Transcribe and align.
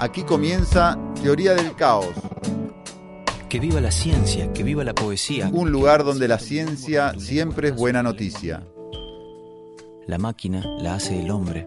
Aquí 0.00 0.22
comienza 0.22 0.96
Teoría 1.20 1.54
del 1.54 1.74
Caos. 1.74 2.14
Que 3.48 3.58
viva 3.58 3.80
la 3.80 3.90
ciencia, 3.90 4.52
que 4.52 4.62
viva 4.62 4.84
la 4.84 4.94
poesía. 4.94 5.50
Un 5.52 5.72
lugar 5.72 6.04
donde 6.04 6.28
la 6.28 6.38
ciencia 6.38 7.14
siempre 7.18 7.68
es 7.68 7.74
buena 7.74 8.00
noticia. 8.00 8.64
La 10.06 10.18
máquina 10.18 10.62
la 10.78 10.94
hace 10.94 11.20
el 11.20 11.30
hombre 11.32 11.66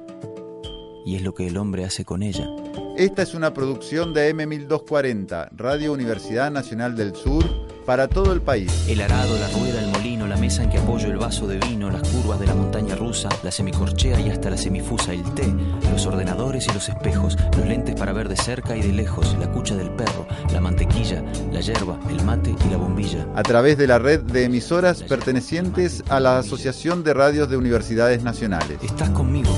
y 1.05 1.15
es 1.15 1.23
lo 1.23 1.33
que 1.33 1.47
el 1.47 1.57
hombre 1.57 1.83
hace 1.83 2.05
con 2.05 2.23
ella. 2.23 2.47
Esta 2.95 3.21
es 3.21 3.33
una 3.33 3.53
producción 3.53 4.13
de 4.13 4.33
M1240, 4.33 5.49
Radio 5.51 5.91
Universidad 5.91 6.51
Nacional 6.51 6.95
del 6.95 7.15
Sur, 7.15 7.60
para 7.85 8.07
todo 8.07 8.33
el 8.33 8.41
país. 8.41 8.85
El 8.87 9.01
arado, 9.01 9.37
la 9.37 9.47
rueda, 9.49 9.81
el 9.81 9.89
molino, 9.91 10.27
la 10.27 10.37
mesa 10.37 10.63
en 10.63 10.69
que 10.69 10.77
apoyo 10.77 11.07
el 11.07 11.17
vaso 11.17 11.47
de 11.47 11.57
vino, 11.57 11.89
las 11.89 12.07
curvas 12.07 12.39
de 12.39 12.47
la 12.47 12.55
montaña 12.55 12.95
rusa, 12.95 13.29
la 13.43 13.51
semicorchea 13.51 14.19
y 14.19 14.29
hasta 14.29 14.49
la 14.49 14.57
semifusa, 14.57 15.13
el 15.13 15.23
té, 15.33 15.53
los 15.91 16.05
ordenadores 16.05 16.67
y 16.67 16.73
los 16.73 16.89
espejos, 16.89 17.37
los 17.57 17.65
lentes 17.65 17.95
para 17.95 18.13
ver 18.13 18.29
de 18.29 18.35
cerca 18.35 18.75
y 18.75 18.81
de 18.81 18.93
lejos, 18.93 19.35
la 19.39 19.51
cucha 19.51 19.75
del 19.75 19.91
perro, 19.91 20.27
la 20.51 20.61
mantequilla, 20.61 21.23
la 21.51 21.61
yerba, 21.61 21.99
el 22.09 22.23
mate 22.23 22.55
y 22.65 22.69
la 22.69 22.77
bombilla. 22.77 23.27
A 23.35 23.43
través 23.43 23.77
de 23.77 23.87
la 23.87 23.99
red 23.99 24.21
de 24.21 24.45
emisoras 24.45 25.03
pertenecientes 25.03 26.03
a 26.09 26.19
la 26.19 26.39
Asociación 26.39 27.03
de 27.03 27.13
Radios 27.13 27.49
de 27.49 27.57
Universidades 27.57 28.23
Nacionales. 28.23 28.79
Estás 28.83 29.09
conmigo. 29.09 29.51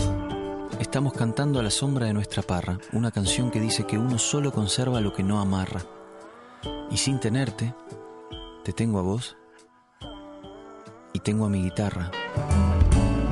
Estamos 0.79 1.13
cantando 1.13 1.59
a 1.59 1.63
la 1.63 1.71
sombra 1.71 2.07
de 2.07 2.13
nuestra 2.13 2.41
parra, 2.41 2.79
una 2.91 3.11
canción 3.11 3.51
que 3.51 3.59
dice 3.59 3.85
que 3.85 3.97
uno 3.97 4.17
solo 4.17 4.51
conserva 4.51 4.99
lo 5.01 5.13
que 5.13 5.23
no 5.23 5.39
amarra. 5.39 5.81
Y 6.91 6.97
sin 6.97 7.19
tenerte, 7.19 7.73
te 8.63 8.71
tengo 8.71 8.99
a 8.99 9.01
vos 9.01 9.35
y 11.11 11.19
tengo 11.19 11.45
a 11.45 11.49
mi 11.49 11.63
guitarra. 11.63 12.11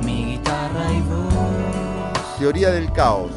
Mi 0.04 0.26
guitarra 0.32 0.92
y 0.92 1.00
vos. 1.00 2.38
Teoría 2.38 2.70
del 2.70 2.92
caos. 2.92 3.30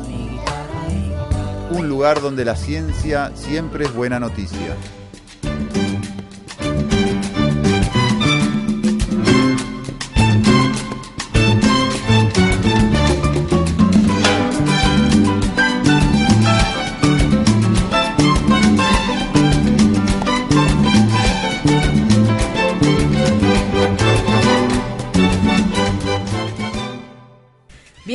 Un 1.71 1.87
lugar 1.89 2.21
donde 2.21 2.45
la 2.45 2.55
ciencia 2.55 3.31
siempre 3.35 3.85
es 3.85 3.95
buena 3.95 4.19
noticia. 4.19 4.75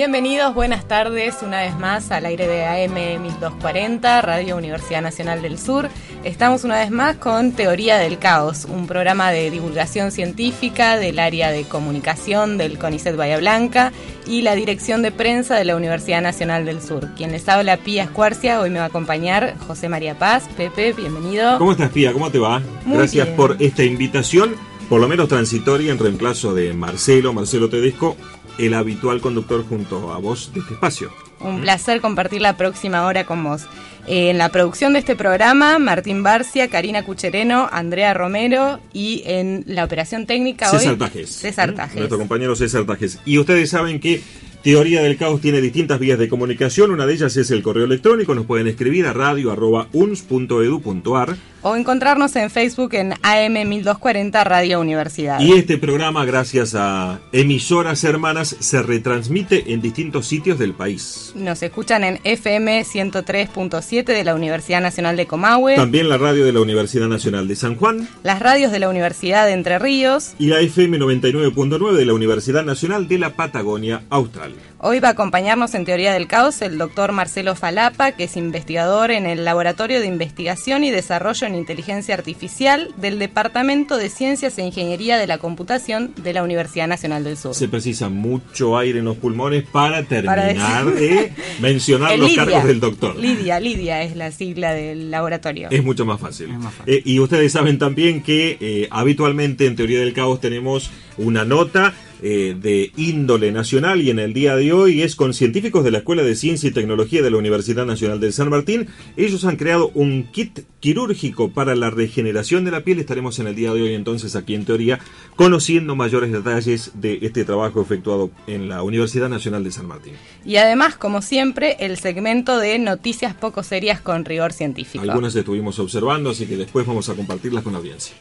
Bienvenidos, 0.01 0.55
buenas 0.55 0.89
tardes, 0.89 1.43
una 1.43 1.61
vez 1.61 1.79
más 1.79 2.11
al 2.11 2.25
aire 2.25 2.49
de 2.49 2.65
AM 2.65 3.21
1240, 3.23 4.23
Radio 4.23 4.57
Universidad 4.57 5.03
Nacional 5.03 5.43
del 5.43 5.59
Sur. 5.59 5.91
Estamos 6.25 6.65
una 6.65 6.79
vez 6.79 6.91
más 6.91 7.17
con 7.17 7.53
Teoría 7.53 7.99
del 7.99 8.19
Caos, 8.19 8.65
un 8.65 8.87
programa 8.87 9.31
de 9.31 9.51
divulgación 9.51 10.11
científica 10.11 10.97
del 10.97 11.19
área 11.19 11.51
de 11.51 11.65
comunicación 11.65 12.57
del 12.57 12.79
CONICET 12.79 13.15
Bahía 13.15 13.37
Blanca 13.37 13.93
y 14.27 14.41
la 14.41 14.55
dirección 14.55 15.03
de 15.03 15.13
prensa 15.13 15.57
de 15.57 15.67
la 15.67 15.77
Universidad 15.77 16.23
Nacional 16.23 16.65
del 16.65 16.81
Sur. 16.81 17.11
Quien 17.15 17.33
les 17.33 17.47
habla, 17.47 17.77
Pía 17.77 18.05
Escuarcia, 18.05 18.63
hoy 18.63 18.71
me 18.71 18.79
va 18.79 18.87
a 18.87 18.89
acompañar 18.89 19.55
José 19.67 19.91
María 19.91 20.19
Paz. 20.19 20.49
Pepe, 20.57 20.95
bienvenido. 20.95 21.59
¿Cómo 21.59 21.73
estás, 21.73 21.91
Pía? 21.91 22.15
¿Cómo 22.15 22.31
te 22.31 22.39
va? 22.39 22.63
Muy 22.87 22.97
Gracias 22.97 23.27
bien. 23.27 23.37
por 23.37 23.57
esta 23.61 23.85
invitación, 23.85 24.57
por 24.91 25.01
lo 25.01 25.07
menos 25.07 25.29
transitoria, 25.29 25.93
en 25.93 26.01
reemplazo 26.01 26.53
de 26.53 26.75
Marcelo, 26.75 27.33
Marcelo 27.33 27.71
Tedesco, 27.71 28.17
el 28.59 28.75
habitual 28.75 29.21
conductor 29.21 29.65
junto 29.65 30.13
a 30.13 30.19
vos 30.19 30.51
de 30.53 30.59
este 30.59 30.75
espacio. 30.75 31.13
Un 31.39 31.61
placer 31.61 32.01
compartir 32.01 32.43
la 32.43 32.57
próxima 32.57 33.07
hora 33.07 33.25
con 33.25 33.45
vos. 33.45 33.63
Eh, 34.09 34.31
en 34.31 34.39
la 34.39 34.49
producción 34.49 34.93
de 34.93 34.99
este 34.99 35.15
programa, 35.15 35.79
Martín 35.79 36.25
Barcia, 36.25 36.69
Karina 36.69 37.05
Cuchereno, 37.05 37.69
Andrea 37.71 38.15
Romero 38.15 38.81
y 38.93 39.23
en 39.27 39.63
la 39.69 39.85
operación 39.85 40.27
técnica 40.27 40.69
César 40.69 40.95
hoy... 40.95 40.99
Tajes. 40.99 41.31
César 41.31 41.71
¿eh? 41.71 41.73
Tajes. 41.75 41.97
Nuestro 41.97 42.19
compañero 42.19 42.57
César 42.57 42.85
Tajes. 42.85 43.21
Y 43.25 43.39
ustedes 43.39 43.71
saben 43.71 44.01
que 44.01 44.21
Teoría 44.63 45.01
del 45.03 45.17
Caos 45.17 45.41
tiene 45.41 45.61
distintas 45.63 45.99
vías 45.99 46.19
de 46.19 46.29
comunicación. 46.29 46.91
Una 46.91 47.07
de 47.07 47.15
ellas 47.15 47.35
es 47.37 47.51
el 47.51 47.63
correo 47.63 47.85
electrónico. 47.87 48.35
Nos 48.35 48.45
pueden 48.47 48.67
escribir 48.67 49.07
a 49.07 49.13
radio.uns.edu.ar. 49.15 51.37
O 51.63 51.77
encontrarnos 51.77 52.35
en 52.37 52.49
Facebook 52.51 52.95
en 52.95 53.13
AM1240 53.13 54.45
Radio 54.45 54.81
Universidad. 54.81 55.41
Y 55.41 55.53
este 55.53 55.77
programa, 55.77 56.25
gracias 56.25 56.75
a 56.75 57.21
emisoras 57.33 58.03
hermanas, 58.05 58.57
se 58.61 58.83
retransmite 58.83 59.73
en 59.73 59.83
distintos 59.83 60.27
sitios 60.27 60.59
del 60.59 60.73
país. 60.73 61.33
Nos 61.35 61.63
escuchan 61.63 62.03
en 62.05 62.19
FM 62.25 62.83
103.7 62.85 64.05
de 64.05 64.25
la 64.25 64.35
Universidad 64.35 64.81
Nacional 64.81 65.17
de 65.19 65.27
Comahue, 65.27 65.77
También 65.77 66.09
la 66.09 66.17
radio 66.17 66.47
de 66.47 66.53
la 66.53 66.61
Universidad 66.61 67.09
Nacional 67.09 67.47
de 67.47 67.57
San 67.57 67.77
Juan. 67.77 68.09
las 68.23 68.41
radios 68.41 68.73
de 68.73 68.79
la 68.79 68.89
Universidad 68.89 69.45
de 69.47 69.53
Entre 69.53 69.79
Ríos. 69.79 70.33
y 70.39 70.47
la 70.47 70.61
FM 70.61 70.99
99.9 70.99 71.93
de 71.93 72.07
la 72.07 72.15
Universidad 72.15 72.65
Nacional 72.65 73.07
de 73.07 73.19
la 73.19 73.35
Patagonia 73.37 74.03
Austral. 74.09 74.50
Hoy 74.79 74.99
va 75.01 75.09
a 75.09 75.11
acompañarnos 75.13 75.75
en 75.75 75.85
Teoría 75.85 76.13
del 76.15 76.27
Caos 76.27 76.63
el 76.63 76.79
doctor 76.79 77.13
Marcelo 77.13 77.55
Falapa, 77.55 78.13
que 78.13 78.25
es 78.25 78.37
investigador 78.37 79.11
en 79.11 79.27
el 79.27 79.45
Laboratorio 79.45 80.01
de 80.01 80.07
Investigación 80.07 80.85
y 80.85 80.91
Desarrollo 80.91 81.47
en 81.47 81.55
Inteligencia 81.55 82.15
Artificial 82.15 82.89
del 82.97 83.19
Departamento 83.19 83.99
de 83.99 84.09
Ciencias 84.09 84.57
e 84.59 84.63
Ingeniería 84.65 85.19
de 85.19 85.27
la 85.27 85.37
Computación 85.39 86.13
de 86.23 86.33
la 86.33 86.43
Universidad 86.43 86.89
Nacional 86.89 87.25
del 87.25 87.37
Sur. 87.37 87.55
Se 87.55 87.69
precisa 87.69 88.09
mucho 88.09 88.79
aire 88.79 89.01
en 89.01 89.05
los 89.05 89.17
pulmones 89.19 89.65
para 89.71 90.03
terminar 90.05 90.87
decir- 90.87 90.95
de 90.95 91.33
mencionar 91.61 92.19
los 92.19 92.31
Lidia. 92.31 92.45
cargos 92.47 92.65
del 92.65 92.81
doctor. 92.81 93.17
Lidia, 93.17 93.61
Lidia 93.61 94.03
es 94.03 94.17
la 94.17 94.31
sigla 94.31 94.73
del 94.73 95.11
laboratorio. 95.11 95.69
Es 95.71 95.85
mucho 95.85 96.07
más 96.07 96.19
fácil. 96.21 96.49
Eh, 96.87 97.03
y 97.05 97.19
ustedes 97.21 97.53
saben 97.53 97.79
también 97.79 98.23
que 98.23 98.57
eh, 98.61 98.89
habitualmente 98.91 99.67
en 99.67 99.77
Teoría 99.77 100.01
del 100.01 100.15
Caos 100.15 100.41
tenemos 100.41 100.91
una 101.19 101.45
nota 101.45 101.93
eh, 102.23 102.57
de 102.61 102.93
índole 102.97 103.53
nacional 103.53 104.03
y 104.03 104.11
en 104.11 104.19
el 104.19 104.33
día 104.33 104.57
de 104.57 104.73
hoy 104.73 105.03
es 105.03 105.17
con 105.17 105.35
científicos 105.35 105.85
de 105.85 105.91
la 105.91 105.99
Escuela 105.99 106.23
de 106.23 106.35
Ciencia 106.35 106.69
y 106.69 106.73
Tecnología 106.73 107.23
de 107.23 107.31
la 107.31 107.37
Universidad 107.37 107.87
Nacional 107.87 108.21
de 108.21 108.33
San 108.33 108.51
Martín. 108.51 108.89
Ellos 109.17 109.45
han 109.45 109.57
creado 109.57 109.91
un 109.95 110.25
kit 110.31 110.61
quirúrgico 110.81 111.51
para 111.51 111.75
la 111.75 111.91
regeneración 111.91 112.65
de 112.65 112.71
la 112.71 112.83
piel. 112.83 112.99
Estaremos 112.99 113.39
en 113.39 113.47
el 113.47 113.55
día 113.55 113.73
de 113.73 113.83
hoy 113.83 113.95
entonces 113.95 114.37
aquí 114.37 114.55
en 114.55 114.65
Teoría 114.65 114.99
conociendo 115.37 115.97
mayores 115.97 116.33
detalles 116.33 116.93
de 116.95 117.19
este 117.23 117.45
trabajo 117.45 117.81
efectuado 117.81 118.31
en 118.47 118.69
la 118.69 118.83
Universidad 118.83 119.29
Nacional 119.29 119.65
de 119.65 119.71
San 119.71 119.87
Martín. 119.87 120.15
Y 120.45 120.57
además, 120.57 120.97
como 120.97 121.23
siempre, 121.23 121.77
el 121.81 121.97
segmento 121.97 122.59
de 122.59 122.79
noticias 122.79 123.35
poco 123.35 123.63
serias 123.63 124.01
con 124.01 124.25
rigor 124.25 124.53
científico. 124.53 125.03
Algunas 125.03 125.35
estuvimos 125.35 125.79
observando, 125.79 126.31
así 126.31 126.47
que 126.47 126.57
después 126.57 126.87
vamos 126.87 127.09
a 127.09 127.15
compartirlas 127.15 127.63
con 127.63 127.73
la 127.73 127.79
audiencia. 127.79 128.15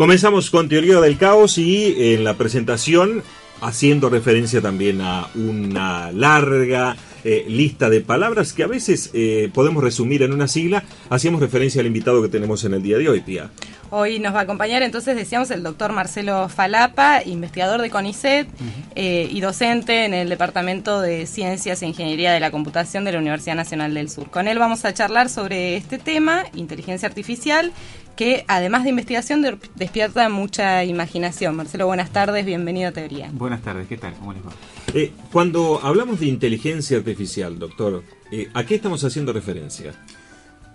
Comenzamos 0.00 0.48
con 0.48 0.70
Teoría 0.70 0.98
del 0.98 1.18
Caos 1.18 1.58
y 1.58 2.14
en 2.14 2.24
la 2.24 2.38
presentación 2.38 3.22
haciendo 3.60 4.08
referencia 4.08 4.62
también 4.62 5.02
a 5.02 5.28
una 5.34 6.10
larga 6.10 6.96
eh, 7.22 7.44
lista 7.46 7.90
de 7.90 8.00
palabras 8.00 8.54
que 8.54 8.62
a 8.62 8.66
veces 8.66 9.10
eh, 9.12 9.50
podemos 9.52 9.84
resumir 9.84 10.22
en 10.22 10.32
una 10.32 10.48
sigla. 10.48 10.84
Hacíamos 11.10 11.42
referencia 11.42 11.82
al 11.82 11.86
invitado 11.86 12.22
que 12.22 12.30
tenemos 12.30 12.64
en 12.64 12.72
el 12.72 12.82
día 12.82 12.96
de 12.96 13.10
hoy, 13.10 13.20
Pía. 13.20 13.50
Hoy 13.92 14.20
nos 14.20 14.32
va 14.32 14.40
a 14.40 14.42
acompañar 14.42 14.82
entonces, 14.82 15.16
decíamos, 15.16 15.50
el 15.50 15.64
doctor 15.64 15.92
Marcelo 15.92 16.48
Falapa, 16.48 17.22
investigador 17.24 17.82
de 17.82 17.90
CONICET 17.90 18.46
eh, 18.94 19.28
y 19.28 19.40
docente 19.40 20.04
en 20.04 20.14
el 20.14 20.28
Departamento 20.28 21.00
de 21.00 21.26
Ciencias 21.26 21.82
e 21.82 21.86
Ingeniería 21.88 22.32
de 22.32 22.38
la 22.38 22.52
Computación 22.52 23.04
de 23.04 23.10
la 23.12 23.18
Universidad 23.18 23.56
Nacional 23.56 23.92
del 23.94 24.08
Sur. 24.08 24.30
Con 24.30 24.46
él 24.46 24.60
vamos 24.60 24.84
a 24.84 24.94
charlar 24.94 25.28
sobre 25.28 25.76
este 25.76 25.98
tema, 25.98 26.44
inteligencia 26.54 27.08
artificial, 27.08 27.72
que 28.14 28.44
además 28.46 28.84
de 28.84 28.90
investigación 28.90 29.42
de- 29.42 29.56
despierta 29.74 30.28
mucha 30.28 30.84
imaginación. 30.84 31.56
Marcelo, 31.56 31.86
buenas 31.86 32.10
tardes, 32.10 32.46
bienvenido 32.46 32.90
a 32.90 32.92
Teoría. 32.92 33.28
Buenas 33.32 33.62
tardes, 33.62 33.88
¿qué 33.88 33.96
tal? 33.96 34.14
¿Cómo 34.14 34.32
les 34.32 34.42
va? 34.46 34.50
Eh, 34.94 35.10
cuando 35.32 35.80
hablamos 35.82 36.20
de 36.20 36.26
inteligencia 36.26 36.96
artificial, 36.98 37.58
doctor, 37.58 38.04
eh, 38.30 38.48
¿a 38.54 38.64
qué 38.64 38.76
estamos 38.76 39.02
haciendo 39.02 39.32
referencia? 39.32 39.94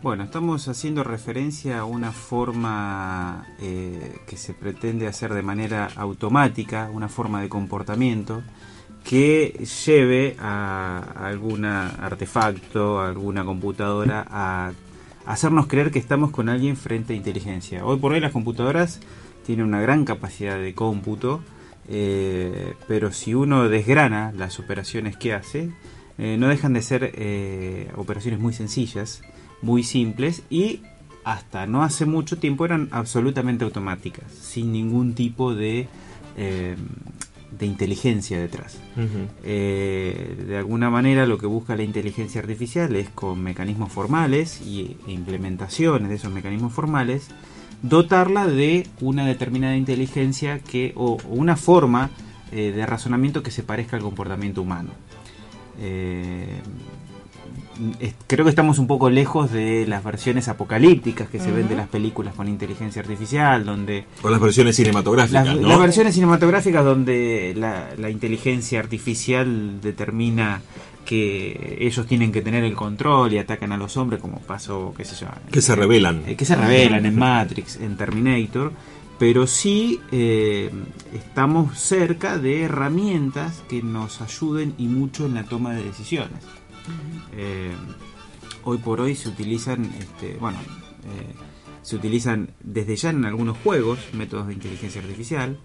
Bueno, 0.06 0.24
estamos 0.24 0.68
haciendo 0.68 1.04
referencia 1.04 1.80
a 1.80 1.86
una 1.86 2.12
forma 2.12 3.48
eh, 3.60 4.20
que 4.28 4.38
se 4.38 4.54
pretende 4.54 5.08
hacer 5.08 5.34
de 5.34 5.42
manera 5.42 5.90
automática, 5.96 6.92
una 6.94 7.10
forma 7.10 7.42
de 7.42 7.50
comportamiento 7.50 8.44
que 9.04 9.66
lleve 9.88 10.36
a 10.38 11.00
algún 11.16 11.66
artefacto, 11.66 13.00
a 13.00 13.08
alguna 13.08 13.44
computadora 13.46 14.24
a 14.30 14.74
hacernos 15.26 15.66
creer 15.66 15.90
que 15.90 15.98
estamos 15.98 16.30
con 16.30 16.50
alguien 16.50 16.78
frente 16.78 17.14
a 17.14 17.16
inteligencia. 17.16 17.84
Hoy 17.84 17.98
por 17.98 18.12
hoy 18.12 18.20
las 18.20 18.32
computadoras 18.32 19.00
tienen 19.44 19.66
una 19.66 19.82
gran 19.82 20.06
capacidad 20.06 20.60
de 20.60 20.76
cómputo, 20.76 21.42
eh, 21.88 22.76
pero 22.88 23.12
si 23.12 23.34
uno 23.34 23.70
desgrana 23.70 24.32
las 24.34 24.60
operaciones 24.60 25.18
que 25.18 25.34
hace, 25.34 25.72
eh, 26.20 26.38
no 26.38 26.48
dejan 26.48 26.74
de 26.74 26.84
ser 26.84 27.92
operaciones 27.98 28.40
muy 28.40 28.54
sencillas, 28.54 29.24
muy 29.66 29.84
simples 29.84 30.44
y 30.50 30.82
hasta 31.24 31.66
no 31.66 31.84
hace 31.84 32.06
mucho 32.06 32.38
tiempo 32.38 32.66
eran 32.66 32.88
absolutamente 32.92 33.66
automáticas, 33.66 34.32
sin 34.32 34.72
ningún 34.72 35.16
tipo 35.16 35.56
de, 35.56 35.88
eh, 36.38 36.76
de 37.52 37.66
inteligencia 37.66 38.40
detrás. 38.40 38.78
Eh, 39.44 40.46
de 40.48 40.58
alguna 40.58 40.92
manera 40.92 41.26
lo 41.26 41.40
que 41.40 41.48
busca 41.48 41.76
la 41.76 41.82
inteligencia 41.82 42.42
artificial 42.42 42.96
es 42.96 43.10
con 43.10 43.42
mecanismos 43.42 43.92
formales 43.92 44.62
y, 44.62 44.98
e 45.08 45.12
implementaciones 45.12 46.10
de 46.10 46.16
esos 46.16 46.32
mecanismos 46.32 46.72
formales, 46.72 47.30
dotarla 47.82 48.46
de 48.46 48.88
una 49.02 49.26
determinada 49.26 49.76
inteligencia 49.76 50.60
que, 50.60 50.94
o, 50.96 51.18
una 51.28 51.56
forma 51.56 52.12
eh, 52.52 52.72
de 52.72 52.86
razonamiento 52.86 53.42
que 53.42 53.50
se 53.50 53.64
parezca 53.64 53.98
al 53.98 54.04
comportamiento 54.04 54.62
humano 54.62 54.92
creo 58.28 58.46
que 58.46 58.50
estamos 58.50 58.80
un 58.80 58.88
poco 58.88 59.10
lejos 59.10 59.52
de 59.52 59.86
las 59.88 60.04
versiones 60.04 60.48
apocalípticas 60.48 61.30
que 61.30 61.40
se 61.40 61.52
ven 61.52 61.68
de 61.68 61.76
las 61.76 61.88
películas 61.88 62.34
con 62.36 62.48
inteligencia 62.48 63.02
artificial, 63.02 63.66
donde... 63.66 64.06
O 64.22 64.30
las 64.30 64.40
versiones 64.40 64.76
cinematográficas, 64.76 65.48
las, 65.48 65.56
¿no? 65.58 65.68
Las 65.68 65.80
versiones 65.80 66.14
cinematográficas 66.14 66.84
donde 66.84 67.54
la, 67.56 68.10
inteligencia 68.10 68.80
artificial 68.80 69.82
determina 69.82 70.62
que 71.06 71.78
ellos 71.80 72.08
tienen 72.08 72.32
que 72.32 72.42
tener 72.42 72.64
el 72.64 72.74
control 72.74 73.34
y 73.34 73.38
atacan 73.38 73.72
a 73.72 73.78
los 73.78 73.96
hombres, 73.98 74.20
como 74.22 74.40
pasó, 74.40 74.94
qué 74.98 75.06
sé 75.06 75.16
yo... 75.16 75.28
Que 75.52 75.62
se 75.62 75.76
revelan. 75.76 76.24
Eh, 76.28 76.36
que 76.36 76.46
se 76.46 76.56
revelan 76.56 77.06
en 77.06 77.16
Matrix, 77.16 77.78
en 77.78 77.96
Terminator, 77.96 78.74
pero 79.20 79.48
sí 79.48 80.02
eh, 80.12 80.72
estamos 81.14 81.78
cerca 81.80 82.38
de 82.38 82.64
herramientas 82.64 83.64
que 83.70 83.82
nos 83.82 84.22
ayuden 84.22 84.74
y 84.78 84.88
mucho 84.88 85.26
en 85.26 85.36
la 85.36 85.44
toma 85.44 85.74
de 85.74 85.84
decisiones. 85.84 86.40
Eh, 87.36 87.74
hoy 88.64 88.78
por 88.78 89.02
hoy 89.02 89.16
se 89.16 89.30
utilizan, 89.30 89.86
este, 90.00 90.38
bueno, 90.40 90.60
eh, 90.60 91.34
se 91.82 91.96
utilizan 91.96 92.50
desde 92.62 92.96
ya 92.96 93.10
en 93.10 93.26
algunos 93.26 93.58
juegos 93.58 94.00
métodos 94.14 94.48
de 94.48 94.54
inteligencia 94.54 95.02
artificial. 95.02 95.60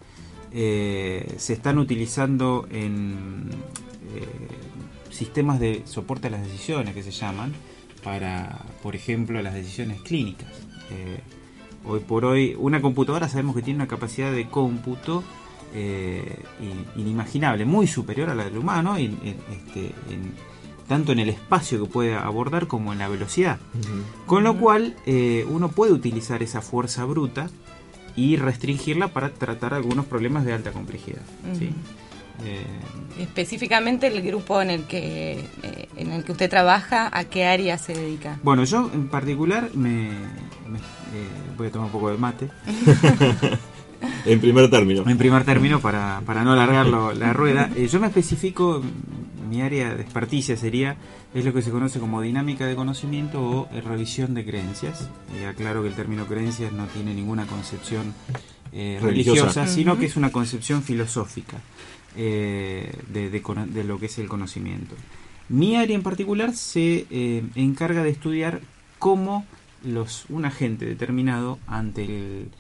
Eh, 0.53 1.35
se 1.39 1.53
están 1.53 1.79
utilizando 1.79 2.67
en 2.71 3.51
sistemas 5.11 5.61
de 5.61 5.83
soporte 5.85 6.27
a 6.27 6.31
las 6.31 6.43
decisiones 6.43 6.95
que 6.95 7.03
se 7.03 7.13
llaman 7.13 7.53
para, 8.03 8.65
por 8.83 8.97
ejemplo, 8.97 9.41
las 9.43 9.55
decisiones 9.55 10.01
clínicas. 10.01 10.49
hoy 11.85 12.01
por 12.01 12.25
hoy, 12.25 12.57
una 12.59 12.81
computadora 12.81 13.29
sabemos 13.29 13.55
que 13.55 13.63
tiene 13.63 13.77
una 13.77 13.87
capacidad 13.87 14.33
de 14.33 14.49
cómputo 14.49 15.23
inimaginable, 16.97 17.65
muy 17.65 17.87
superior 17.87 18.31
a 18.31 18.35
la 18.35 18.45
del 18.45 18.59
humano 18.59 18.99
y, 18.99 19.05
este, 19.53 19.95
en, 20.11 20.35
tanto 20.91 21.13
en 21.13 21.21
el 21.21 21.29
espacio 21.29 21.81
que 21.81 21.89
puede 21.89 22.17
abordar 22.17 22.67
como 22.67 22.93
en 22.93 22.99
la 22.99 23.07
velocidad. 23.07 23.61
Con 24.27 24.43
lo 24.43 24.57
cual 24.57 24.97
eh, 25.07 25.47
uno 25.49 25.69
puede 25.69 25.93
utilizar 25.93 26.43
esa 26.43 26.63
fuerza 26.63 27.05
bruta 27.05 27.49
y 28.17 28.35
restringirla 28.35 29.07
para 29.07 29.31
tratar 29.31 29.73
algunos 29.73 30.07
problemas 30.07 30.45
de 30.45 30.53
alta 30.53 30.73
complejidad. 30.73 31.23
Eh, 32.45 32.65
Específicamente 33.21 34.09
el 34.09 34.21
grupo 34.21 34.61
en 34.61 34.71
el 34.71 34.83
que 34.89 35.45
eh, 35.63 35.89
en 35.97 36.11
el 36.11 36.25
que 36.25 36.33
usted 36.33 36.51
trabaja, 36.51 37.09
¿a 37.13 37.23
qué 37.23 37.45
área 37.45 37.79
se 37.79 37.95
dedica? 37.95 38.41
Bueno, 38.43 38.65
yo 38.65 38.91
en 38.93 39.07
particular 39.07 39.71
me, 39.75 40.11
voy 41.57 41.69
a 41.69 41.71
tomar 41.71 41.87
un 41.87 41.93
poco 41.93 42.11
de 42.11 42.19
mate. 42.19 42.49
en 44.27 44.41
primer 44.41 44.69
término. 44.69 45.09
En 45.09 45.19
primer 45.19 45.45
término, 45.45 45.79
para, 45.79 46.21
para 46.27 46.43
no 46.43 46.53
alargar 46.53 46.87
la 46.89 47.33
rueda. 47.33 47.71
yo 47.77 48.01
me 48.01 48.09
especifico 48.09 48.83
mi 49.51 49.63
área 49.63 49.95
de 49.95 50.03
experticia 50.03 50.57
sería 50.57 50.97
es 51.35 51.45
lo 51.45 51.53
que 51.53 51.61
se 51.61 51.73
conoce 51.73 51.99
como 51.99 52.23
dinámica 52.23 52.67
de 52.67 52.77
conocimiento 52.77 53.43
o 53.43 53.69
eh, 53.73 53.81
revisión 53.81 54.33
de 54.33 54.45
creencias. 54.45 55.11
Y 55.39 55.45
aclaro 55.45 55.83
que 55.83 55.89
el 55.89 55.95
término 55.95 56.27
creencias 56.27 56.73
no 56.73 56.87
tiene 56.87 57.13
ninguna 57.13 57.47
concepción 57.47 58.15
eh, 58.73 58.99
religiosa, 59.03 59.67
sino 59.67 59.99
que 59.99 60.07
es 60.07 60.17
una 60.17 60.31
concepción 60.31 60.85
filosófica 60.85 61.59
eh, 62.17 62.97
de, 63.09 63.85
lo 63.85 63.99
que 63.99 64.07
es 64.07 64.19
el 64.19 64.29
conocimiento. 64.29 64.95
Mi 65.49 65.77
área 65.77 65.97
en 65.97 66.05
particular 66.05 66.55
se 66.55 67.07
encarga 67.57 68.05
de 68.05 68.11
estudiar 68.11 68.61
cómo 69.01 69.45
los, 69.83 70.27
un 70.29 70.45
agente 70.45 70.87
determinado 70.87 71.59
ante 71.67 72.05
el, 72.05 72.51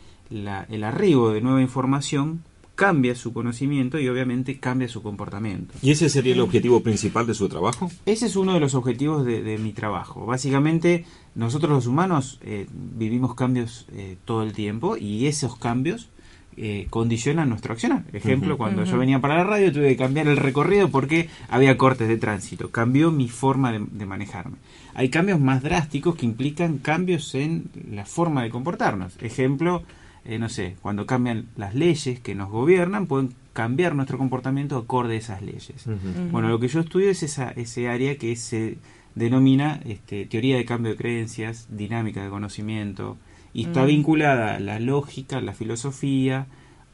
el 0.69 0.85
arribo 0.85 1.31
de 1.31 1.41
nueva 1.41 1.63
información 1.63 2.43
cambia 2.81 3.15
su 3.15 3.35
conocimiento 3.35 3.99
y 3.99 4.09
obviamente 4.09 4.59
cambia 4.59 4.89
su 4.89 5.03
comportamiento. 5.03 5.75
¿Y 5.83 5.91
ese 5.91 6.09
sería 6.09 6.33
el 6.33 6.41
objetivo 6.41 6.83
principal 6.83 7.27
de 7.27 7.35
su 7.35 7.47
trabajo? 7.47 7.91
Ese 8.07 8.25
es 8.25 8.37
uno 8.37 8.55
de 8.55 8.61
los 8.61 8.75
objetivos 8.75 9.27
de, 9.27 9.59
mi 9.59 9.75
trabajo. 9.75 10.25
Básicamente, 10.25 11.05
nosotros 11.35 11.73
los 11.73 11.87
humanos 11.87 12.39
eh, 12.41 12.67
vivimos 12.73 13.35
cambios 13.35 13.87
eh, 13.93 14.17
todo 14.25 14.43
el 14.43 14.55
tiempo 14.55 14.97
y 14.97 15.27
esos 15.27 15.59
cambios 15.59 16.09
eh, 16.57 16.87
condicionan 16.89 17.51
nuestro 17.51 17.75
accionar. 17.75 18.05
Ejemplo, 18.15 18.57
cuando 18.57 18.85
yo 18.85 18.97
venía 18.97 19.21
para 19.21 19.37
la 19.37 19.45
radio 19.45 19.71
tuve 19.71 19.89
que 19.89 19.97
cambiar 19.99 20.27
el 20.29 20.39
recorrido 20.39 20.89
porque 20.89 21.29
había 21.51 21.77
cortes 21.77 22.09
de 22.09 22.17
tránsito. 22.17 22.71
Cambió 22.71 23.11
mi 23.11 23.29
forma 23.29 23.73
de, 23.73 24.07
manejarme. 24.07 24.57
Hay 24.95 25.11
cambios 25.11 25.39
más 25.39 25.63
drásticos 25.63 26.17
que 26.17 26.25
implican 26.25 26.79
cambios 26.79 27.35
en 27.35 27.69
la 27.93 28.07
forma 28.07 28.43
de 28.43 28.49
comportarnos. 28.49 29.19
Ejemplo, 29.21 29.83
eh, 30.25 30.39
no 30.39 30.49
sé, 30.49 30.77
cuando 30.83 31.07
cambian 31.07 31.47
las 31.57 31.75
leyes 31.75 32.21
que 32.21 32.35
nos 32.35 32.51
gobiernan, 32.51 33.07
pueden 33.07 33.35
cambiar 33.53 33.95
nuestro 33.95 34.19
comportamiento 34.19 34.77
acorde 34.77 35.15
a 35.15 35.19
esas 35.19 35.43
leyes. 35.43 35.87
Bueno, 36.31 36.49
lo 36.49 36.61
que 36.61 36.69
yo 36.69 36.81
estudio 36.81 37.11
es 37.11 37.23
esa, 37.23 37.51
ese 37.51 37.89
área 37.89 38.17
que 38.17 38.35
se 38.37 38.79
denomina 39.15 39.81
este, 39.85 40.27
teoría 40.27 40.57
de 40.57 40.65
cambio 40.65 40.93
de 40.93 40.99
creencias, 40.99 41.67
dinámica 41.71 42.23
de 42.23 42.31
conocimiento, 42.31 43.17
y 43.53 43.65
está 43.65 43.85
vinculada 43.85 44.55
a 44.55 44.61
la 44.61 44.79
lógica, 44.79 45.41
la 45.41 45.53
filosofía, 45.53 46.47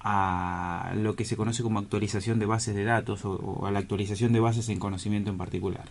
a 0.09 0.93
lo 0.95 1.17
que 1.17 1.25
se 1.25 1.37
conoce 1.37 1.65
como 1.65 1.81
actualización 1.81 2.39
de 2.39 2.47
bases 2.47 2.77
de 2.77 2.85
datos 2.85 3.25
o, 3.25 3.67
a 3.67 3.73
la 3.73 3.81
actualización 3.81 4.33
de 4.33 4.39
bases 4.39 4.69
en 4.69 4.79
conocimiento 4.79 5.31
en 5.31 5.37
particular. 5.37 5.83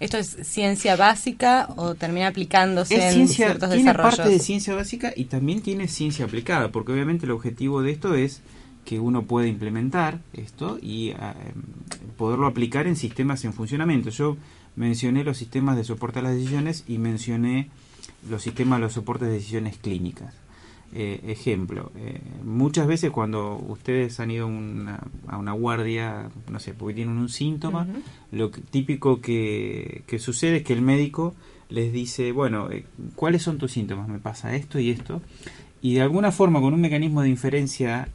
¿Esto 0.00 0.16
es 0.16 0.38
ciencia 0.42 0.96
básica 0.96 1.68
o 1.76 1.94
termina 1.94 2.28
aplicándose 2.28 2.94
en 2.94 3.12
ciencia, 3.12 3.48
ciertos 3.48 3.74
tiene 3.74 3.92
parte 3.92 4.26
de 4.26 4.38
ciencia 4.38 4.74
básica 4.74 5.12
y 5.14 5.26
también 5.26 5.60
tiene 5.60 5.86
ciencia 5.86 6.24
aplicada, 6.24 6.72
porque 6.72 6.92
obviamente 6.92 7.26
el 7.26 7.32
objetivo 7.32 7.82
de 7.82 7.90
esto 7.90 8.14
es 8.14 8.40
que 8.86 9.00
uno 9.00 9.24
pueda 9.24 9.46
implementar 9.48 10.20
esto 10.32 10.78
y 10.80 11.10
eh, 11.10 11.16
poderlo 12.16 12.46
aplicar 12.46 12.86
en 12.86 12.96
sistemas 12.96 13.44
en 13.44 13.52
funcionamiento. 13.52 14.08
Yo 14.08 14.38
mencioné 14.76 15.24
los 15.24 15.36
sistemas 15.36 15.76
de 15.76 15.84
soporte 15.84 16.20
a 16.20 16.22
las 16.22 16.34
decisiones 16.34 16.84
y 16.88 16.96
mencioné 16.96 17.68
los 18.30 18.40
sistemas 18.40 18.78
de 18.78 18.84
los 18.84 18.94
soportes 18.94 19.28
de 19.28 19.34
decisiones 19.34 19.76
clínicas. 19.76 20.45
Eh, 20.94 21.20
ejemplo, 21.26 21.92
eh, 21.96 22.20
muchas 22.42 22.86
veces 22.86 23.10
cuando 23.10 23.56
ustedes 23.68 24.18
han 24.20 24.30
ido 24.30 24.46
a 24.46 25.36
una 25.36 25.52
guardia, 25.52 26.30
no 26.50 26.58
sé, 26.58 26.74
porque 26.74 26.94
tienen 26.94 27.18
un 27.18 27.28
síntoma, 27.28 27.86
lo 28.30 28.50
típico 28.50 29.20
que, 29.20 30.04
sucede 30.18 30.58
es 30.58 30.62
que 30.62 30.72
el 30.72 30.82
médico 30.82 31.34
les 31.68 31.92
dice, 31.92 32.32
bueno, 32.32 32.70
eh, 32.70 32.86
¿cuáles 33.14 33.42
son 33.42 33.58
tus 33.58 33.72
síntomas? 33.72 34.08
Me 34.08 34.20
pasa 34.20 34.54
esto 34.54 34.78
y 34.78 34.90
esto. 34.90 35.20
Y 35.82 35.94
de 35.94 36.02
alguna 36.02 36.32
forma, 36.32 36.60
con 36.60 36.72
un 36.72 36.80
mecanismo 36.80 37.20
de 37.20 37.28
inferencia 37.28 38.08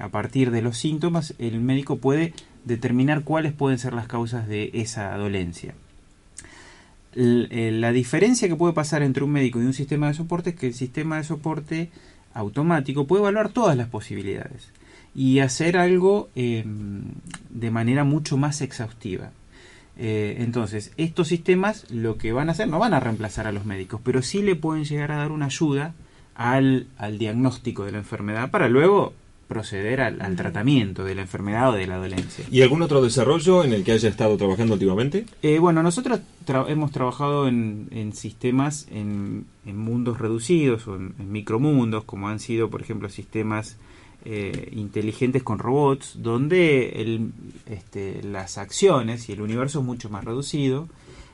a 0.00 0.08
partir 0.08 0.50
de 0.50 0.60
los 0.60 0.76
síntomas, 0.76 1.34
el 1.38 1.60
médico 1.60 1.98
puede 1.98 2.34
determinar 2.64 3.22
cuáles 3.22 3.52
pueden 3.52 3.78
ser 3.78 3.92
las 3.92 4.08
causas 4.08 4.48
de 4.48 4.70
esa 4.74 5.16
dolencia. 5.16 5.74
La 7.16 7.92
diferencia 7.92 8.46
que 8.46 8.56
puede 8.56 8.74
pasar 8.74 9.02
entre 9.02 9.24
un 9.24 9.30
médico 9.30 9.60
y 9.60 9.64
un 9.64 9.72
sistema 9.72 10.08
de 10.08 10.14
soporte 10.14 10.50
es 10.50 10.56
que 10.56 10.66
el 10.66 10.74
sistema 10.74 11.16
de 11.16 11.24
soporte 11.24 11.90
automático 12.34 13.06
puede 13.06 13.22
evaluar 13.22 13.48
todas 13.48 13.76
las 13.76 13.88
posibilidades 13.88 14.70
y 15.14 15.38
hacer 15.38 15.78
algo 15.78 16.28
em, 16.34 17.04
de 17.48 17.70
manera 17.70 18.04
mucho 18.04 18.36
más 18.36 18.60
exhaustiva. 18.60 19.30
Eh, 19.96 20.36
entonces, 20.40 20.92
estos 20.98 21.28
sistemas 21.28 21.90
lo 21.90 22.18
que 22.18 22.32
van 22.32 22.50
a 22.50 22.52
hacer 22.52 22.68
no 22.68 22.78
van 22.78 22.92
a 22.92 23.00
reemplazar 23.00 23.46
a 23.46 23.52
los 23.52 23.64
médicos, 23.64 24.02
pero 24.04 24.20
sí 24.20 24.42
le 24.42 24.54
pueden 24.54 24.84
llegar 24.84 25.10
a 25.10 25.16
dar 25.16 25.32
una 25.32 25.46
ayuda 25.46 25.94
al, 26.34 26.86
al 26.98 27.16
diagnóstico 27.16 27.86
de 27.86 27.92
la 27.92 27.98
enfermedad 27.98 28.50
para 28.50 28.68
luego 28.68 29.14
proceder 29.46 30.00
al, 30.00 30.36
tratamiento 30.36 31.04
de 31.04 31.14
la 31.14 31.22
enfermedad 31.22 31.70
o 31.70 31.72
de 31.72 31.86
la 31.86 31.96
dolencia. 31.96 32.44
¿Y 32.50 32.62
algún 32.62 32.82
otro 32.82 33.02
desarrollo 33.02 33.64
en 33.64 33.72
el 33.72 33.84
que 33.84 33.92
haya 33.92 34.08
estado 34.08 34.36
trabajando 34.36 34.74
últimamente? 34.74 35.26
Eh, 35.42 35.58
bueno, 35.58 35.82
nosotros 35.82 36.20
hemos 36.68 36.90
trabajado 36.92 37.48
en, 37.48 38.12
sistemas 38.14 38.86
en, 38.90 39.46
mundos 39.64 40.18
reducidos 40.18 40.86
o 40.88 40.96
en, 40.96 41.14
micromundos, 41.30 42.04
como 42.04 42.28
han 42.28 42.40
sido, 42.40 42.70
por 42.70 42.82
ejemplo, 42.82 43.08
sistemas 43.08 43.76
eh, 44.24 44.70
inteligentes 44.72 45.42
con 45.42 45.58
robots, 45.58 46.14
donde 46.22 47.20
este, 47.66 48.22
las 48.24 48.58
acciones 48.58 49.28
y 49.28 49.32
el 49.32 49.40
universo 49.40 49.80
es 49.80 49.84
mucho 49.84 50.10
más 50.10 50.24
reducido 50.24 50.88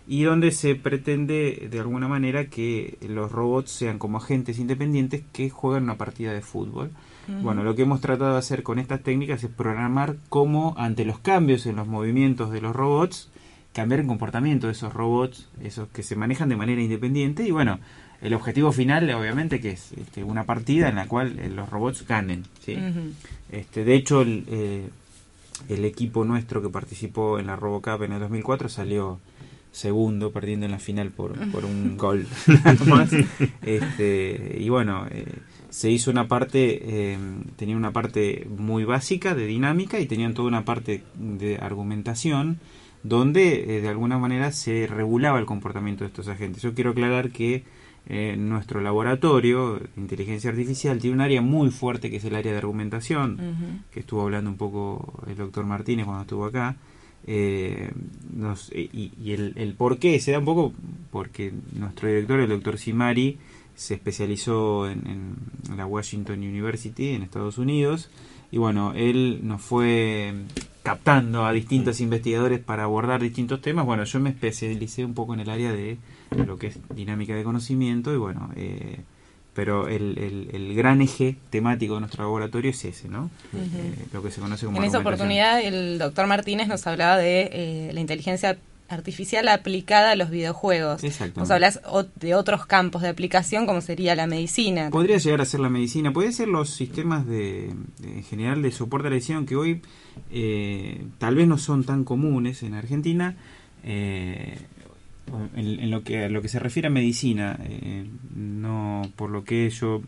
y 0.06 0.24
donde 0.24 0.50
se 0.50 0.74
pretende 0.74 1.68
de 1.70 1.80
alguna 1.80 2.08
manera 2.08 2.46
que 2.46 2.98
los 3.08 3.30
robots 3.30 3.70
sean 3.70 3.98
como 3.98 4.18
agentes 4.18 4.58
independientes 4.58 5.22
que 5.32 5.48
juegan 5.48 5.84
una 5.84 5.96
partida 5.96 6.32
de 6.32 6.42
fútbol 6.42 6.90
bueno, 7.28 7.62
lo 7.62 7.74
que 7.74 7.82
hemos 7.82 8.00
tratado 8.00 8.32
de 8.32 8.38
hacer 8.38 8.62
con 8.62 8.78
estas 8.78 9.02
técnicas 9.02 9.44
es 9.44 9.50
programar 9.50 10.16
cómo 10.28 10.74
ante 10.76 11.04
los 11.04 11.18
cambios 11.18 11.66
en 11.66 11.76
los 11.76 11.86
movimientos 11.86 12.50
de 12.50 12.60
los 12.60 12.74
robots 12.74 13.28
cambiar 13.72 14.00
el 14.00 14.06
comportamiento 14.06 14.66
de 14.66 14.72
esos 14.72 14.92
robots, 14.92 15.48
esos 15.62 15.88
que 15.88 16.02
se 16.02 16.16
manejan 16.16 16.48
de 16.48 16.56
manera 16.56 16.82
independiente 16.82 17.44
y 17.44 17.50
bueno, 17.50 17.78
el 18.20 18.34
objetivo 18.34 18.70
final 18.72 19.10
obviamente 19.14 19.60
que 19.60 19.70
es 19.70 19.92
este, 19.92 20.24
una 20.24 20.44
partida 20.44 20.88
en 20.88 20.96
la 20.96 21.06
cual 21.06 21.38
eh, 21.38 21.48
los 21.48 21.68
robots 21.70 22.06
ganen. 22.06 22.44
¿sí? 22.60 22.76
este, 23.50 23.84
de 23.84 23.94
hecho, 23.94 24.22
el, 24.22 24.44
eh, 24.48 24.88
el 25.68 25.84
equipo 25.84 26.24
nuestro 26.24 26.62
que 26.62 26.68
participó 26.68 27.38
en 27.38 27.46
la 27.46 27.56
RoboCup 27.56 28.02
en 28.02 28.12
el 28.12 28.20
2004 28.20 28.68
salió 28.68 29.20
segundo, 29.70 30.32
perdiendo 30.32 30.66
en 30.66 30.72
la 30.72 30.78
final 30.78 31.10
por, 31.10 31.38
por 31.50 31.64
un 31.64 31.96
gol 31.96 32.26
Este, 33.62 34.56
y 34.60 34.68
bueno, 34.68 35.06
eh, 35.10 35.24
se 35.72 35.90
hizo 35.90 36.10
una 36.10 36.28
parte, 36.28 37.16
tenía 37.56 37.76
una 37.78 37.92
parte 37.92 38.46
muy 38.58 38.84
básica 38.84 39.34
de 39.34 39.46
dinámica 39.46 39.98
y 39.98 40.06
tenían 40.06 40.34
toda 40.34 40.48
una 40.48 40.66
parte 40.66 41.02
de 41.14 41.56
argumentación 41.56 42.60
donde 43.02 43.80
de 43.80 43.88
alguna 43.88 44.18
manera 44.18 44.52
se 44.52 44.86
regulaba 44.86 45.38
el 45.38 45.46
comportamiento 45.46 46.04
de 46.04 46.08
estos 46.08 46.28
agentes. 46.28 46.62
Yo 46.62 46.74
quiero 46.74 46.90
aclarar 46.90 47.30
que 47.30 47.64
eh, 48.06 48.36
nuestro 48.36 48.80
laboratorio 48.80 49.74
de 49.76 49.88
inteligencia 49.96 50.50
artificial 50.50 50.98
tiene 50.98 51.14
un 51.14 51.20
área 51.20 51.40
muy 51.40 51.70
fuerte 51.70 52.10
que 52.10 52.16
es 52.16 52.24
el 52.24 52.34
área 52.34 52.50
de 52.50 52.58
argumentación, 52.58 53.84
que 53.92 54.00
estuvo 54.00 54.22
hablando 54.22 54.50
un 54.50 54.56
poco 54.56 55.22
el 55.28 55.36
doctor 55.36 55.64
Martínez 55.64 56.06
cuando 56.06 56.22
estuvo 56.22 56.44
acá. 56.46 56.76
Eh, 57.24 57.92
y, 58.72 59.32
el, 59.32 59.52
el, 59.54 59.74
por 59.74 59.98
qué 59.98 60.18
se 60.18 60.32
da 60.32 60.40
un 60.40 60.44
poco 60.44 60.72
porque 61.12 61.52
nuestro 61.74 62.08
director, 62.08 62.40
el 62.40 62.48
doctor 62.48 62.76
Simari, 62.76 63.38
se 63.74 63.94
especializó 63.94 64.88
en, 64.88 65.36
en, 65.68 65.76
la 65.76 65.86
Washington 65.86 66.38
University 66.40 67.10
en 67.10 67.22
Estados 67.22 67.58
Unidos 67.58 68.10
y 68.50 68.58
bueno, 68.58 68.92
él 68.94 69.40
nos 69.42 69.62
fue 69.62 70.34
captando 70.82 71.46
a 71.46 71.52
distintos 71.52 72.00
investigadores 72.00 72.60
para 72.60 72.84
abordar 72.84 73.20
distintos 73.20 73.60
temas. 73.60 73.86
Bueno, 73.86 74.04
yo 74.04 74.20
me 74.20 74.30
especialicé 74.30 75.04
un 75.04 75.14
poco 75.14 75.34
en 75.34 75.40
el 75.40 75.50
área 75.50 75.72
de 75.72 75.96
lo 76.30 76.58
que 76.58 76.68
es 76.68 76.78
dinámica 76.94 77.34
de 77.34 77.44
conocimiento 77.44 78.12
y 78.12 78.16
bueno, 78.16 78.50
eh, 78.56 79.00
pero 79.54 79.88
el, 79.88 80.18
el, 80.52 80.74
gran 80.74 81.02
eje 81.02 81.36
temático 81.50 81.94
de 81.94 82.00
nuestro 82.00 82.24
laboratorio 82.24 82.70
es 82.70 82.84
ese, 82.84 83.08
¿no? 83.08 83.30
Eh, 83.54 84.06
lo 84.12 84.22
que 84.22 84.30
se 84.30 84.40
conoce 84.40 84.64
como... 84.66 84.78
En 84.78 84.84
esa 84.84 84.98
oportunidad 84.98 85.60
el 85.60 85.98
doctor 85.98 86.26
Martínez 86.26 86.68
nos 86.68 86.86
hablaba 86.86 87.18
de 87.18 87.50
eh, 87.52 87.90
la 87.92 88.00
inteligencia 88.00 88.58
artificial 88.92 89.48
aplicada 89.48 90.12
a 90.12 90.16
los 90.16 90.30
videojuegos. 90.30 91.02
Nos 91.36 91.50
hablas 91.50 91.80
de 92.16 92.34
otros 92.34 92.66
campos 92.66 93.02
de 93.02 93.08
aplicación 93.08 93.66
como 93.66 93.80
sería 93.80 94.14
la 94.14 94.26
medicina. 94.26 94.90
Podría 94.90 95.18
llegar 95.18 95.40
a 95.40 95.44
ser 95.44 95.60
la 95.60 95.68
medicina, 95.68 96.12
puede 96.12 96.32
ser 96.32 96.48
los 96.48 96.70
sistemas 96.70 97.26
de, 97.26 97.74
en 98.02 98.22
general 98.24 98.62
de 98.62 98.70
soporte 98.70 99.08
a 99.08 99.10
la 99.10 99.16
edición 99.16 99.46
que 99.46 99.56
hoy 99.56 99.82
tal 101.18 101.34
vez 101.34 101.48
no 101.48 101.58
son 101.58 101.84
tan 101.84 102.04
comunes 102.04 102.62
en 102.62 102.74
Argentina. 102.74 103.36
Eh, 103.84 104.58
en, 105.56 105.90
lo 105.90 106.02
que 106.02 106.24
a 106.24 106.28
lo 106.28 106.42
que 106.42 106.48
se 106.48 106.58
refiere 106.58 106.88
a 106.88 106.90
medicina, 106.90 107.58
eh, 107.64 108.06
no 108.34 109.02
por 109.16 109.30
lo 109.30 109.44
que 109.44 109.70
yo 109.70 110.02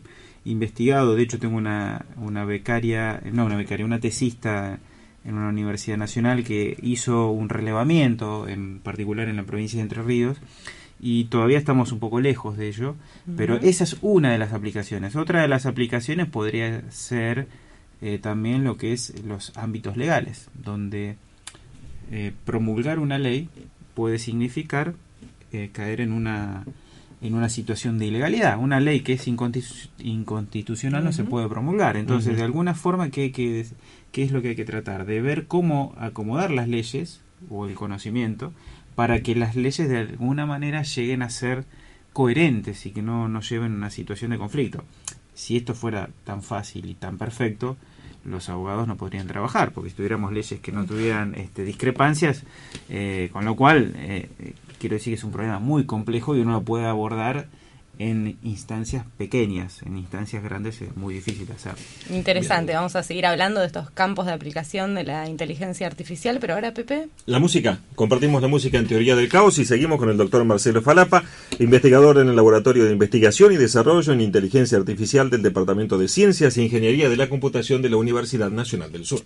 he 0.45 0.49
investigado, 0.49 1.15
de 1.15 1.23
hecho 1.23 1.39
tengo 1.39 1.57
una, 1.57 2.05
una 2.17 2.45
becaria, 2.45 3.21
no 3.31 3.45
una 3.45 3.55
becaria, 3.55 3.85
una 3.85 3.99
tesista 3.99 4.79
en 5.25 5.35
una 5.35 5.49
universidad 5.49 5.97
nacional 5.97 6.43
que 6.43 6.77
hizo 6.81 7.29
un 7.31 7.49
relevamiento, 7.49 8.47
en 8.47 8.79
particular 8.79 9.27
en 9.27 9.37
la 9.37 9.43
provincia 9.43 9.77
de 9.77 9.83
Entre 9.83 10.03
Ríos, 10.03 10.37
y 10.99 11.25
todavía 11.25 11.57
estamos 11.57 11.91
un 11.91 11.99
poco 11.99 12.21
lejos 12.21 12.57
de 12.57 12.67
ello, 12.67 12.95
pero 13.35 13.57
esa 13.57 13.83
es 13.83 13.97
una 14.01 14.31
de 14.31 14.37
las 14.37 14.53
aplicaciones. 14.53 15.15
Otra 15.15 15.41
de 15.41 15.47
las 15.47 15.65
aplicaciones 15.65 16.27
podría 16.27 16.89
ser 16.89 17.47
eh, 18.01 18.17
también 18.19 18.63
lo 18.63 18.77
que 18.77 18.93
es 18.93 19.13
los 19.23 19.55
ámbitos 19.57 19.97
legales, 19.97 20.49
donde 20.53 21.17
eh, 22.11 22.31
promulgar 22.45 22.99
una 22.99 23.17
ley 23.17 23.49
puede 23.93 24.19
significar 24.19 24.93
eh, 25.51 25.69
caer 25.71 26.01
en 26.01 26.11
una 26.11 26.65
en 27.21 27.33
una 27.33 27.49
situación 27.49 27.97
de 27.97 28.07
ilegalidad. 28.07 28.57
Una 28.59 28.79
ley 28.79 29.01
que 29.01 29.13
es 29.13 29.27
inconstitucional 29.27 31.03
no 31.03 31.11
se 31.11 31.23
puede 31.23 31.49
promulgar. 31.49 31.97
Entonces, 31.97 32.37
de 32.37 32.43
alguna 32.43 32.73
forma, 32.73 33.09
¿qué, 33.09 33.31
qué, 33.31 33.65
¿qué 34.11 34.23
es 34.23 34.31
lo 34.31 34.41
que 34.41 34.49
hay 34.49 34.55
que 34.55 34.65
tratar? 34.65 35.05
De 35.05 35.21
ver 35.21 35.47
cómo 35.47 35.95
acomodar 35.97 36.51
las 36.51 36.67
leyes 36.67 37.21
o 37.49 37.67
el 37.67 37.75
conocimiento 37.75 38.53
para 38.95 39.21
que 39.21 39.35
las 39.35 39.55
leyes 39.55 39.89
de 39.89 39.97
alguna 39.97 40.45
manera 40.45 40.83
lleguen 40.83 41.21
a 41.21 41.29
ser 41.29 41.65
coherentes 42.13 42.85
y 42.85 42.91
que 42.91 43.01
no 43.01 43.27
nos 43.27 43.49
lleven 43.49 43.73
a 43.73 43.75
una 43.75 43.89
situación 43.89 44.31
de 44.31 44.37
conflicto. 44.37 44.83
Si 45.33 45.57
esto 45.57 45.75
fuera 45.75 46.09
tan 46.23 46.41
fácil 46.41 46.85
y 46.85 46.93
tan 46.93 47.17
perfecto, 47.17 47.75
los 48.23 48.49
abogados 48.49 48.87
no 48.87 48.95
podrían 48.95 49.27
trabajar, 49.27 49.71
porque 49.71 49.89
si 49.89 49.97
tuviéramos 49.97 50.31
leyes 50.31 50.59
que 50.59 50.71
no 50.71 50.85
tuvieran 50.85 51.35
este, 51.35 51.63
discrepancias, 51.63 52.43
eh, 52.89 53.29
con 53.31 53.45
lo 53.45 53.55
cual 53.55 53.93
eh, 53.97 54.29
quiero 54.85 54.97
decir 54.97 55.13
que 55.13 55.17
es 55.17 55.23
un 55.23 55.31
problema 55.31 55.57
muy 55.57 55.85
complejo 55.85 56.35
y 56.35 56.41
uno 56.41 56.51
lo 56.51 56.61
puede 56.61 56.85
abordar 56.85 57.47
en 57.97 58.37
instancias 58.43 59.03
pequeñas, 59.17 59.81
en 59.81 59.97
instancias 59.97 60.43
grandes 60.43 60.79
es 60.79 60.95
muy 60.95 61.15
difícil 61.15 61.51
hacer. 61.51 61.73
Interesante, 62.11 62.75
vamos 62.75 62.95
a 62.95 63.01
seguir 63.01 63.25
hablando 63.25 63.61
de 63.61 63.65
estos 63.65 63.89
campos 63.89 64.27
de 64.27 64.33
aplicación 64.33 64.93
de 64.93 65.03
la 65.03 65.27
inteligencia 65.27 65.87
artificial, 65.87 66.37
pero 66.39 66.53
ahora 66.53 66.71
Pepe. 66.71 67.07
La 67.25 67.39
música, 67.39 67.79
compartimos 67.95 68.43
la 68.43 68.47
música 68.47 68.77
en 68.77 68.85
teoría 68.85 69.15
del 69.15 69.27
caos 69.27 69.57
y 69.57 69.65
seguimos 69.65 69.97
con 69.97 70.09
el 70.09 70.17
doctor 70.17 70.45
Marcelo 70.45 70.83
Falapa, 70.83 71.23
investigador 71.57 72.19
en 72.19 72.27
el 72.27 72.35
Laboratorio 72.35 72.85
de 72.85 72.91
Investigación 72.91 73.53
y 73.53 73.57
Desarrollo 73.57 74.13
en 74.13 74.21
Inteligencia 74.21 74.77
Artificial 74.77 75.31
del 75.31 75.41
Departamento 75.41 75.97
de 75.97 76.09
Ciencias 76.09 76.57
e 76.57 76.61
Ingeniería 76.61 77.09
de 77.09 77.17
la 77.17 77.27
Computación 77.27 77.81
de 77.81 77.89
la 77.89 77.97
Universidad 77.97 78.51
Nacional 78.51 78.91
del 78.91 79.05
Sur. 79.05 79.21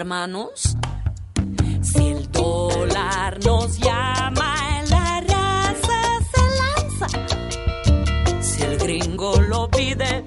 Hermanos. 0.00 0.76
Si 1.82 2.08
el 2.08 2.32
dólar 2.32 3.38
nos 3.44 3.78
llama, 3.78 4.82
la 4.88 5.20
raza 5.20 6.00
se 6.32 6.42
lanza. 6.60 7.08
Si 8.40 8.62
el 8.62 8.78
gringo 8.78 9.38
lo 9.42 9.70
pide, 9.70 10.24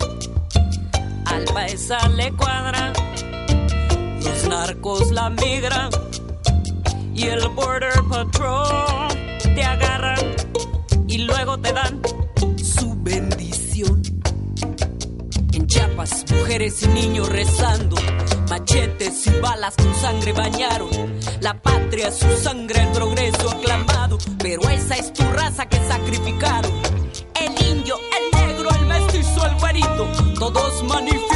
al 1.25 1.45
paisa 1.45 2.07
le 2.09 2.31
cuadra. 2.33 2.93
Los 4.23 4.47
narcos 4.47 5.11
la 5.11 5.31
migran 5.31 5.89
y 7.15 7.23
el 7.23 7.47
Border 7.49 7.99
Patrol 8.09 9.07
te 9.55 9.63
agarran 9.63 10.19
y 11.07 11.17
luego 11.19 11.57
te 11.57 11.73
dan 11.73 11.99
su 12.63 12.95
bendición. 13.01 14.12
Chiapas, 15.73 16.23
mujeres 16.29 16.83
y 16.83 16.87
niños 16.89 17.27
rezando, 17.29 17.95
machetes 18.47 19.25
y 19.25 19.31
balas 19.39 19.73
con 19.75 19.91
sangre 19.95 20.31
bañaron. 20.31 20.87
La 21.41 21.59
patria, 21.59 22.11
su 22.11 22.27
sangre, 22.37 22.79
el 22.83 22.89
progreso 22.89 23.49
aclamado, 23.49 24.19
pero 24.37 24.69
esa 24.69 24.97
es 24.97 25.11
tu 25.13 25.23
raza 25.33 25.65
que 25.65 25.77
sacrificaron. 25.77 26.71
El 27.41 27.67
indio, 27.69 27.97
el 27.97 28.39
negro, 28.39 28.69
el 28.69 28.85
mestizo, 28.85 29.47
el 29.47 29.55
güerito, 29.55 30.05
todos 30.37 30.83
manifiestan 30.83 31.32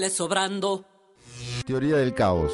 sale 0.00 0.10
sobrando. 0.10 0.84
Teoría 1.66 1.96
del 1.96 2.14
caos. 2.14 2.52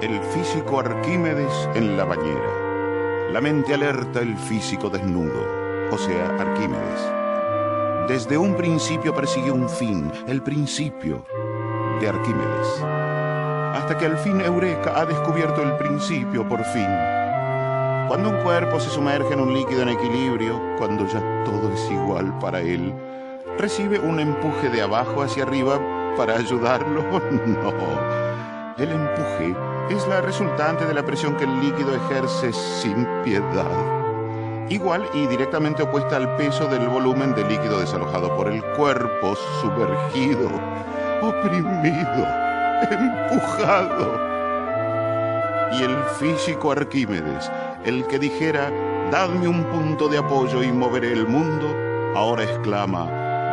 El 0.00 0.20
físico 0.20 0.80
Arquímedes 0.80 1.68
en 1.76 1.96
la 1.96 2.04
bañera. 2.04 3.30
La 3.30 3.40
mente 3.40 3.72
alerta 3.72 4.20
el 4.20 4.36
físico 4.36 4.90
desnudo, 4.90 5.46
o 5.92 5.96
sea, 5.96 6.26
Arquímedes. 6.40 8.08
Desde 8.08 8.36
un 8.36 8.56
principio 8.56 9.14
persigue 9.14 9.52
un 9.52 9.68
fin, 9.68 10.10
el 10.26 10.42
principio 10.42 11.24
de 12.00 12.08
Arquímedes. 12.08 12.82
Hasta 12.82 13.96
que 13.96 14.06
al 14.06 14.18
fin 14.18 14.40
Eureka 14.40 14.98
ha 14.98 15.06
descubierto 15.06 15.62
el 15.62 15.76
principio 15.76 16.48
por 16.48 16.64
fin. 16.64 16.88
Cuando 18.08 18.30
un 18.30 18.42
cuerpo 18.42 18.80
se 18.80 18.90
sumerge 18.90 19.32
en 19.32 19.40
un 19.40 19.54
líquido 19.54 19.82
en 19.82 19.90
equilibrio, 19.90 20.60
cuando 20.78 21.06
ya 21.06 21.44
todo 21.44 21.72
es 21.72 21.90
igual 21.92 22.36
para 22.40 22.60
él, 22.60 22.92
recibe 23.56 24.00
un 24.00 24.18
empuje 24.18 24.68
de 24.68 24.82
abajo 24.82 25.22
hacia 25.22 25.44
arriba 25.44 25.80
para 26.16 26.36
ayudarlo. 26.36 27.02
No. 27.46 28.22
El 28.78 28.90
empuje 28.90 29.54
es 29.90 30.06
la 30.08 30.20
resultante 30.22 30.86
de 30.86 30.94
la 30.94 31.04
presión 31.04 31.36
que 31.36 31.44
el 31.44 31.60
líquido 31.60 31.94
ejerce 31.94 32.52
sin 32.52 33.06
piedad. 33.22 33.66
Igual 34.68 35.06
y 35.12 35.26
directamente 35.26 35.82
opuesta 35.82 36.16
al 36.16 36.34
peso 36.36 36.66
del 36.66 36.88
volumen 36.88 37.34
de 37.34 37.44
líquido 37.44 37.78
desalojado 37.78 38.34
por 38.34 38.48
el 38.48 38.64
cuerpo, 38.76 39.36
sumergido, 39.60 40.48
oprimido, 41.20 42.26
empujado. 42.90 44.18
Y 45.72 45.82
el 45.82 45.96
físico 46.18 46.72
Arquímedes, 46.72 47.50
el 47.84 48.06
que 48.06 48.18
dijera, 48.18 48.70
dadme 49.10 49.46
un 49.48 49.64
punto 49.64 50.08
de 50.08 50.18
apoyo 50.18 50.62
y 50.62 50.72
moveré 50.72 51.12
el 51.12 51.26
mundo, 51.26 51.66
ahora 52.14 52.44
exclama, 52.44 53.04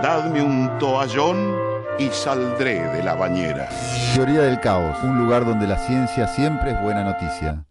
dadme 0.02 0.42
un 0.42 0.78
toallón 0.80 1.69
y 2.00 2.10
saldré 2.10 2.88
de 2.90 3.04
la 3.04 3.16
bañera. 3.16 3.70
Teoría 4.16 4.42
del 4.42 4.60
caos. 4.60 4.98
Un 5.04 5.18
lugar 5.20 5.46
donde 5.46 5.68
la 5.68 5.78
ciencia 5.78 6.28
siempre 6.28 6.72
es 6.72 6.82
buena 6.82 7.04
noticia. 7.04 7.66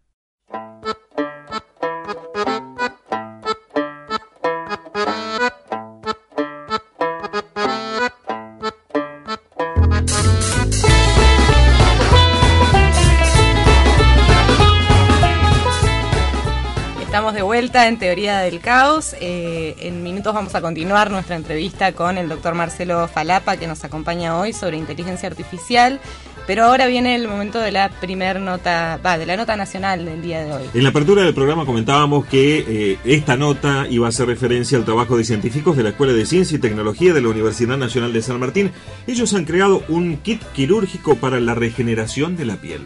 En 17.87 17.97
Teoría 17.97 18.39
del 18.39 18.59
Caos. 18.59 19.15
Eh, 19.21 19.75
en 19.79 20.03
minutos 20.03 20.33
vamos 20.33 20.53
a 20.53 20.61
continuar 20.61 21.09
nuestra 21.11 21.37
entrevista 21.37 21.93
con 21.93 22.17
el 22.17 22.27
doctor 22.27 22.53
Marcelo 22.53 23.07
Falapa, 23.07 23.57
que 23.57 23.67
nos 23.67 23.83
acompaña 23.85 24.37
hoy 24.37 24.51
sobre 24.51 24.77
inteligencia 24.77 25.29
artificial. 25.29 25.99
Pero 26.45 26.65
ahora 26.65 26.87
viene 26.87 27.15
el 27.15 27.27
momento 27.27 27.59
de 27.59 27.71
la 27.71 27.89
primer 27.89 28.41
nota, 28.41 28.99
va, 29.05 29.17
de 29.17 29.25
la 29.25 29.37
nota 29.37 29.55
nacional 29.55 30.03
del 30.03 30.21
día 30.21 30.43
de 30.43 30.51
hoy. 30.51 30.63
En 30.73 30.83
la 30.83 30.89
apertura 30.89 31.23
del 31.23 31.33
programa 31.33 31.65
comentábamos 31.65 32.25
que 32.25 32.65
eh, 32.67 32.97
esta 33.05 33.37
nota 33.37 33.87
iba 33.89 34.07
a 34.07 34.09
hacer 34.09 34.27
referencia 34.27 34.77
al 34.77 34.83
trabajo 34.83 35.15
de 35.15 35.23
científicos 35.23 35.77
de 35.77 35.83
la 35.83 35.89
Escuela 35.89 36.13
de 36.13 36.25
Ciencia 36.25 36.57
y 36.57 36.59
Tecnología 36.59 37.13
de 37.13 37.21
la 37.21 37.29
Universidad 37.29 37.77
Nacional 37.77 38.11
de 38.13 38.21
San 38.21 38.39
Martín. 38.39 38.71
Ellos 39.07 39.33
han 39.33 39.45
creado 39.45 39.83
un 39.87 40.17
kit 40.17 40.43
quirúrgico 40.53 41.15
para 41.15 41.39
la 41.39 41.55
regeneración 41.55 42.35
de 42.35 42.45
la 42.45 42.55
piel. 42.57 42.81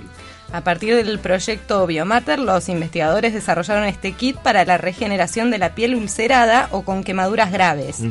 A 0.54 0.62
partir 0.62 0.96
del 0.96 1.18
proyecto 1.18 1.88
Biomatter, 1.88 2.38
los 2.38 2.70
investigadores 2.70 3.34
desarrollaron 3.34 3.86
este 3.86 4.12
kit 4.12 4.38
para 4.38 4.66
la 4.66 4.78
regeneración 4.78 5.50
de 5.50 5.58
la 5.58 5.74
piel 5.74 5.96
ulcerada 5.96 6.68
o 6.70 6.84
con 6.84 7.04
quemaduras 7.04 7.52
graves, 7.52 8.04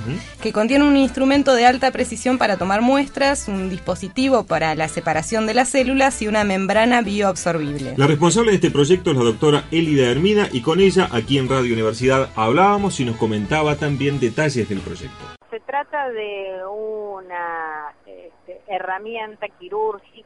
que 0.42 0.52
contiene 0.52 0.84
un 0.84 0.96
instrumento 0.96 1.54
de 1.54 1.66
alta 1.66 1.92
precisión 1.92 2.38
para 2.38 2.56
tomar 2.56 2.80
muestras, 2.82 3.46
un 3.46 3.70
dispositivo 3.70 4.42
para 4.42 4.74
la 4.74 4.88
separación 4.88 5.46
de 5.46 5.54
las 5.54 5.68
células 5.68 6.20
y 6.20 6.26
una 6.26 6.42
membrana 6.42 7.00
bioabsorbible. 7.02 7.94
La 7.96 8.08
responsable 8.08 8.50
de 8.50 8.56
este 8.56 8.72
proyecto 8.72 9.12
es 9.12 9.16
la 9.18 9.22
doctora 9.22 9.62
Elida 9.70 10.10
Hermida 10.10 10.48
y 10.50 10.62
con 10.62 10.80
ella 10.80 11.08
aquí 11.12 11.38
en 11.38 11.48
Radio 11.48 11.72
Universidad 11.72 12.30
hablábamos 12.34 12.98
y 12.98 13.04
nos 13.04 13.18
comentaba 13.18 13.76
también 13.76 14.18
detalles 14.18 14.68
del 14.68 14.80
proyecto. 14.80 15.26
Se 15.48 15.60
trata 15.60 16.08
de 16.08 16.60
una 16.66 17.94
este, 18.04 18.60
herramienta 18.66 19.46
quirúrgica 19.60 20.21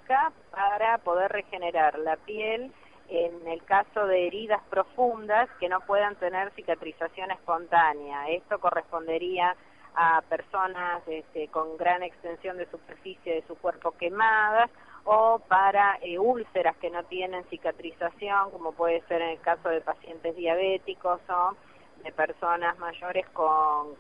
para 0.51 0.99
poder 0.99 1.33
regenerar 1.33 1.99
la 1.99 2.17
piel 2.17 2.73
en 3.09 3.47
el 3.47 3.63
caso 3.65 4.07
de 4.07 4.27
heridas 4.27 4.61
profundas 4.69 5.49
que 5.61 5.69
no 5.69 5.81
puedan 5.81 6.17
tener 6.17 6.51
cicatrización 6.53 7.31
espontánea. 7.31 8.29
Esto 8.31 8.59
correspondería 8.59 9.55
a 9.95 10.23
personas 10.29 11.03
este, 11.07 11.49
con 11.49 11.77
gran 11.77 12.03
extensión 12.03 12.59
de 12.59 12.67
superficie 12.71 13.35
de 13.35 13.47
su 13.47 13.57
cuerpo 13.57 13.93
quemadas 13.93 14.71
o 15.05 15.39
para 15.39 15.99
eh, 16.03 16.19
úlceras 16.19 16.77
que 16.77 16.91
no 16.91 17.05
tienen 17.05 17.45
cicatrización, 17.45 18.51
como 18.51 18.73
puede 18.73 19.03
ser 19.03 19.23
en 19.23 19.31
el 19.31 19.41
caso 19.41 19.69
de 19.69 19.81
pacientes 19.81 20.35
diabéticos 20.37 21.21
o 21.31 21.57
de 22.03 22.13
personas 22.13 22.77
mayores 22.79 23.27
con 23.31 23.95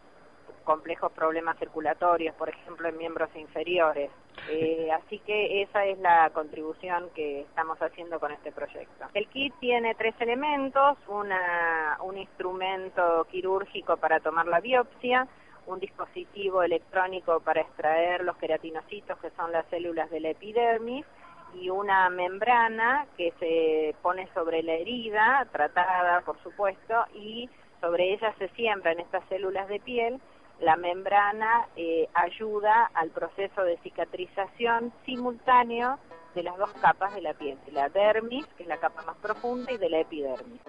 complejos 0.65 1.13
problemas 1.13 1.57
circulatorios, 1.59 2.35
por 2.35 2.49
ejemplo, 2.49 2.89
en 2.89 2.99
miembros 2.99 3.31
inferiores. 3.37 4.11
Eh, 4.49 4.91
así 4.93 5.19
que 5.21 5.63
esa 5.63 5.85
es 5.85 5.99
la 5.99 6.31
contribución 6.31 7.11
que 7.15 7.41
estamos 7.41 7.81
haciendo 7.81 8.21
con 8.21 8.33
este 8.33 8.53
proyecto. 8.53 9.07
El 9.15 9.27
kit 9.29 9.55
tiene 9.61 9.95
tres 9.95 10.15
elementos, 10.21 10.99
una, 11.09 11.99
un 12.03 12.17
instrumento 12.17 13.27
quirúrgico 13.31 13.97
para 13.97 14.21
tomar 14.21 14.47
la 14.47 14.61
biopsia, 14.61 15.27
un 15.67 15.81
dispositivo 15.81 16.63
electrónico 16.63 17.41
para 17.41 17.61
extraer 17.61 18.23
los 18.23 18.37
queratinocitos, 18.37 19.19
que 19.19 19.31
son 19.31 19.51
las 19.53 19.67
células 19.67 20.11
de 20.11 20.21
la 20.21 20.31
epidermis, 20.31 21.05
y 21.55 21.71
una 21.71 22.09
membrana 22.11 23.07
que 23.17 23.33
se 23.39 23.95
pone 24.03 24.29
sobre 24.35 24.63
la 24.63 24.75
herida, 24.75 25.47
tratada 25.53 26.21
por 26.21 26.41
supuesto, 26.43 27.05
y 27.15 27.49
sobre 27.81 28.13
ella 28.13 28.35
se 28.39 28.49
siembran 28.51 29.01
estas 29.01 29.25
células 29.29 29.69
de 29.69 29.81
piel. 29.81 30.21
La 30.61 30.77
membrana 30.77 31.69
eh, 31.77 32.09
ayuda 32.15 32.91
al 32.95 33.11
proceso 33.11 33.63
de 33.63 33.77
cicatrización 33.79 34.93
simultáneo 35.05 35.99
de 36.35 36.43
las 36.43 36.57
dos 36.57 36.73
capas 36.81 37.15
de 37.15 37.23
la 37.23 37.35
piel, 37.35 37.59
la 37.73 37.89
dermis, 37.89 38.47
que 38.57 38.63
es 38.63 38.69
la 38.69 38.79
capa 38.79 39.03
más 39.03 39.17
profunda, 39.17 39.73
y 39.73 39.79
de 39.79 39.91
la 39.91 40.01
epidermis. 40.01 40.61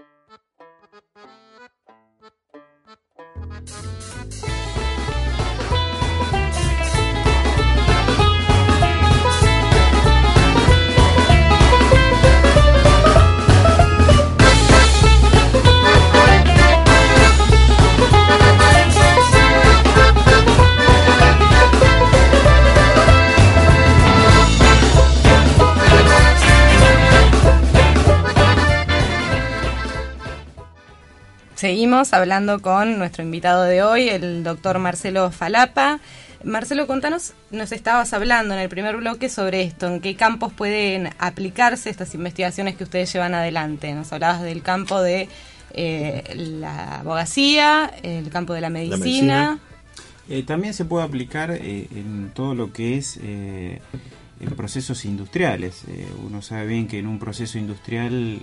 Seguimos 31.57 32.13
hablando 32.13 32.61
con 32.61 32.99
nuestro 32.99 33.23
invitado 33.23 33.63
de 33.63 33.81
hoy, 33.81 34.09
el 34.09 34.43
doctor 34.43 34.77
Marcelo 34.77 35.31
Falapa. 35.31 35.99
Marcelo, 36.43 36.85
contanos, 36.85 37.33
nos 37.49 37.71
estabas 37.71 38.13
hablando 38.13 38.53
en 38.53 38.59
el 38.59 38.69
primer 38.69 38.95
bloque 38.97 39.27
sobre 39.27 39.63
esto, 39.63 39.87
en 39.87 39.99
qué 39.99 40.15
campos 40.15 40.53
pueden 40.53 41.09
aplicarse 41.17 41.89
estas 41.89 42.13
investigaciones 42.13 42.75
que 42.75 42.83
ustedes 42.83 43.11
llevan 43.11 43.33
adelante. 43.33 43.91
Nos 43.95 44.13
hablabas 44.13 44.43
del 44.43 44.61
campo 44.61 45.01
de 45.01 45.29
eh, 45.73 46.23
la 46.35 46.99
abogacía, 46.99 47.91
el 48.03 48.29
campo 48.29 48.53
de 48.53 48.61
la 48.61 48.69
medicina. 48.69 48.99
medicina. 48.99 49.59
Eh, 50.29 50.43
también 50.43 50.75
se 50.75 50.85
puede 50.85 51.05
aplicar 51.05 51.49
eh, 51.49 51.87
en 51.89 52.29
todo 52.35 52.53
lo 52.53 52.71
que 52.71 52.99
es 52.99 53.17
en 53.17 53.81
procesos 54.55 55.05
industriales. 55.05 55.85
Uno 56.23 56.43
sabe 56.43 56.67
bien 56.67 56.87
que 56.87 56.99
en 56.99 57.07
un 57.07 57.17
proceso 57.17 57.57
industrial 57.57 58.41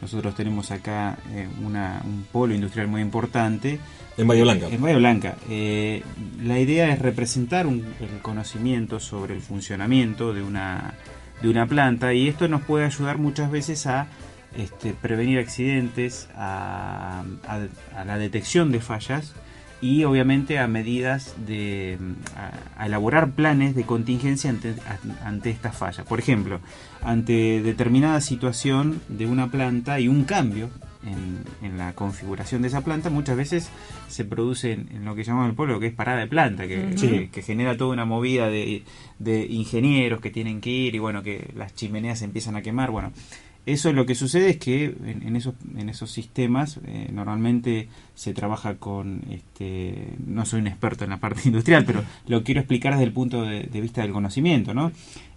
nosotros 0.00 0.34
tenemos 0.34 0.70
acá 0.70 1.18
eh, 1.32 1.48
una- 1.64 2.00
un 2.04 2.24
polo 2.30 2.54
industrial 2.54 2.86
muy 2.88 3.00
importante. 3.02 3.78
En 4.16 4.26
Bahía 4.26 4.42
Blanca. 4.44 4.66
En 4.68 4.80
Bahía 4.80 4.96
Blanca. 4.96 5.36
Eh, 5.48 6.02
la 6.42 6.58
idea 6.58 6.90
es 6.92 6.98
representar 6.98 7.66
un, 7.66 7.84
el 8.00 8.18
conocimiento 8.22 9.00
sobre 9.00 9.34
el 9.34 9.40
funcionamiento 9.40 10.32
de 10.32 10.42
una, 10.42 10.94
de 11.42 11.48
una 11.48 11.66
planta 11.66 12.12
y 12.14 12.28
esto 12.28 12.48
nos 12.48 12.62
puede 12.62 12.84
ayudar 12.84 13.18
muchas 13.18 13.50
veces 13.50 13.86
a 13.86 14.06
este, 14.56 14.92
prevenir 14.94 15.38
accidentes, 15.38 16.28
a, 16.36 17.22
a- 17.46 18.00
a 18.00 18.04
la 18.04 18.18
detección 18.18 18.72
de 18.72 18.80
fallas 18.80 19.34
y 19.80 20.04
obviamente 20.04 20.58
a 20.58 20.66
medidas 20.66 21.34
de 21.46 21.98
a, 22.36 22.82
a 22.82 22.86
elaborar 22.86 23.30
planes 23.32 23.74
de 23.74 23.84
contingencia 23.84 24.50
ante, 24.50 24.70
a- 24.70 25.26
ante 25.26 25.50
estas 25.50 25.76
fallas. 25.76 26.06
Por 26.06 26.18
ejemplo, 26.18 26.60
ante 27.02 27.62
determinada 27.62 28.20
situación 28.20 29.00
de 29.08 29.26
una 29.26 29.50
planta 29.50 30.00
y 30.00 30.08
un 30.08 30.24
cambio 30.24 30.68
en, 31.06 31.44
en 31.66 31.78
la 31.78 31.92
configuración 31.92 32.60
de 32.62 32.68
esa 32.68 32.80
planta, 32.82 33.08
muchas 33.08 33.36
veces 33.36 33.70
se 34.08 34.24
produce 34.24 34.72
en, 34.72 34.88
en 34.92 35.04
lo 35.04 35.14
que 35.14 35.22
llamamos 35.22 35.48
el 35.50 35.54
pueblo, 35.54 35.78
que 35.78 35.86
es 35.86 35.94
parada 35.94 36.18
de 36.18 36.26
planta, 36.26 36.66
que. 36.66 36.98
Sí. 36.98 37.08
que- 37.08 37.30
que 37.30 37.42
genera 37.42 37.76
toda 37.76 37.92
una 37.92 38.04
movida 38.04 38.48
de, 38.48 38.82
de 39.20 39.46
ingenieros 39.46 40.20
que 40.20 40.30
tienen 40.30 40.60
que 40.60 40.70
ir 40.70 40.96
y 40.96 40.98
bueno, 40.98 41.22
que 41.22 41.52
las 41.54 41.72
chimeneas 41.74 42.18
se 42.18 42.24
empiezan 42.24 42.56
a 42.56 42.62
quemar. 42.62 42.90
Bueno, 42.90 43.12
eso 43.72 43.90
es 43.90 43.94
lo 43.94 44.06
que 44.06 44.14
sucede 44.14 44.50
es 44.50 44.56
que 44.56 44.84
en, 44.84 45.22
en 45.26 45.36
esos, 45.36 45.54
en 45.76 45.88
esos 45.88 46.10
sistemas 46.10 46.80
eh, 46.86 47.10
normalmente 47.12 47.88
se 48.14 48.32
trabaja 48.32 48.76
con, 48.76 49.22
este, 49.30 50.14
no 50.26 50.46
soy 50.46 50.60
un 50.60 50.68
experto 50.68 51.04
en 51.04 51.10
la 51.10 51.18
parte 51.18 51.42
industrial, 51.46 51.84
pero 51.84 52.02
lo 52.26 52.42
quiero 52.42 52.60
explicar 52.60 52.94
desde 52.94 53.04
el 53.04 53.12
punto 53.12 53.42
de, 53.42 53.64
de 53.64 53.80
vista 53.80 54.02
del 54.02 54.12
conocimiento, 54.12 54.72
¿no? 54.72 54.90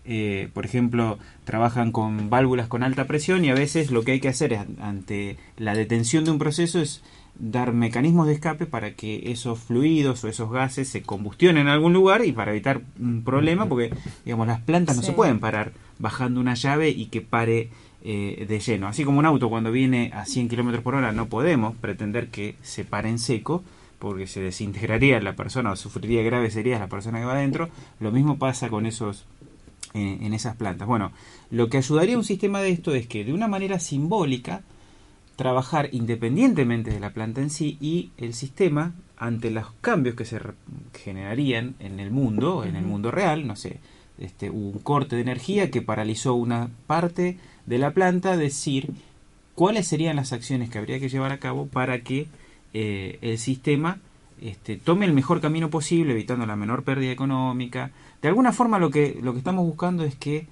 Eh, 0.04 0.50
por 0.54 0.66
ejemplo, 0.66 1.20
trabajan 1.44 1.92
con 1.92 2.30
válvulas 2.30 2.68
con 2.68 2.84
alta 2.84 3.06
presión 3.06 3.46
y 3.46 3.50
a 3.50 3.54
veces 3.54 3.92
lo 3.92 4.04
que 4.04 4.14
hay 4.14 4.20
que 4.20 4.30
hacer 4.30 4.54
es, 4.54 4.62
ante 4.80 5.38
la 5.58 5.76
detención 5.76 6.26
de 6.26 6.32
un 6.32 6.40
proceso 6.40 6.80
es 6.80 7.04
dar 7.38 7.74
mecanismos 7.74 8.28
de 8.28 8.34
escape 8.34 8.66
para 8.66 8.94
que 8.94 9.32
esos 9.32 9.60
fluidos 9.60 10.24
o 10.24 10.28
esos 10.28 10.52
gases 10.52 10.90
se 10.90 11.02
combustionen 11.02 11.64
en 11.64 11.68
algún 11.68 11.94
lugar 11.94 12.26
y 12.26 12.32
para 12.32 12.52
evitar 12.52 12.82
un 13.00 13.24
problema 13.24 13.68
porque 13.68 13.94
digamos 14.26 14.48
las 14.48 14.62
plantas 14.62 14.96
no 14.98 15.02
se 15.02 15.14
pueden 15.14 15.40
parar 15.40 15.72
bajando 15.98 16.40
una 16.40 16.56
llave 16.56 16.90
y 16.90 17.06
que 17.06 17.22
pare 17.22 17.70
eh, 18.04 18.46
de 18.48 18.60
lleno. 18.60 18.88
Así 18.88 19.04
como 19.04 19.20
un 19.20 19.26
auto 19.26 19.50
cuando 19.50 19.72
viene 19.72 20.12
a 20.14 20.26
100 20.26 20.50
kilómetros 20.50 20.84
por 20.84 20.96
hora 20.96 21.12
no 21.12 21.28
podemos 21.28 21.76
pretender 21.76 22.30
que 22.30 22.56
se 22.62 22.84
pare 22.84 23.10
en 23.10 23.20
seco 23.20 23.64
porque 24.00 24.26
se 24.26 24.42
desintegraría 24.42 25.20
la 25.22 25.36
persona 25.36 25.72
o 25.72 25.76
sufriría 25.76 26.24
graves 26.24 26.56
heridas 26.56 26.80
la 26.80 26.88
persona 26.88 27.20
que 27.20 27.26
va 27.26 27.34
adentro. 27.34 27.70
Lo 28.00 28.12
mismo 28.12 28.40
pasa 28.40 28.70
con 28.70 28.88
esos 28.88 29.26
eh, 29.94 30.18
en 30.22 30.34
esas 30.34 30.56
plantas. 30.56 30.88
Bueno, 30.88 31.12
lo 31.52 31.70
que 31.70 31.78
ayudaría 31.78 32.16
a 32.16 32.18
un 32.18 32.24
sistema 32.24 32.62
de 32.62 32.72
esto 32.72 32.96
es 32.96 33.08
que 33.08 33.24
de 33.24 33.34
una 33.34 33.48
manera 33.48 33.80
simbólica 33.80 34.62
trabajar 35.36 35.90
independientemente 35.92 36.92
de 36.92 37.00
la 37.00 37.12
planta 37.12 37.42
en 37.42 37.50
sí 37.50 37.78
y 37.82 38.12
el 38.18 38.34
sistema 38.34 38.94
ante 39.18 39.52
los 39.52 39.72
cambios 39.82 40.16
que 40.16 40.26
se 40.26 40.40
generarían 40.94 41.76
en 41.80 42.00
el 42.00 42.10
mundo, 42.10 42.64
en 42.64 42.76
el 42.76 42.86
mundo 42.86 43.12
real, 43.12 43.46
no 43.46 43.56
sé, 43.56 43.80
este, 44.18 44.50
hubo 44.50 44.70
un 44.70 44.80
corte 44.80 45.16
de 45.16 45.22
energía 45.22 45.70
que 45.72 45.82
paralizó 45.82 46.34
una 46.34 46.70
parte 46.88 47.38
de 47.66 47.78
la 47.78 47.92
planta, 47.92 48.38
decir 48.38 48.92
cuáles 49.56 49.88
serían 49.88 50.16
las 50.16 50.34
acciones 50.34 50.70
que 50.70 50.78
habría 50.78 51.00
que 51.00 51.10
llevar 51.10 51.32
a 51.32 51.40
cabo 51.40 51.68
para 51.68 52.02
que 52.02 52.28
eh, 52.74 53.20
el 53.22 53.38
sistema 53.38 54.00
este, 54.42 54.78
tome 54.78 55.06
el 55.06 55.14
mejor 55.14 55.42
camino 55.42 55.70
posible, 55.70 56.14
evitando 56.14 56.46
la 56.46 56.56
menor 56.56 56.84
pérdida 56.84 57.12
económica. 57.12 57.92
De 58.22 58.28
alguna 58.28 58.52
forma 58.52 58.80
lo 58.80 58.90
que, 58.90 59.20
lo 59.22 59.34
que 59.34 59.40
estamos 59.40 59.66
buscando 59.66 60.04
es 60.04 60.16
que 60.16 60.48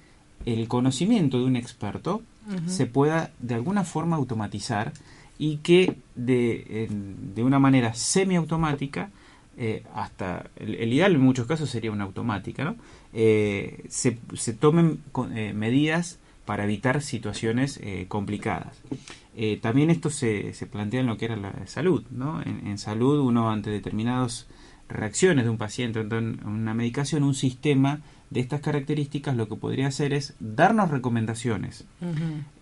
el 0.46 0.68
conocimiento 0.68 1.38
de 1.38 1.44
un 1.44 1.56
experto 1.56 2.22
se 2.66 2.86
pueda 2.86 3.30
de 3.38 3.54
alguna 3.54 3.84
forma 3.84 4.16
automatizar 4.16 4.92
y 5.38 5.58
que 5.58 5.96
de, 6.16 6.88
de 7.34 7.44
una 7.44 7.60
manera 7.60 7.94
semiautomática, 7.94 9.10
eh, 9.56 9.84
hasta 9.94 10.46
el, 10.56 10.74
el 10.74 10.92
ideal 10.92 11.14
en 11.14 11.20
muchos 11.20 11.46
casos 11.46 11.70
sería 11.70 11.92
una 11.92 12.04
automática, 12.04 12.64
¿no? 12.64 12.76
Eh, 13.12 13.84
se, 13.88 14.18
se 14.34 14.52
tomen 14.52 15.00
eh, 15.34 15.52
medidas 15.54 16.18
para 16.50 16.64
evitar 16.64 17.00
situaciones 17.00 17.78
eh, 17.80 18.06
complicadas. 18.08 18.74
Eh, 19.36 19.60
también 19.62 19.88
esto 19.88 20.10
se, 20.10 20.52
se 20.52 20.66
plantea 20.66 20.98
en 20.98 21.06
lo 21.06 21.16
que 21.16 21.26
era 21.26 21.36
la 21.36 21.52
salud, 21.68 22.02
¿no? 22.10 22.42
En, 22.42 22.66
en 22.66 22.76
salud 22.76 23.20
uno 23.20 23.52
ante 23.52 23.70
determinadas 23.70 24.48
reacciones 24.88 25.44
de 25.44 25.50
un 25.50 25.58
paciente 25.58 26.00
ante 26.00 26.16
un- 26.18 26.40
una 26.44 26.74
medicación, 26.74 27.22
un 27.22 27.34
sistema 27.34 28.00
de 28.30 28.40
estas 28.40 28.60
características 28.62 29.36
lo 29.36 29.46
que 29.48 29.54
podría 29.54 29.86
hacer 29.86 30.12
es 30.12 30.34
darnos 30.40 30.90
recomendaciones. 30.90 31.84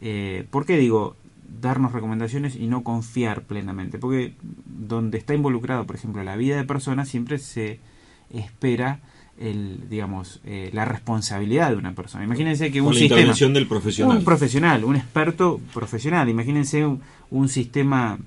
Eh, 0.03 0.45
¿Por 0.51 0.67
qué 0.67 0.77
digo 0.77 1.17
darnos 1.63 1.93
recomendaciones 1.93 2.57
y 2.57 2.67
no 2.67 2.83
confiar 2.85 3.45
plenamente? 3.45 3.99
Porque 3.99 4.35
donde 4.67 5.17
está 5.17 5.33
involucrado, 5.33 5.87
por 5.87 5.97
ejemplo, 5.97 6.23
la 6.23 6.37
vida 6.37 6.57
de 6.59 6.65
personas, 6.65 7.09
siempre 7.09 7.39
se 7.39 7.81
espera 8.29 9.01
el, 9.41 9.89
digamos, 9.89 10.41
eh, 10.45 10.71
la 10.73 10.85
responsabilidad 10.85 11.71
de 11.71 11.77
una 11.77 11.95
persona. 11.95 12.25
Imagínense 12.25 12.71
que 12.71 12.81
Con 12.81 12.89
un 12.89 12.95
la 12.95 12.99
sistema, 12.99 13.21
intervención 13.21 13.55
del 13.55 13.67
profesional. 13.67 14.19
un 14.19 14.25
profesional, 14.25 14.85
un 14.85 14.97
experto 14.97 15.61
profesional. 15.73 16.29
Imagínense 16.29 16.85
un, 16.85 17.01
un 17.31 17.49
sistema 17.49 18.19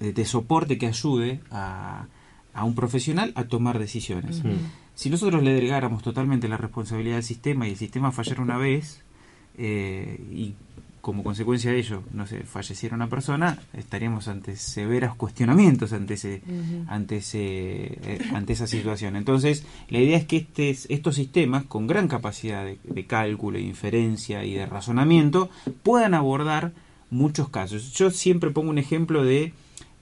de, 0.00 0.12
de 0.12 0.24
soporte 0.24 0.78
que 0.78 0.86
ayude 0.86 1.40
a, 1.50 2.06
a 2.54 2.64
un 2.64 2.74
profesional 2.74 3.32
a 3.34 3.44
tomar 3.44 3.78
decisiones. 3.78 4.38
Ujú. 4.40 4.50
Si 4.94 5.10
nosotros 5.10 5.42
le 5.42 5.52
delegáramos 5.52 6.02
totalmente 6.02 6.48
la 6.48 6.56
responsabilidad 6.56 7.18
al 7.18 7.22
sistema 7.24 7.66
y 7.66 7.70
el 7.72 7.76
sistema 7.76 8.10
fallara 8.12 8.42
una 8.42 8.58
vez 8.58 9.02
eh, 9.56 10.20
y 10.32 10.54
como 11.08 11.24
consecuencia 11.24 11.72
de 11.72 11.78
ello, 11.78 12.02
no 12.12 12.26
sé, 12.26 12.40
falleciera 12.40 12.94
una 12.94 13.08
persona, 13.08 13.58
estaríamos 13.72 14.28
ante 14.28 14.56
severos 14.56 15.14
cuestionamientos 15.14 15.94
ante 15.94 16.12
ese, 16.12 16.42
Ujú. 16.46 16.84
ante 16.86 17.16
ese, 17.16 17.38
eh, 17.40 18.18
ante 18.34 18.52
esa 18.52 18.66
situación. 18.66 19.16
Entonces, 19.16 19.64
la 19.88 20.00
idea 20.00 20.18
es 20.18 20.26
que 20.26 20.36
este, 20.36 20.68
estos 20.68 21.14
sistemas 21.14 21.64
con 21.64 21.86
gran 21.86 22.08
capacidad 22.08 22.62
de, 22.62 22.78
de 22.84 23.06
cálculo, 23.06 23.56
de 23.56 23.64
inferencia 23.64 24.44
y 24.44 24.52
de 24.52 24.66
razonamiento 24.66 25.48
puedan 25.82 26.12
abordar 26.12 26.72
muchos 27.08 27.48
casos. 27.48 27.94
Yo 27.94 28.10
siempre 28.10 28.50
pongo 28.50 28.68
un 28.68 28.76
ejemplo 28.76 29.24
de 29.24 29.54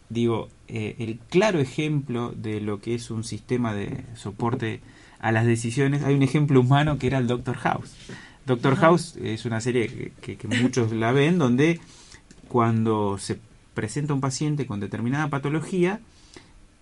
digo, 0.09 0.49
eh, 0.67 0.97
el 0.99 1.21
claro 1.31 1.61
ejemplo 1.61 2.33
de 2.37 2.61
lo 2.61 2.81
que 2.81 2.97
es 2.97 3.13
un 3.13 3.23
sistema 3.23 3.73
de 3.75 4.03
soporte 4.17 4.81
a 5.21 5.31
las 5.31 5.47
decisiones, 5.47 6.03
hay 6.03 6.17
un 6.17 6.25
ejemplo 6.25 6.59
humano 6.59 6.99
que 6.99 7.07
era 7.07 7.19
el 7.19 7.29
Doctor 7.29 7.55
House. 7.59 7.95
Doctor 8.47 8.77
House 8.77 9.17
es 9.23 9.45
una 9.45 9.61
serie 9.61 9.89
que, 9.89 10.13
que- 10.21 10.37
que 10.37 10.49
muchos 10.63 10.93
la 10.93 11.13
ven, 11.13 11.39
donde 11.39 11.81
cuando 12.49 13.19
se 13.19 13.39
presenta 13.75 14.15
un 14.15 14.21
paciente 14.21 14.67
con 14.67 14.81
determinada 14.81 15.29
patología, 15.29 16.01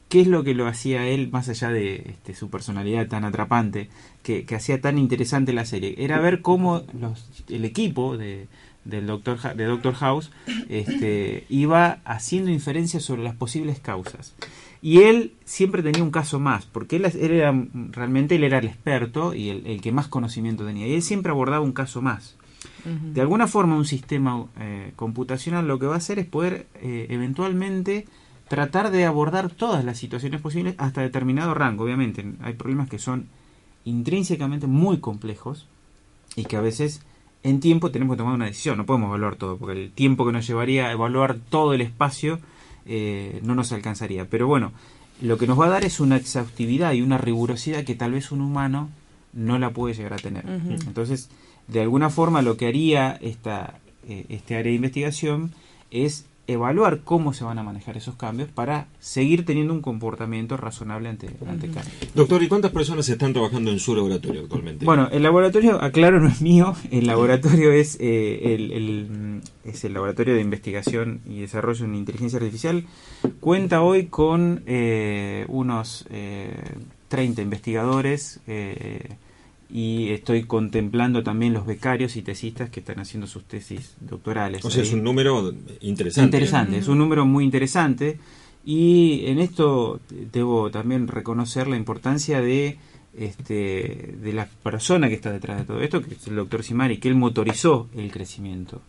¿qué 0.08 0.20
es 0.20 0.26
lo 0.28 0.44
que 0.44 0.54
lo 0.54 0.66
hacía 0.68 1.06
él, 1.08 1.30
más 1.30 1.48
allá 1.48 1.70
de 1.70 2.04
este, 2.10 2.34
su 2.34 2.50
personalidad 2.50 3.08
tan 3.08 3.24
atrapante, 3.24 3.88
que, 4.22 4.44
que 4.44 4.54
hacía 4.54 4.80
tan 4.80 4.98
interesante 4.98 5.52
la 5.52 5.64
serie? 5.64 5.94
Era 5.98 6.20
ver 6.20 6.40
cómo 6.42 6.82
los, 7.00 7.26
el 7.48 7.64
equipo 7.64 8.16
de, 8.16 8.46
del 8.84 9.06
Doctor, 9.06 9.40
de 9.56 9.64
Doctor 9.64 9.94
House 9.94 10.30
este, 10.68 11.46
iba 11.48 11.98
haciendo 12.04 12.50
inferencias 12.50 13.02
sobre 13.02 13.22
las 13.24 13.34
posibles 13.34 13.80
causas. 13.80 14.34
Y 14.84 15.00
él 15.00 15.32
siempre 15.46 15.82
tenía 15.82 16.02
un 16.02 16.10
caso 16.10 16.38
más, 16.38 16.66
porque 16.66 16.96
él, 16.96 17.06
él 17.06 17.30
era 17.30 17.54
realmente 17.90 18.36
él 18.36 18.44
era 18.44 18.58
el 18.58 18.66
experto 18.66 19.32
y 19.32 19.48
el, 19.48 19.66
el 19.66 19.80
que 19.80 19.92
más 19.92 20.08
conocimiento 20.08 20.66
tenía. 20.66 20.86
Y 20.86 20.92
él 20.92 21.00
siempre 21.00 21.30
abordaba 21.30 21.64
un 21.64 21.72
caso 21.72 22.02
más. 22.02 22.36
De 22.84 23.22
alguna 23.22 23.46
forma 23.46 23.76
un 23.76 23.86
sistema 23.86 24.44
eh, 24.60 24.92
computacional 24.94 25.66
lo 25.66 25.78
que 25.78 25.86
va 25.86 25.94
a 25.94 25.98
hacer 25.98 26.18
es 26.18 26.26
poder 26.26 26.66
eh, 26.74 27.06
eventualmente 27.08 28.06
tratar 28.48 28.90
de 28.90 29.06
abordar 29.06 29.48
todas 29.48 29.86
las 29.86 29.96
situaciones 29.96 30.42
posibles 30.42 30.74
hasta 30.76 31.00
determinado 31.00 31.54
rango. 31.54 31.84
Obviamente 31.84 32.22
hay 32.42 32.52
problemas 32.52 32.90
que 32.90 32.98
son 32.98 33.28
intrínsecamente 33.86 34.66
muy 34.66 34.98
complejos 34.98 35.66
y 36.36 36.44
que 36.44 36.58
a 36.58 36.60
veces 36.60 37.00
en 37.42 37.60
tiempo 37.60 37.90
tenemos 37.90 38.16
que 38.16 38.18
tomar 38.18 38.34
una 38.34 38.46
decisión. 38.46 38.76
No 38.76 38.84
podemos 38.84 39.08
evaluar 39.08 39.36
todo, 39.36 39.56
porque 39.56 39.84
el 39.84 39.90
tiempo 39.90 40.26
que 40.26 40.32
nos 40.32 40.46
llevaría 40.46 40.88
a 40.88 40.92
evaluar 40.92 41.38
todo 41.38 41.72
el 41.72 41.80
espacio 41.80 42.38
eh, 42.86 43.40
no 43.42 43.54
nos 43.54 43.72
alcanzaría. 43.72 44.26
Pero 44.26 44.46
bueno, 44.46 44.72
lo 45.20 45.38
que 45.38 45.46
nos 45.46 45.58
va 45.58 45.66
a 45.66 45.70
dar 45.70 45.84
es 45.84 46.00
una 46.00 46.16
exhaustividad 46.16 46.92
y 46.92 47.02
una 47.02 47.18
rigurosidad 47.18 47.84
que 47.84 47.94
tal 47.94 48.12
vez 48.12 48.32
un 48.32 48.40
humano 48.40 48.90
no 49.32 49.58
la 49.58 49.70
puede 49.70 49.94
llegar 49.94 50.14
a 50.14 50.16
tener. 50.16 50.44
Entonces, 50.46 51.28
de 51.66 51.80
alguna 51.80 52.10
forma 52.10 52.42
lo 52.42 52.56
que 52.56 52.66
haría 52.66 53.18
esta, 53.20 53.78
eh, 54.08 54.26
este 54.28 54.56
área 54.56 54.70
de 54.70 54.76
investigación 54.76 55.52
es 55.90 56.26
evaluar 56.46 57.00
cómo 57.04 57.32
se 57.32 57.42
van 57.44 57.58
a 57.58 57.62
manejar 57.62 57.96
esos 57.96 58.16
cambios 58.16 58.48
para 58.50 58.86
seguir 59.00 59.44
teniendo 59.46 59.72
un 59.72 59.80
comportamiento 59.80 60.56
razonable 60.56 61.08
ante, 61.08 61.28
ante 61.48 61.68
cambios. 61.68 62.14
Doctor, 62.14 62.42
¿y 62.42 62.48
cuántas 62.48 62.70
personas 62.70 63.08
están 63.08 63.32
trabajando 63.32 63.70
en 63.70 63.78
su 63.78 63.94
laboratorio 63.96 64.42
actualmente? 64.42 64.84
Bueno, 64.84 65.08
el 65.10 65.22
laboratorio, 65.22 65.82
aclaro, 65.82 66.20
no 66.20 66.28
es 66.28 66.42
mío, 66.42 66.74
el 66.90 67.06
laboratorio 67.06 67.72
es, 67.72 67.96
eh, 68.00 68.54
el, 68.54 68.72
el- 68.72 69.40
es 69.64 69.82
el 69.84 69.94
Laboratorio 69.94 70.34
de 70.34 70.42
Investigación 70.42 71.20
y 71.26 71.40
Desarrollo 71.40 71.86
en 71.86 71.94
Inteligencia 71.94 72.36
Artificial. 72.38 72.84
Cuenta 73.40 73.80
hoy 73.80 74.06
con 74.06 74.62
eh, 74.66 75.46
unos 75.48 76.04
eh, 76.10 76.54
30 77.08 77.40
investigadores 77.40 78.40
eh, 78.46 79.08
y 79.74 80.10
estoy 80.10 80.44
contemplando 80.44 81.24
también 81.24 81.52
los 81.52 81.66
becarios 81.66 82.14
y 82.14 82.22
tesistas 82.22 82.70
que 82.70 82.78
están 82.78 83.00
haciendo 83.00 83.26
sus 83.26 83.42
tesis 83.42 83.96
doctorales. 83.98 84.64
o 84.64 84.70
sea, 84.70 84.82
ahí. 84.82 84.88
es 84.88 84.94
un 84.94 85.02
número 85.02 85.52
interesante. 85.80 86.26
Interesante, 86.26 86.78
es 86.78 86.86
un 86.86 86.98
número 86.98 87.26
muy 87.26 87.42
interesante 87.42 88.20
y 88.64 89.26
en 89.26 89.40
esto 89.40 89.98
debo 90.32 90.70
también 90.70 91.08
reconocer 91.08 91.66
la 91.66 91.76
importancia 91.76 92.40
de 92.40 92.78
este 93.18 94.14
de 94.22 94.32
la 94.32 94.46
persona 94.46 95.08
que 95.08 95.16
está 95.16 95.32
detrás 95.32 95.58
de 95.58 95.64
todo 95.64 95.80
esto, 95.80 96.00
que 96.00 96.14
es 96.14 96.26
el 96.28 96.36
doctor 96.36 96.62
Simari, 96.62 96.98
que 96.98 97.08
él 97.08 97.16
motorizó 97.16 97.88
el 97.96 98.12
crecimiento, 98.12 98.80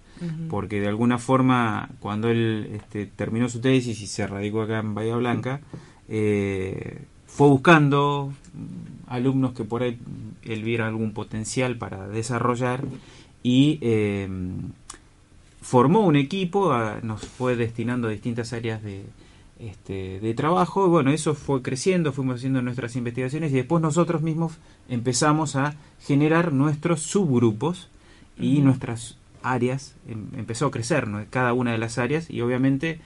porque 0.52 0.80
de 0.80 0.88
alguna 0.88 1.18
forma 1.18 1.90
cuando 2.00 2.30
él 2.30 2.70
este, 2.74 3.08
terminó 3.08 3.50
su 3.50 3.60
tesis 3.60 4.00
y 4.02 4.06
se 4.06 4.28
radicó 4.28 4.62
acá 4.62 4.82
en 4.82 4.94
Bahía 4.94 5.16
Blanca, 5.16 5.62
eh, 6.08 7.06
fue 7.26 7.48
buscando 7.48 8.32
alumnos 9.08 9.54
que 9.54 9.64
por 9.64 9.84
ahí 9.84 9.98
él 10.44 10.64
viera 10.64 10.88
algún 10.88 11.12
potencial 11.14 11.78
para 11.78 12.08
desarrollar 12.08 12.84
y 13.44 13.78
eh, 13.82 14.28
formó 15.62 16.02
un 16.02 16.16
equipo, 16.16 16.72
a- 16.74 17.00
nos 17.02 17.22
fue 17.26 17.56
destinando 17.56 18.08
a 18.08 18.12
distintas 18.12 18.54
áreas 18.54 18.84
de, 18.84 19.04
este, 19.60 20.20
de 20.20 20.34
trabajo. 20.34 20.88
Bueno, 20.90 21.12
eso 21.12 21.34
fue 21.36 21.62
creciendo, 21.62 22.12
fuimos 22.14 22.36
haciendo 22.38 22.62
nuestras 22.62 22.96
investigaciones 22.96 23.52
y 23.52 23.56
después 23.56 23.82
nosotros 23.82 24.22
mismos 24.22 24.54
empezamos 24.90 25.56
a 25.56 25.76
generar 26.02 26.54
nuestros 26.54 27.02
subgrupos 27.02 27.90
y 28.40 28.60
nuestras 28.60 29.18
áreas. 29.44 29.96
em- 30.08 30.28
empezó 30.38 30.68
a 30.68 30.72
crecer 30.72 31.08
¿no? 31.08 31.24
cada 31.30 31.54
una 31.54 31.72
de 31.72 31.78
las 31.78 31.98
áreas 31.98 32.30
y 32.30 32.42
obviamente 32.42 33.00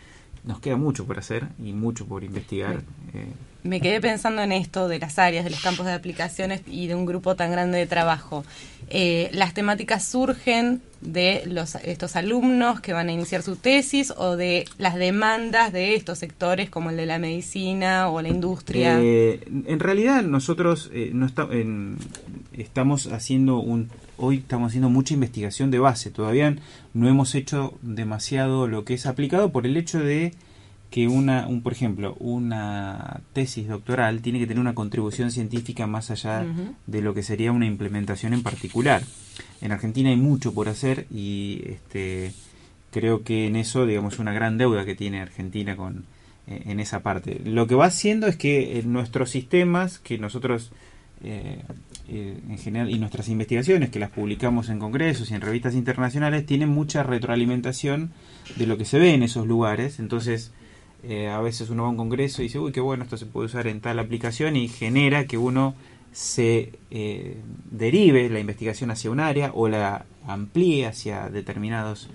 nos 0.44 0.60
queda 0.60 0.78
mucho 0.78 1.06
por 1.06 1.20
hacer 1.20 1.48
y 1.64 1.74
mucho 1.74 2.06
por 2.06 2.24
investigar. 2.24 2.82
eh, 3.14 3.26
Me 3.64 3.82
quedé 3.82 4.00
pensando 4.00 4.42
en 4.42 4.52
esto 4.54 4.88
de 4.88 5.00
las 5.00 5.20
áreas, 5.20 5.44
de 5.44 5.50
los 5.52 5.62
campos 5.62 5.86
de 5.86 5.92
aplicaciones 5.94 6.62
y 6.66 6.88
de 6.88 6.96
un 6.96 7.06
grupo 7.06 7.36
tan 7.36 7.52
grande 7.52 7.78
de 7.78 7.88
trabajo. 7.88 8.46
Eh, 8.90 9.30
¿Las 9.34 9.54
temáticas 9.54 10.08
surgen 10.08 10.82
de 11.02 11.44
los, 11.46 11.76
estos 11.76 12.16
alumnos 12.16 12.80
que 12.82 12.94
van 12.94 13.10
a 13.10 13.12
iniciar 13.12 13.42
su 13.44 13.56
tesis 13.58 14.12
o 14.18 14.36
de 14.38 14.66
las 14.78 14.96
demandas 14.96 15.72
de 15.74 15.96
estos 15.96 16.18
sectores 16.20 16.70
como 16.70 16.90
el 16.90 16.98
de 16.98 17.06
la 17.06 17.20
medicina 17.20 18.10
o 18.10 18.22
la 18.22 18.30
industria? 18.30 18.98
Eh, 19.02 19.42
en 19.68 19.80
realidad 19.80 20.24
nosotros 20.24 20.90
eh, 20.94 21.12
no 21.14 21.26
esta- 21.26 21.48
en- 21.52 21.98
estamos 22.62 23.08
haciendo 23.08 23.60
un 23.60 23.90
hoy 24.18 24.38
estamos 24.38 24.70
haciendo 24.70 24.90
mucha 24.90 25.14
investigación 25.14 25.72
de 25.72 25.80
base. 25.80 26.12
Todavía 26.12 26.56
no 26.94 27.08
hemos 27.08 27.36
hecho 27.36 27.78
demasiado 27.82 28.68
lo 28.68 28.86
que 28.86 28.94
es 28.94 29.06
aplicado 29.06 29.52
por 29.52 29.66
el 29.66 29.78
hecho 29.78 30.00
de 30.00 30.34
que 30.90 31.08
una, 31.08 31.48
un, 31.48 31.62
por 31.62 31.72
ejemplo, 31.72 32.16
una 32.20 33.22
tesis 33.34 33.68
doctoral 33.68 34.22
tiene 34.22 34.40
que 34.40 34.48
tener 34.48 34.60
una 34.60 34.74
contribución 34.74 35.32
científica 35.32 35.86
más 35.86 36.10
allá 36.10 36.46
de 36.88 37.02
lo 37.02 37.14
que 37.14 37.22
sería 37.22 37.52
una 37.52 37.68
implementación 37.68 38.34
en 38.34 38.42
particular. 38.42 39.04
En 39.62 39.72
Argentina 39.72 40.10
hay 40.10 40.16
mucho 40.18 40.54
por 40.54 40.68
hacer 40.68 41.06
y 41.12 41.62
este 41.66 42.34
creo 42.92 43.24
que 43.24 43.46
en 43.46 43.56
eso, 43.56 43.86
digamos, 43.86 44.18
una 44.18 44.34
gran 44.34 44.58
deuda 44.58 44.84
que 44.84 44.96
tiene 44.96 45.22
Argentina 45.22 45.76
con 45.76 46.06
eh, 46.48 46.64
en 46.66 46.80
esa 46.80 47.02
parte. 47.02 47.40
Lo 47.46 47.68
que 47.68 47.76
va 47.76 47.86
haciendo 47.86 48.26
es 48.26 48.36
que 48.36 48.80
en 48.80 48.92
nuestros 48.92 49.30
sistemas, 49.30 50.00
que 50.00 50.18
nosotros 50.18 50.72
eh, 51.22 51.62
eh, 52.08 52.40
en 52.48 52.58
general 52.58 52.90
y 52.90 52.98
nuestras 52.98 53.28
investigaciones 53.28 53.90
que 53.90 54.00
las 54.00 54.10
publicamos 54.10 54.70
en 54.70 54.80
congresos 54.80 55.30
y 55.30 55.36
en 55.36 55.42
revistas 55.42 55.76
internacionales 55.76 56.46
tienen 56.46 56.70
mucha 56.70 57.04
retroalimentación 57.04 58.12
de 58.56 58.66
lo 58.66 58.78
que 58.78 58.86
se 58.86 59.00
ve 59.00 59.14
en 59.14 59.24
esos 59.24 59.46
lugares. 59.46 60.00
Entonces, 60.00 60.52
eh, 61.04 61.28
a 61.28 61.42
veces 61.42 61.70
uno 61.70 61.84
va 61.84 61.90
a 61.90 61.92
un 61.92 61.98
congreso 61.98 62.42
y 62.42 62.46
dice, 62.46 62.60
uy, 62.60 62.72
qué 62.72 62.80
bueno, 62.80 63.04
esto 63.04 63.18
se 63.18 63.26
puede 63.26 63.48
usar 63.48 63.68
en 63.68 63.82
tal 63.82 64.00
aplicación 64.00 64.56
y 64.56 64.70
genera 64.70 65.26
que 65.26 65.38
uno 65.38 65.76
se 66.12 66.80
derive 67.70 68.30
la 68.30 68.40
investigación 68.40 68.90
hacia 68.90 69.12
un 69.12 69.20
área 69.20 69.52
o 69.54 69.68
la 69.68 70.06
amplíe 70.26 70.88
hacia 70.88 71.30
determinados 71.30 72.10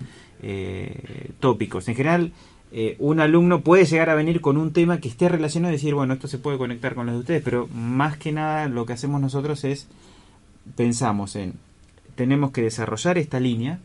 tópicos. 1.39 1.87
En 1.87 1.95
general, 1.95 2.33
eh, 2.77 2.97
un 2.99 3.21
alumno 3.21 3.61
puede 3.61 3.85
llegar 3.85 4.09
a 4.09 4.15
venir 4.15 4.41
con 4.41 4.57
un 4.57 4.73
tema 4.73 4.99
que 4.99 5.07
esté 5.07 5.29
relacionado 5.29 5.71
y 5.71 5.77
decir, 5.77 5.93
bueno, 5.93 6.13
esto 6.13 6.27
se 6.27 6.39
puede 6.39 6.57
conectar 6.57 6.93
con 6.93 7.05
los 7.05 7.15
de 7.15 7.19
ustedes, 7.21 7.41
pero 7.41 7.69
más 7.73 8.17
que 8.17 8.33
nada 8.33 8.67
lo 8.67 8.85
que 8.85 8.91
hacemos 8.91 9.21
nosotros 9.21 9.63
es, 9.63 9.87
pensamos 10.75 11.37
en, 11.37 11.53
tenemos 12.15 12.51
que 12.51 12.61
desarrollar 12.61 13.17
esta 13.17 13.39
línea 13.39 13.79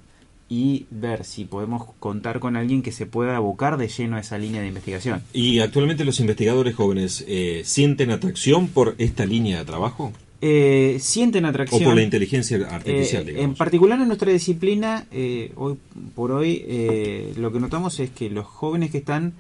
y 0.48 0.86
ver 0.90 1.24
si 1.24 1.44
podemos 1.44 1.86
contar 2.00 2.40
con 2.40 2.56
alguien 2.56 2.82
que 2.82 2.90
se 2.90 3.06
pueda 3.06 3.36
abocar 3.36 3.76
de 3.76 3.86
lleno 3.86 4.16
a 4.16 4.20
esa 4.20 4.38
línea 4.38 4.60
de 4.60 4.66
investigación. 4.66 5.22
¿Y 5.32 5.60
actualmente 5.60 6.04
los 6.04 6.18
investigadores 6.18 6.74
jóvenes 6.74 7.24
eh, 7.28 7.62
sienten 7.64 8.10
atracción 8.10 8.66
por 8.66 8.96
esta 8.98 9.24
línea 9.24 9.58
de 9.58 9.64
trabajo? 9.66 10.12
Eh, 10.42 10.96
sienten 11.00 11.44
atracción. 11.44 11.82
¿O 11.82 11.84
por 11.86 11.96
la 11.96 12.02
inteligencia 12.02 12.56
artificial, 12.70 13.22
Eh, 13.22 13.26
digamos? 13.26 13.44
en 13.50 13.54
particular 13.56 14.00
en 14.00 14.06
nuestra 14.08 14.32
disciplina, 14.32 15.06
eh, 15.12 15.52
hoy 15.56 15.76
por 16.14 16.32
hoy, 16.32 16.64
eh, 16.66 17.34
lo 17.36 17.52
que 17.52 17.60
notamos 17.60 18.00
es 18.00 18.10
que 18.10 18.30
los 18.30 18.46
jóvenes 18.46 18.90
que 18.90 18.98
están 18.98 19.34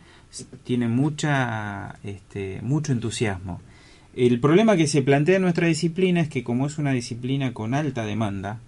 tienen 0.64 0.90
mucha, 0.90 1.96
este, 2.04 2.60
mucho 2.62 2.92
entusiasmo. 2.92 3.60
El 4.14 4.40
problema 4.40 4.76
que 4.76 4.86
se 4.86 5.02
plantea 5.02 5.36
en 5.36 5.42
nuestra 5.42 5.66
disciplina 5.68 6.20
es 6.20 6.28
que 6.28 6.44
como 6.44 6.66
es 6.66 6.78
una 6.78 6.92
disciplina 6.92 7.52
con 7.54 7.74
alta 7.74 8.04
demanda, 8.04 8.60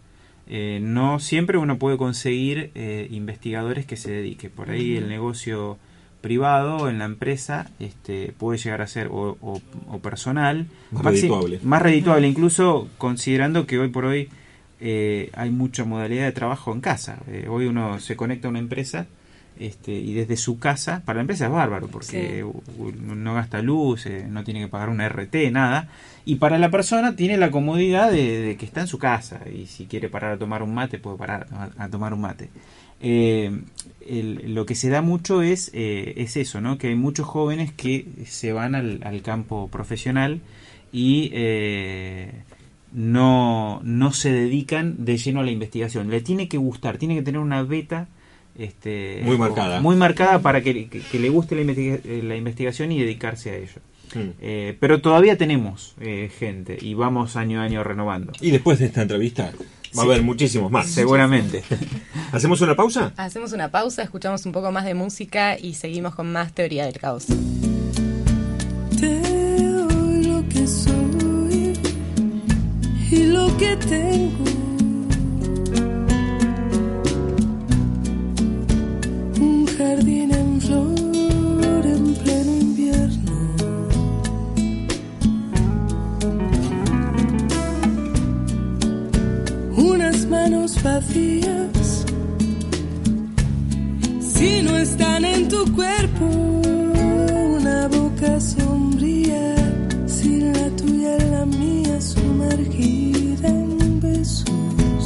eh, 0.49 0.81
no 0.83 1.21
siempre 1.21 1.59
uno 1.59 1.79
puede 1.79 1.97
conseguir 1.99 2.71
eh, 2.75 3.09
investigadores 3.11 3.85
que 3.87 3.97
se 3.97 4.11
dediquen. 4.11 4.51
Por 4.53 4.71
ahí 4.71 4.97
el 4.97 5.09
negocio 5.09 5.79
privado 6.22 6.88
en 6.88 6.98
la 6.98 7.04
empresa 7.04 7.70
este, 7.80 8.32
puede 8.38 8.56
llegar 8.58 8.80
a 8.80 8.87
ser 8.87 9.08
o, 9.08 9.37
o- 9.42 9.61
o 9.88 9.98
personal 9.98 10.66
Más 10.92 11.04
redituable. 11.04 11.58
más 11.62 11.82
redituable 11.82 12.26
incluso 12.28 12.88
considerando 12.96 13.66
que 13.66 13.78
hoy 13.78 13.88
por 13.88 14.04
hoy 14.06 14.28
eh, 14.80 15.30
hay 15.35 15.50
mucha 15.50 15.85
modalidad 15.85 16.24
de 16.24 16.32
trabajo 16.32 16.72
en 16.72 16.80
casa 16.80 17.18
Eh, 17.28 17.46
hoy 17.50 17.66
uno 17.66 17.98
se 18.00 18.16
conecta 18.16 18.48
a 18.48 18.50
una 18.50 18.58
empresa 18.61 19.06
este, 19.58 19.92
y 19.92 20.14
desde 20.14 20.37
su 20.38 20.58
casa 20.58 21.02
para 21.04 21.16
la 21.16 21.20
empresa 21.20 21.44
es 21.46 21.52
bárbaro 21.52 21.87
porque 21.88 22.42
Sí. 22.42 22.98
no 23.04 23.35
gasta 23.35 23.61
luz 23.61 24.06
eh, 24.06 24.24
no 24.28 24.44
tiene 24.44 24.61
que 24.61 24.68
pagar 24.68 24.88
una 24.88 25.04
RT 25.08 25.35
nada 25.52 25.88
y 26.24 26.37
para 26.37 26.58
la 26.58 26.70
persona 26.70 27.14
tiene 27.16 27.37
la 27.37 27.50
comodidad 27.50 28.11
de, 28.11 28.40
de 28.40 28.56
que 28.56 28.64
está 28.64 28.80
en 28.80 28.87
su 28.87 28.98
casa 28.98 29.40
y 29.54 29.66
si 29.66 29.87
quiere 29.87 30.08
parar 30.08 30.32
a 30.32 30.38
tomar 30.38 30.62
un 30.62 30.72
mate 30.74 30.98
puede 30.98 31.18
parar 31.18 31.46
a, 31.52 31.85
a 31.85 31.88
tomar 31.88 32.14
un 32.14 32.22
mate 32.22 32.48
eh, 33.03 33.51
el- 34.07 34.55
lo 34.55 34.65
que 34.67 34.75
se 34.75 34.88
da 34.88 35.03
mucho 35.03 35.43
es, 35.43 35.71
eh, 35.75 36.15
es 36.17 36.37
eso, 36.37 36.61
¿no? 36.61 36.79
Que 36.79 36.88
hay 36.88 36.95
muchos 36.97 37.27
jóvenes 37.27 37.73
que 37.73 38.07
se 38.27 38.53
van 38.53 38.75
al, 38.75 39.01
al 39.05 39.23
campo 39.23 39.69
profesional 39.69 40.41
y 40.93 41.31
eh, 41.33 42.31
no, 42.93 43.81
no 43.85 44.12
se 44.12 44.33
dedican 44.33 45.05
de 45.05 45.17
lleno 45.17 45.41
a 45.41 45.45
la 45.45 45.51
investigación. 45.51 46.11
Le 46.11 46.21
tiene 46.21 46.49
que 46.49 46.59
gustar, 46.59 46.99
tiene 46.99 47.15
que 47.15 47.23
tener 47.23 47.41
una 47.41 47.62
beta 47.62 48.09
este, 48.59 49.23
Muy 49.25 49.38
marcada. 49.38 49.81
muy 49.81 49.97
marcada 49.97 50.41
para 50.43 50.61
que, 50.62 50.88
que- 50.88 51.01
que 51.01 51.19
le 51.19 51.31
guste 51.31 51.55
la, 51.55 51.62
investiga- 51.62 52.01
la 52.23 52.37
investigación 52.37 52.93
y 52.93 53.01
dedicarse 53.01 53.51
a 53.51 53.57
ello. 53.57 53.81
Eh, 54.43 54.77
pero 54.79 55.01
todavía 55.01 55.38
tenemos 55.38 55.95
eh, 55.99 56.31
gente 56.38 56.77
y 56.79 56.93
vamos 56.93 57.35
año 57.37 57.62
a 57.62 57.65
año 57.65 57.83
renovando. 57.83 58.33
Y 58.43 58.51
después 58.51 58.79
de 58.79 58.85
esta 58.87 59.01
entrevista 59.01 59.53
va 59.96 60.02
a 60.02 60.07
haber 60.07 60.22
muchísimos 60.22 60.70
más. 60.70 60.88
Seguramente. 60.88 61.62
¿Hacemos 62.33 62.61
una 62.61 62.74
pausa? 62.74 63.12
Hacemos 63.16 63.52
una 63.52 63.70
pausa, 63.70 64.02
escuchamos 64.02 64.44
un 64.46 64.52
poco 64.52 64.72
más 64.72 64.85
de 64.85 64.94
música 64.94 65.59
y 65.59 65.74
seguimos 65.74 66.14
con 66.14 66.33
más 66.33 66.52
teoría 66.52 66.85
del 66.87 66.98
caos. 66.98 67.26
Te 68.98 69.20
doy 69.20 70.24
lo 70.24 70.48
que 70.48 70.66
soy 70.66 71.72
y 73.11 73.24
lo 73.26 73.57
que 73.57 73.76
tengo. 73.76 74.44
Un 79.40 79.66
jardín 79.66 80.33
en 80.33 80.61
flor 80.61 81.02
manos 90.53 90.83
vacías. 90.83 92.05
Si 94.21 94.62
no 94.62 94.77
están 94.77 95.25
en 95.25 95.49
tu 95.49 95.61
cuerpo 95.75 96.25
una 96.25 97.88
boca 97.88 98.41
sombría 98.41 99.55
si 100.07 100.41
la 100.41 100.69
tuya 100.77 101.17
y 101.17 101.31
la 101.31 101.47
mía 101.47 102.01
sumergida 102.01 103.49
en 103.49 104.01
besos. 104.01 105.05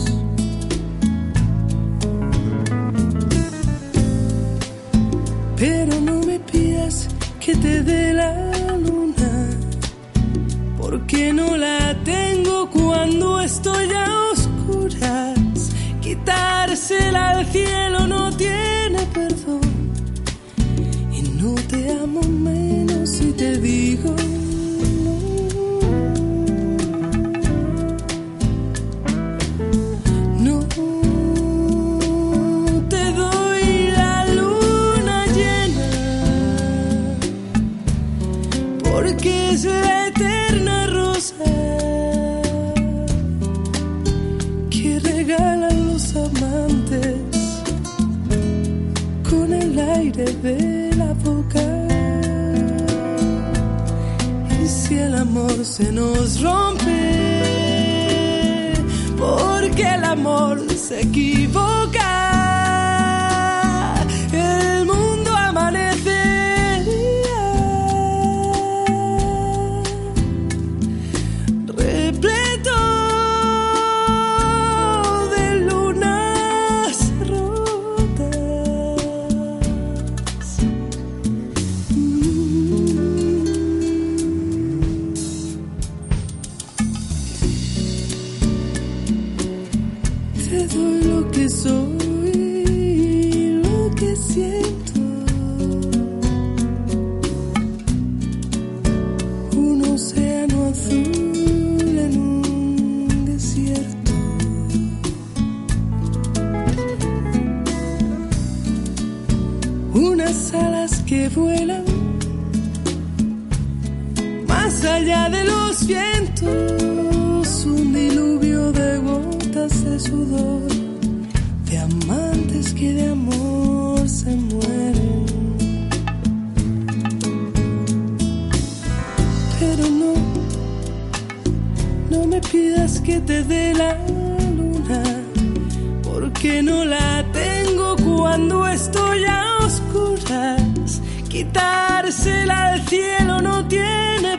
Pero 5.57 6.01
no 6.01 6.21
me 6.27 6.39
pidas 6.41 7.09
que 7.41 7.55
te 7.57 7.83
dé 7.83 8.13
la 8.13 8.33
luna 8.79 9.33
porque 10.79 11.33
no 11.33 11.57
la 11.57 11.95
tengo 12.05 12.69
cuando 12.71 13.41
estoy 13.41 13.89
a 13.93 14.07
oscuras. 14.33 15.26
Quitársela 16.07 17.31
al 17.31 17.47
cielo 17.47 18.07
no 18.07 18.31
tiene 18.37 19.01
perdón. 19.13 19.61
Y 21.13 21.23
no 21.43 21.53
te 21.69 21.91
amo 21.91 22.23
menos 22.23 23.11
si 23.11 23.33
te 23.33 23.59
digo. 23.59 24.15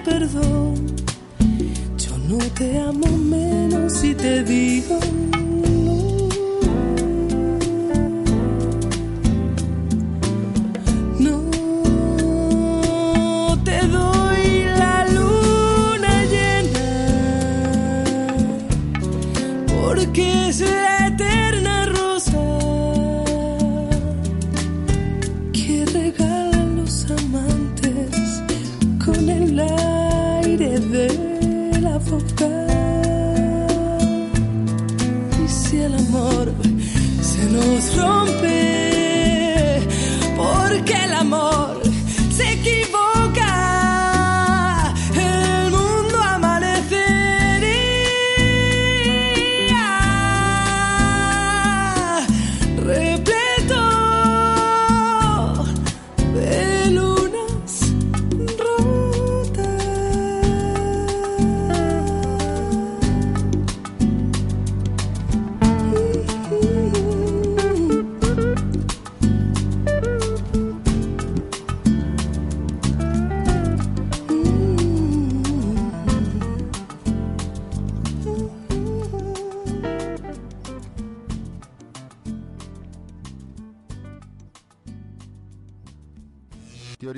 Perdón. 0.07 0.73
Yo 1.97 2.17
no 2.29 2.37
te 2.57 2.79
amo 2.79 3.07
menos 3.17 3.93
si 3.93 4.15
te 4.15 4.43
digo. 4.43 4.99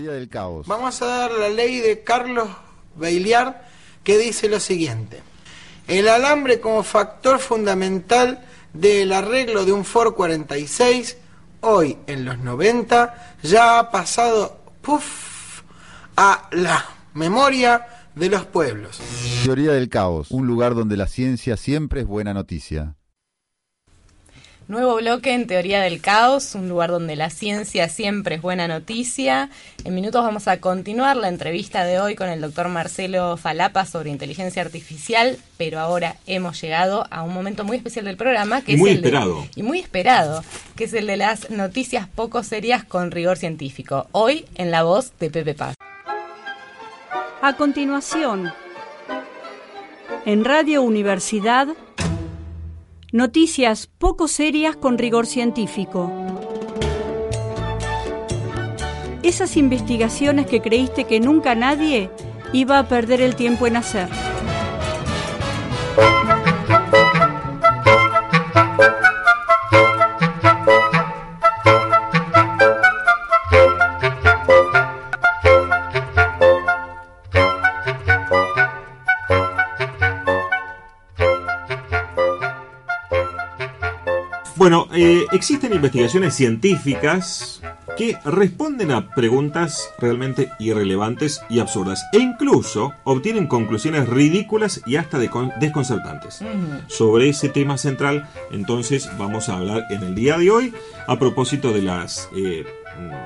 Teoría 0.10 0.20
del 0.20 0.30
caos. 0.30 0.68
Vamos 0.68 1.02
a 1.02 1.06
dar 1.06 1.32
la 1.32 1.50
ley 1.50 1.80
de 1.80 2.04
Carlos 2.04 2.50
Bailiard 2.96 3.56
que 4.04 4.18
dice 4.18 4.50
lo 4.50 4.60
siguiente. 4.60 5.22
El 5.88 6.08
alambre 6.08 6.60
como 6.60 6.82
factor 6.82 7.40
fundamental 7.40 8.44
del 8.74 9.12
arreglo 9.14 9.66
de 9.66 9.72
un 9.72 9.86
Ford 9.86 10.14
46, 10.14 11.18
hoy 11.62 11.98
en 12.08 12.26
los 12.26 12.40
90, 12.40 13.36
ya 13.44 13.78
ha 13.78 13.92
pasado 13.92 14.60
puff, 14.82 15.62
a 16.18 16.50
la 16.54 16.86
memoria 17.14 17.86
de 18.16 18.30
los 18.30 18.46
pueblos. 18.46 19.00
Teoría 19.44 19.74
del 19.74 19.90
caos. 19.90 20.32
Un 20.32 20.48
lugar 20.48 20.74
donde 20.74 20.98
la 20.98 21.08
ciencia 21.08 21.56
siempre 21.56 22.02
es 22.02 22.08
buena 22.08 22.34
noticia. 22.34 22.96
Nuevo 24.70 24.98
bloque 24.98 25.34
en 25.34 25.48
Teoría 25.48 25.82
del 25.82 26.00
Caos, 26.00 26.54
un 26.54 26.70
lugar 26.70 26.92
donde 26.92 27.16
la 27.16 27.32
ciencia 27.32 27.90
siempre 27.90 28.36
es 28.36 28.42
buena 28.44 28.68
noticia. 28.68 29.50
En 29.84 29.96
minutos 29.96 30.24
vamos 30.24 30.48
a 30.48 30.62
continuar 30.62 31.18
la 31.18 31.28
entrevista 31.28 31.84
de 31.86 32.00
hoy 32.00 32.14
con 32.14 32.30
el 32.30 32.40
doctor 32.40 32.68
Marcelo 32.70 33.36
Falapa 33.36 33.88
sobre 33.88 34.12
inteligencia 34.12 34.62
artificial, 34.62 35.40
pero 35.58 35.80
ahora 35.80 36.18
hemos 36.28 36.62
llegado 36.62 37.08
a 37.10 37.24
un 37.24 37.34
momento 37.34 37.64
muy 37.64 37.78
especial 37.78 38.06
del 38.06 38.16
programa, 38.16 38.62
que 38.62 38.74
Y 38.74 38.76
es 38.76 38.80
muy 38.80 38.92
el 38.92 39.02
de- 39.02 39.08
esperado. 39.08 39.44
y 39.56 39.64
muy 39.64 39.80
esperado, 39.80 40.44
que 40.76 40.84
es 40.84 40.94
el 40.94 41.08
de 41.08 41.18
las 41.18 41.50
noticias 41.50 42.08
poco 42.08 42.44
serias 42.44 42.84
con 42.84 43.10
rigor 43.10 43.38
científico. 43.38 44.06
Hoy 44.12 44.46
en 44.54 44.70
la 44.70 44.84
voz 44.84 45.14
de 45.20 45.32
Pepe 45.32 45.56
Paz. 45.56 45.74
A 47.42 47.54
continuación, 47.56 48.54
en 50.28 50.46
Radio 50.46 50.84
Universidad, 50.84 51.70
noticias 53.12 53.88
poco 53.98 54.28
serias 54.28 54.76
con 54.76 55.00
rigor 55.00 55.26
científico. 55.26 56.12
Esas 59.24 59.58
investigaciones 59.58 60.46
que 60.46 60.62
creíste 60.62 61.06
que 61.06 61.20
nunca 61.20 61.56
nadie 61.56 62.12
iba 62.54 62.78
a 62.78 62.88
perder 62.88 63.22
el 63.22 63.36
tiempo 63.36 63.66
en 63.68 63.78
hacer. 63.78 64.10
Existen 85.40 85.74
investigaciones 85.74 86.34
científicas 86.34 87.62
que 87.98 88.18
responden 88.26 88.92
a 88.92 89.16
preguntas 89.16 89.90
realmente 89.98 90.52
irrelevantes 90.60 91.40
y 91.50 91.60
absurdas 91.60 92.04
e 92.12 92.20
incluso 92.20 92.92
obtienen 93.06 93.48
conclusiones 93.48 94.10
ridículas 94.10 94.82
y 94.86 94.98
hasta 94.98 95.18
desconcertantes. 95.18 96.44
Sobre 96.88 97.30
ese 97.30 97.48
tema 97.48 97.78
central, 97.78 98.30
entonces 98.52 99.10
vamos 99.18 99.48
a 99.48 99.56
hablar 99.56 99.86
en 99.90 100.04
el 100.04 100.14
día 100.14 100.38
de 100.38 100.52
hoy 100.52 100.74
a 101.08 101.18
propósito 101.18 101.72
de 101.72 101.84
las 101.84 102.28
eh, 102.36 102.66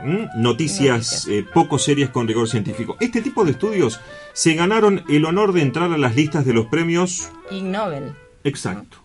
mm, 0.05 0.39
noticias 0.39 1.27
eh, 1.27 1.43
poco 1.51 1.79
serias 1.79 2.11
con 2.11 2.27
rigor 2.27 2.47
científico. 2.47 2.95
Este 2.99 3.23
tipo 3.23 3.43
de 3.43 3.51
estudios 3.51 3.99
se 4.33 4.53
ganaron 4.53 5.03
el 5.09 5.25
honor 5.25 5.51
de 5.51 5.63
entrar 5.63 5.91
a 5.91 5.97
las 5.97 6.15
listas 6.15 6.45
de 6.45 6.53
los 6.53 6.67
premios 6.67 7.31
Ig 7.49 7.63
Nobel. 7.63 8.13
Exacto. 8.43 9.02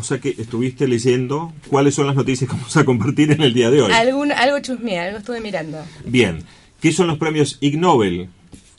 O 0.00 0.02
sea 0.02 0.18
que 0.18 0.30
estuviste 0.30 0.88
leyendo 0.88 1.52
cuáles 1.68 1.94
son 1.94 2.06
las 2.06 2.16
noticias 2.16 2.48
que 2.48 2.56
vamos 2.56 2.74
a 2.74 2.84
compartir 2.86 3.32
en 3.32 3.42
el 3.42 3.52
día 3.52 3.70
de 3.70 3.82
hoy. 3.82 3.92
Algún, 3.92 4.32
algo 4.32 4.58
chusmé, 4.60 4.98
algo 4.98 5.18
estuve 5.18 5.42
mirando. 5.42 5.78
Bien, 6.06 6.42
¿qué 6.80 6.90
son 6.90 7.06
los 7.06 7.18
premios 7.18 7.58
Ig 7.60 7.78
Nobel? 7.78 8.30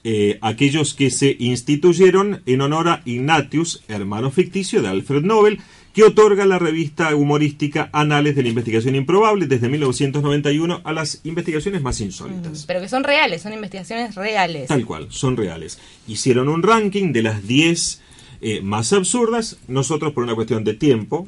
Eh, 0.03 0.39
aquellos 0.41 0.95
que 0.95 1.11
se 1.11 1.35
instituyeron 1.37 2.41
en 2.47 2.61
honor 2.61 2.89
a 2.89 3.01
Ignatius, 3.05 3.83
hermano 3.87 4.31
ficticio 4.31 4.81
de 4.81 4.87
Alfred 4.87 5.21
Nobel, 5.21 5.59
que 5.93 6.03
otorga 6.03 6.43
la 6.45 6.57
revista 6.57 7.15
humorística 7.15 7.91
Anales 7.93 8.35
de 8.35 8.41
la 8.41 8.49
Investigación 8.49 8.95
Improbable 8.95 9.45
desde 9.45 9.69
1991 9.69 10.81
a 10.83 10.91
las 10.91 11.21
investigaciones 11.23 11.83
más 11.83 12.01
insólitas. 12.01 12.63
Mm, 12.63 12.65
pero 12.65 12.81
que 12.81 12.89
son 12.89 13.03
reales, 13.03 13.43
son 13.43 13.53
investigaciones 13.53 14.15
reales. 14.15 14.69
Tal 14.69 14.87
cual, 14.87 15.05
son 15.11 15.37
reales. 15.37 15.77
Hicieron 16.07 16.49
un 16.49 16.63
ranking 16.63 17.13
de 17.13 17.21
las 17.21 17.47
10 17.47 18.01
eh, 18.41 18.61
más 18.61 18.91
absurdas. 18.93 19.57
Nosotros, 19.67 20.13
por 20.13 20.23
una 20.23 20.35
cuestión 20.35 20.63
de 20.63 20.73
tiempo, 20.73 21.27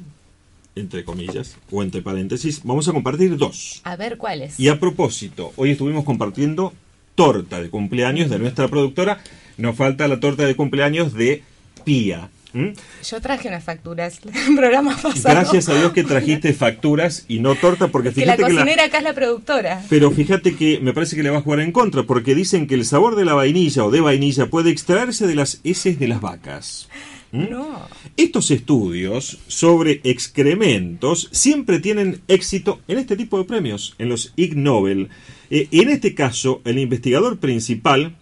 entre 0.76 1.04
comillas, 1.04 1.58
o 1.72 1.84
entre 1.84 2.02
paréntesis, 2.02 2.62
vamos 2.64 2.88
a 2.88 2.94
compartir 2.94 3.38
dos. 3.38 3.82
A 3.84 3.96
ver 3.96 4.18
cuáles. 4.18 4.60
Y 4.60 4.70
a 4.70 4.80
propósito, 4.80 5.54
hoy 5.56 5.72
estuvimos 5.72 6.04
compartiendo 6.04 6.74
torta 7.16 7.62
de 7.62 7.70
cumpleaños 7.70 8.30
de 8.30 8.40
nuestra 8.40 8.68
productora. 8.68 9.22
Nos 9.58 9.76
falta 9.76 10.08
la 10.08 10.20
torta 10.20 10.46
de 10.46 10.56
cumpleaños 10.56 11.14
de 11.14 11.44
Pía. 11.84 12.30
Yo 12.54 13.22
traje 13.22 13.48
unas 13.48 13.64
facturas 13.64 14.20
en 14.48 14.56
programa 14.56 14.96
pasado. 14.96 15.36
Gracias 15.36 15.70
a 15.70 15.76
Dios 15.76 15.94
que 15.94 16.04
trajiste 16.04 16.54
facturas 16.54 17.26
y 17.28 17.40
no 17.40 17.56
torta, 17.56 17.88
porque 17.88 18.12
fíjate 18.12 18.38
que 18.38 18.42
la 18.42 18.50
cocinera 18.50 18.84
acá 18.86 19.00
es 19.00 19.04
la 19.04 19.14
productora. 19.14 19.84
Pero 19.90 20.12
fíjate 20.12 20.56
que 20.56 20.80
me 20.80 20.94
parece 20.94 21.16
que 21.16 21.24
le 21.24 21.30
va 21.30 21.40
a 21.40 21.42
jugar 21.42 21.60
en 21.62 21.72
contra, 21.72 22.04
porque 22.04 22.36
dicen 22.36 22.68
que 22.68 22.76
el 22.76 22.86
sabor 22.86 23.16
de 23.16 23.26
la 23.26 23.34
vainilla 23.34 23.84
o 23.84 23.92
de 23.92 24.02
vainilla 24.02 24.48
puede 24.48 24.70
extraerse 24.70 25.28
de 25.28 25.36
las 25.36 25.60
heces 25.64 26.00
de 26.00 26.08
las 26.08 26.22
vacas. 26.22 26.90
No. 27.34 27.88
Estos 28.16 28.52
estudios 28.52 29.40
sobre 29.48 30.02
excrementos 30.04 31.30
siempre 31.32 31.80
tienen 31.80 32.22
éxito 32.28 32.80
en 32.88 33.00
este 33.00 33.18
tipo 33.18 33.40
de 33.40 33.46
premios, 33.46 33.96
en 33.98 34.10
los 34.10 34.34
Ig 34.36 34.56
Nobel. 34.56 35.10
Eh, 35.50 35.68
en 35.72 35.90
este 35.90 36.14
caso, 36.14 36.62
el 36.64 36.78
investigador 36.78 37.40
principal, 37.40 38.16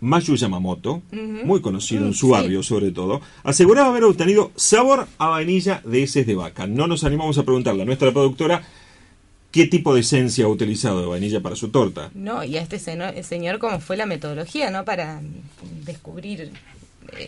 Mayu 0.00 0.36
Yamamoto, 0.36 1.02
muy 1.44 1.60
conocido 1.60 2.06
en 2.06 2.14
su 2.14 2.28
barrio 2.28 2.62
sobre 2.62 2.90
todo, 2.90 3.20
aseguraba 3.42 3.88
haber 3.88 4.04
obtenido 4.04 4.52
sabor 4.56 5.06
a 5.18 5.28
vainilla 5.28 5.82
de 5.84 6.02
heces 6.02 6.26
de 6.26 6.34
vaca. 6.34 6.66
No 6.66 6.86
nos 6.86 7.04
animamos 7.04 7.38
a 7.38 7.42
preguntarle 7.42 7.82
a 7.82 7.86
nuestra 7.86 8.12
productora 8.12 8.62
qué 9.50 9.66
tipo 9.66 9.94
de 9.94 10.00
esencia 10.00 10.44
ha 10.44 10.48
utilizado 10.48 11.00
de 11.00 11.06
vainilla 11.06 11.40
para 11.40 11.56
su 11.56 11.68
torta. 11.68 12.10
No, 12.14 12.44
y 12.44 12.56
a 12.56 12.62
este 12.62 12.78
señor 12.78 13.58
cómo 13.58 13.80
fue 13.80 13.96
la 13.96 14.06
metodología, 14.06 14.70
¿no? 14.70 14.84
Para 14.84 15.20
descubrir 15.84 16.52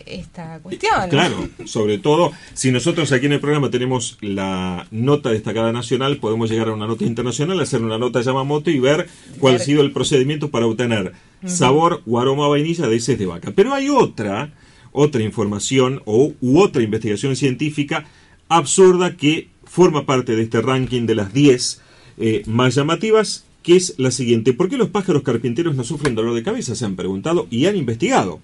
esta 0.05 0.59
cuestión. 0.59 1.09
Claro, 1.09 1.49
sobre 1.65 1.97
todo 1.97 2.31
si 2.53 2.71
nosotros 2.71 3.11
aquí 3.11 3.25
en 3.25 3.33
el 3.33 3.39
programa 3.39 3.71
tenemos 3.71 4.19
la 4.21 4.85
nota 4.91 5.31
destacada 5.31 5.71
nacional, 5.71 6.17
podemos 6.17 6.51
llegar 6.51 6.69
a 6.69 6.73
una 6.73 6.85
nota 6.85 7.03
internacional, 7.03 7.59
hacer 7.59 7.81
una 7.81 7.97
nota 7.97 8.21
Yamamoto 8.21 8.69
y 8.69 8.79
ver 8.79 9.09
cuál 9.39 9.55
ha 9.55 9.59
sido 9.59 9.81
el 9.81 9.91
procedimiento 9.91 10.51
para 10.51 10.67
obtener 10.67 11.13
sabor 11.45 12.01
o 12.05 12.19
aroma 12.19 12.45
a 12.45 12.49
vainilla 12.49 12.87
de 12.87 12.95
heces 12.95 13.17
de 13.17 13.25
vaca. 13.25 13.51
Pero 13.55 13.73
hay 13.73 13.89
otra, 13.89 14.53
otra 14.91 15.23
información 15.23 16.01
o, 16.05 16.33
u 16.41 16.59
otra 16.59 16.83
investigación 16.83 17.35
científica 17.35 18.05
absurda 18.49 19.15
que 19.15 19.47
forma 19.63 20.05
parte 20.05 20.35
de 20.35 20.43
este 20.43 20.61
ranking 20.61 21.05
de 21.05 21.15
las 21.15 21.33
10 21.33 21.81
eh, 22.17 22.43
más 22.45 22.75
llamativas, 22.75 23.45
que 23.63 23.75
es 23.75 23.95
la 23.97 24.11
siguiente. 24.11 24.53
¿Por 24.53 24.69
qué 24.69 24.77
los 24.77 24.89
pájaros 24.89 25.23
carpinteros 25.23 25.75
no 25.75 25.83
sufren 25.83 26.15
dolor 26.15 26.35
de 26.35 26.43
cabeza? 26.43 26.75
Se 26.75 26.85
han 26.85 26.95
preguntado 26.95 27.47
y 27.49 27.65
han 27.67 27.77
investigado. 27.77 28.41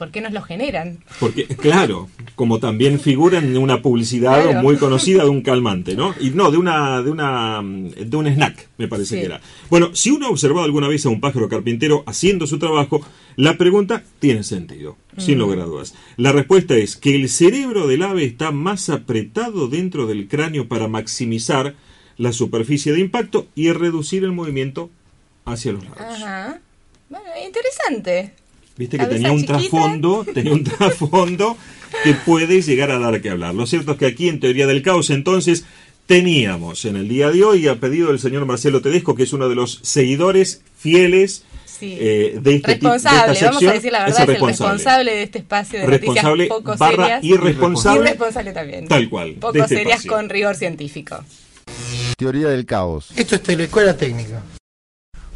¿Por 0.00 0.10
qué 0.10 0.22
nos 0.22 0.32
lo 0.32 0.40
generan? 0.40 1.04
Porque, 1.18 1.46
claro, 1.46 2.08
como 2.34 2.58
también 2.58 2.98
figura 3.00 3.36
en 3.36 3.54
una 3.58 3.82
publicidad 3.82 4.62
muy 4.62 4.78
conocida 4.78 5.24
de 5.24 5.28
un 5.28 5.42
calmante, 5.42 5.94
¿no? 5.94 6.14
Y 6.18 6.30
no, 6.30 6.50
de 6.50 6.56
una, 6.56 7.02
de 7.02 7.10
una, 7.10 7.60
de 7.62 8.16
un 8.16 8.26
snack, 8.26 8.70
me 8.78 8.88
parece 8.88 9.20
que 9.20 9.26
era. 9.26 9.42
Bueno, 9.68 9.94
si 9.94 10.10
uno 10.10 10.24
ha 10.24 10.30
observado 10.30 10.64
alguna 10.64 10.88
vez 10.88 11.04
a 11.04 11.10
un 11.10 11.20
pájaro 11.20 11.50
carpintero 11.50 12.02
haciendo 12.06 12.46
su 12.46 12.58
trabajo, 12.58 13.02
la 13.36 13.58
pregunta 13.58 14.02
tiene 14.20 14.42
sentido, 14.42 14.96
sin 15.18 15.36
mm. 15.36 15.40
lugar 15.40 15.58
a 15.58 15.64
dudas. 15.64 15.94
La 16.16 16.32
respuesta 16.32 16.76
es 16.76 16.96
que 16.96 17.14
el 17.14 17.28
cerebro 17.28 17.86
del 17.86 18.00
ave 18.00 18.24
está 18.24 18.52
más 18.52 18.88
apretado 18.88 19.68
dentro 19.68 20.06
del 20.06 20.28
cráneo 20.28 20.66
para 20.66 20.88
maximizar 20.88 21.74
la 22.16 22.32
superficie 22.32 22.94
de 22.94 23.00
impacto 23.00 23.48
y 23.54 23.70
reducir 23.70 24.24
el 24.24 24.32
movimiento 24.32 24.88
hacia 25.44 25.72
los 25.72 25.84
lados. 25.84 26.00
Ajá. 26.00 26.58
Bueno, 27.10 27.26
interesante. 27.44 28.39
Viste 28.80 28.96
que 28.96 29.04
tenía 29.04 29.30
un 29.30 29.44
trasfondo, 29.44 30.24
tenía 30.34 30.54
un 30.54 30.64
trasfondo 30.64 31.54
que 32.02 32.14
puede 32.14 32.62
llegar 32.62 32.90
a 32.90 32.98
dar 32.98 33.20
que 33.20 33.28
hablar. 33.28 33.54
Lo 33.54 33.66
cierto 33.66 33.92
es 33.92 33.98
que 33.98 34.06
aquí 34.06 34.30
en 34.30 34.40
Teoría 34.40 34.66
del 34.66 34.80
Caos 34.80 35.10
entonces 35.10 35.66
teníamos 36.06 36.86
en 36.86 36.96
el 36.96 37.06
día 37.06 37.30
de 37.30 37.44
hoy, 37.44 37.68
a 37.68 37.78
pedido 37.78 38.08
del 38.08 38.18
señor 38.18 38.46
Marcelo 38.46 38.80
Tedesco, 38.80 39.14
que 39.14 39.24
es 39.24 39.34
uno 39.34 39.50
de 39.50 39.54
los 39.54 39.80
seguidores 39.82 40.62
fieles 40.78 41.44
eh, 41.82 42.38
de 42.40 42.54
este 42.54 42.68
responsable, 42.68 43.34
tipo, 43.34 43.44
vamos 43.44 43.62
a 43.64 43.72
decir 43.72 43.92
la 43.92 43.98
verdad, 44.06 44.22
es, 44.22 44.28
el 44.28 44.40
responsable 44.48 45.12
de 45.12 45.22
este 45.24 45.38
espacio 45.40 45.80
de 45.80 45.86
responsable 45.86 46.48
noticias 46.48 46.58
poco 46.58 46.76
barra 46.78 47.20
serias. 47.20 47.24
Irresponsable. 47.24 48.00
Irresponsable 48.00 48.52
también. 48.54 48.88
Tal 48.88 49.10
cual. 49.10 49.34
Poco 49.34 49.58
este 49.58 49.76
serias 49.76 49.98
espacio. 49.98 50.12
con 50.12 50.30
rigor 50.30 50.56
científico. 50.56 51.22
Teoría 52.16 52.48
del 52.48 52.64
caos. 52.64 53.10
Esto 53.14 53.34
es 53.34 53.42
Teleescuela 53.42 53.94
Técnica. 53.94 54.42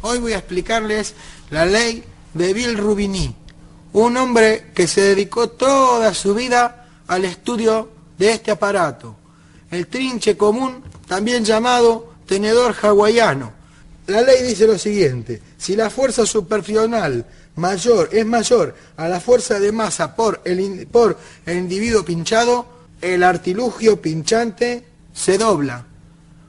Hoy 0.01 0.17
voy 0.17 0.33
a 0.33 0.37
explicarles 0.37 1.13
la 1.51 1.67
ley 1.67 2.03
de 2.35 2.53
Bill 2.53 2.77
Rubini, 2.77 3.33
un 3.93 4.17
hombre 4.17 4.71
que 4.75 4.87
se 4.87 5.01
dedicó 5.01 5.49
toda 5.49 6.13
su 6.13 6.35
vida 6.35 6.89
al 7.07 7.25
estudio 7.25 7.89
de 8.17 8.33
este 8.33 8.51
aparato, 8.51 9.15
el 9.71 9.87
trinche 9.87 10.37
común, 10.37 10.83
también 11.07 11.43
llamado 11.45 12.13
tenedor 12.27 12.75
hawaiano. 12.81 13.53
La 14.07 14.21
ley 14.21 14.43
dice 14.43 14.67
lo 14.67 14.77
siguiente, 14.77 15.41
si 15.57 15.75
la 15.75 15.89
fuerza 15.89 16.25
superficial 16.25 17.25
mayor 17.55 18.09
es 18.11 18.25
mayor 18.25 18.75
a 18.97 19.07
la 19.07 19.19
fuerza 19.19 19.59
de 19.59 19.71
masa 19.71 20.15
por 20.15 20.41
el, 20.43 20.87
por 20.91 21.17
el 21.45 21.57
individuo 21.57 22.03
pinchado, 22.03 22.67
el 23.01 23.23
artilugio 23.23 24.01
pinchante 24.01 24.85
se 25.13 25.37
dobla, 25.37 25.85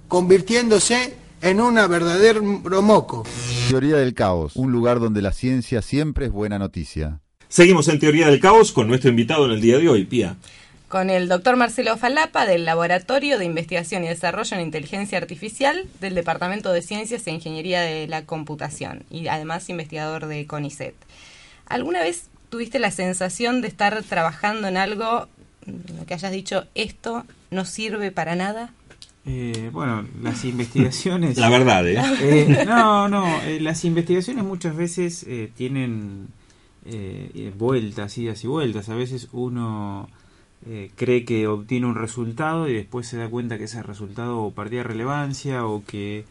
convirtiéndose 0.09 1.15
en 1.47 1.61
una 1.61 1.87
verdadero 1.87 2.43
moco. 2.83 3.25
Teoría 3.69 3.97
del 3.97 4.15
caos. 4.15 4.57
Un 4.57 4.73
lugar 4.73 4.99
donde 4.99 5.23
la 5.23 5.33
ciencia 5.33 5.81
siempre 5.81 6.27
es 6.27 6.33
buena 6.33 6.59
noticia. 6.59 7.21
Seguimos 7.49 7.87
en 7.87 8.01
Teoría 8.01 8.27
del 8.27 8.41
Caos 8.41 8.73
con 8.73 8.89
nuestro 8.89 9.11
invitado 9.11 9.47
en 9.47 9.53
el 9.53 9.61
día 9.61 9.79
de 9.79 9.89
hoy, 9.89 10.05
Pía. 10.05 10.35
Con 10.89 11.09
el 11.09 11.29
doctor 11.29 11.57
Marcelo 11.57 11.97
Falapa 11.97 12.47
del 12.47 12.65
Laboratorio 12.65 13.39
de 13.39 13.45
Investigación 13.45 14.03
y 14.03 14.09
Desarrollo 14.09 14.57
en 14.57 14.63
Inteligencia 14.63 15.19
Artificial 15.19 15.87
del 16.01 16.17
Departamento 16.17 16.73
de 16.73 16.83
Ciencias 16.83 17.25
e 17.29 17.31
Ingeniería 17.31 17.81
de 17.81 18.09
la 18.09 18.25
Computación 18.25 19.05
y 19.09 19.29
además 19.29 19.69
investigador 19.69 20.27
de 20.27 20.47
CONICET. 20.49 20.97
¿Alguna 21.67 22.01
vez 22.01 22.25
tuviste 22.51 22.81
la 22.81 22.91
sensación 22.91 23.63
de 23.63 23.69
estar 23.69 24.03
trabajando 24.03 24.67
en 24.67 24.77
algo 24.77 25.29
que 26.09 26.15
hayas 26.15 26.33
dicho 26.33 26.67
esto 26.75 27.25
no 27.51 27.65
sirve 27.65 28.11
para 28.11 28.35
nada? 28.35 28.73
Eh, 29.27 29.71
bueno, 29.73 30.07
las 30.23 30.45
investigaciones... 30.47 31.37
La 31.37 31.51
verdad, 31.51 31.87
¿eh? 31.89 32.01
Eh, 32.21 32.65
no, 32.67 33.09
no, 33.09 33.27
eh, 33.43 33.61
las 33.61 33.85
investigaciones 33.85 34.45
muchas 34.45 34.77
veces 34.77 35.25
eh, 35.29 35.51
tienen 35.55 36.29
vueltas, 37.59 38.17
idas 38.17 38.45
y 38.45 38.47
vueltas. 38.47 38.89
A 38.89 38.95
veces 38.95 39.29
uno 39.33 40.09
eh, 40.69 40.91
cree 40.97 41.25
que 41.25 41.47
obtiene 41.47 41.87
un 41.87 41.95
resultado 41.95 42.69
y 42.69 42.75
después 42.75 43.07
se 43.07 43.17
da 43.19 43.29
cuenta 43.29 43.57
que 43.57 43.65
ese 43.65 43.85
resultado 43.85 44.51
perdía 44.51 44.83
relevancia 44.83 45.65
o 45.65 45.85
que 45.85 46.25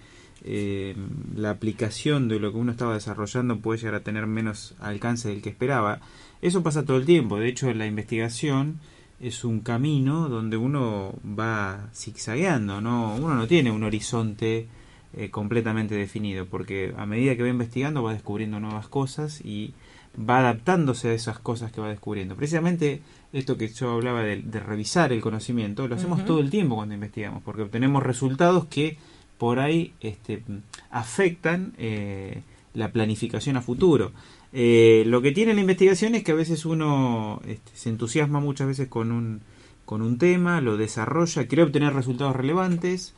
eh, 0.44 0.94
la 1.36 1.52
aplicación 1.52 2.28
de 2.28 2.40
lo 2.40 2.52
que 2.52 2.58
uno 2.58 2.72
estaba 2.74 2.96
desarrollando 2.96 3.60
puede 3.60 3.80
llegar 3.80 3.96
a 3.96 4.00
tener 4.02 4.28
menos 4.28 4.76
alcance 4.82 5.30
del 5.30 5.42
que 5.42 5.50
esperaba. 5.50 6.00
Eso 6.42 6.64
pasa 6.64 6.84
todo 6.84 6.98
el 6.98 7.06
tiempo. 7.06 7.38
De 7.38 7.48
hecho, 7.48 7.74
la 7.74 7.86
investigación 7.86 8.80
es 9.20 9.44
un 9.44 9.62
camino 9.62 10.30
donde 10.30 10.58
uno 10.58 11.14
va 11.24 11.90
zigzagueando, 11.94 12.82
¿no? 12.82 13.16
Uno 13.16 13.36
no 13.36 13.48
tiene 13.48 13.72
un 13.72 13.84
horizonte 13.84 14.68
eh, 15.14 15.30
completamente 15.30 15.96
definido, 15.96 16.46
porque 16.46 16.94
a 16.98 17.06
medida 17.06 17.36
que 17.36 17.44
va 17.44 17.50
investigando 17.50 18.04
va 18.04 18.14
descubriendo 18.14 18.60
nuevas 18.60 18.88
cosas 18.88 19.42
y 19.42 19.74
va 20.18 20.40
adaptándose 20.40 21.10
a 21.10 21.14
esas 21.14 21.40
cosas 21.40 21.72
que 21.72 21.82
va 21.82 21.90
descubriendo. 21.90 22.36
Precisamente 22.36 23.02
esto 23.34 23.58
que 23.58 23.68
yo 23.68 23.92
hablaba 23.92 24.22
de, 24.22 24.42
de 24.42 24.60
revisar 24.60 25.12
el 25.12 25.22
conocimiento, 25.22 25.88
lo 25.88 25.96
hacemos 25.96 26.26
todo 26.26 26.40
el 26.40 26.50
tiempo 26.50 26.76
cuando 26.76 26.94
investigamos, 26.96 27.44
porque 27.44 27.64
obtenemos 27.64 28.04
resultados 28.04 28.66
que 28.66 28.98
por 29.38 29.60
ahí 29.60 29.94
este, 30.00 30.44
afectan 30.90 31.74
eh, 31.78 32.42
la 32.74 32.92
planificación 32.92 33.58
a 33.58 33.62
futuro. 33.62 34.12
Eh, 34.58 35.04
lo 35.08 35.22
que 35.22 35.34
tiene 35.34 35.54
la 35.54 35.60
investigación 35.60 36.16
es 36.16 36.24
que 36.24 36.32
a 36.32 36.36
veces 36.36 36.66
uno 36.66 37.42
este, 37.46 37.72
se 37.74 37.90
entusiasma 37.90 38.40
muchas 38.40 38.68
veces 38.68 38.88
con 38.88 39.12
un, 39.12 39.42
con 39.84 40.02
un 40.02 40.18
tema, 40.18 40.62
lo 40.62 40.78
desarrolla, 40.78 41.46
quiere 41.48 41.64
obtener 41.64 41.94
resultados 41.94 42.36
relevantes. 42.36 43.14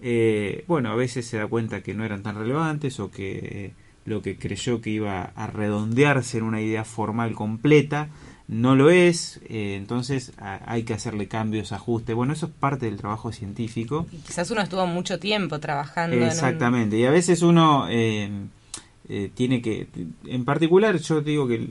eh, 0.00 0.64
bueno, 0.66 0.90
a 0.90 0.94
veces 0.94 1.26
se 1.26 1.36
da 1.36 1.46
cuenta 1.46 1.82
que 1.82 1.92
no 1.92 2.04
eran 2.04 2.22
tan 2.22 2.36
relevantes 2.36 3.00
o 3.00 3.10
que 3.10 3.38
eh, 3.38 3.72
lo 4.06 4.22
que 4.22 4.38
creyó 4.38 4.80
que 4.80 4.88
iba 4.90 5.22
a 5.34 5.46
redondearse 5.48 6.38
en 6.38 6.44
una 6.44 6.62
idea 6.62 6.84
formal 6.84 7.34
completa 7.34 8.08
no 8.46 8.74
lo 8.74 8.88
es, 8.88 9.40
eh, 9.50 9.74
entonces 9.76 10.32
a- 10.38 10.60
hay 10.72 10.84
que 10.84 10.94
hacerle 10.94 11.28
cambios, 11.28 11.72
ajustes. 11.72 12.16
Bueno, 12.16 12.32
eso 12.32 12.46
es 12.46 12.52
parte 12.52 12.86
del 12.86 12.96
trabajo 12.96 13.30
científico. 13.30 14.06
Y 14.10 14.16
quizás 14.18 14.50
uno 14.50 14.62
estuvo 14.62 14.86
mucho 14.86 15.18
tiempo 15.18 15.58
trabajando 15.60 16.16
en 16.16 16.22
un- 16.22 16.28
Exactamente, 16.28 16.96
y 16.96 17.04
a 17.04 17.10
veces 17.10 17.42
uno 17.42 17.88
eh, 19.08 19.30
tiene 19.34 19.62
que, 19.62 19.88
en 20.26 20.44
particular 20.44 20.98
yo 20.98 21.20
digo 21.22 21.48
que 21.48 21.68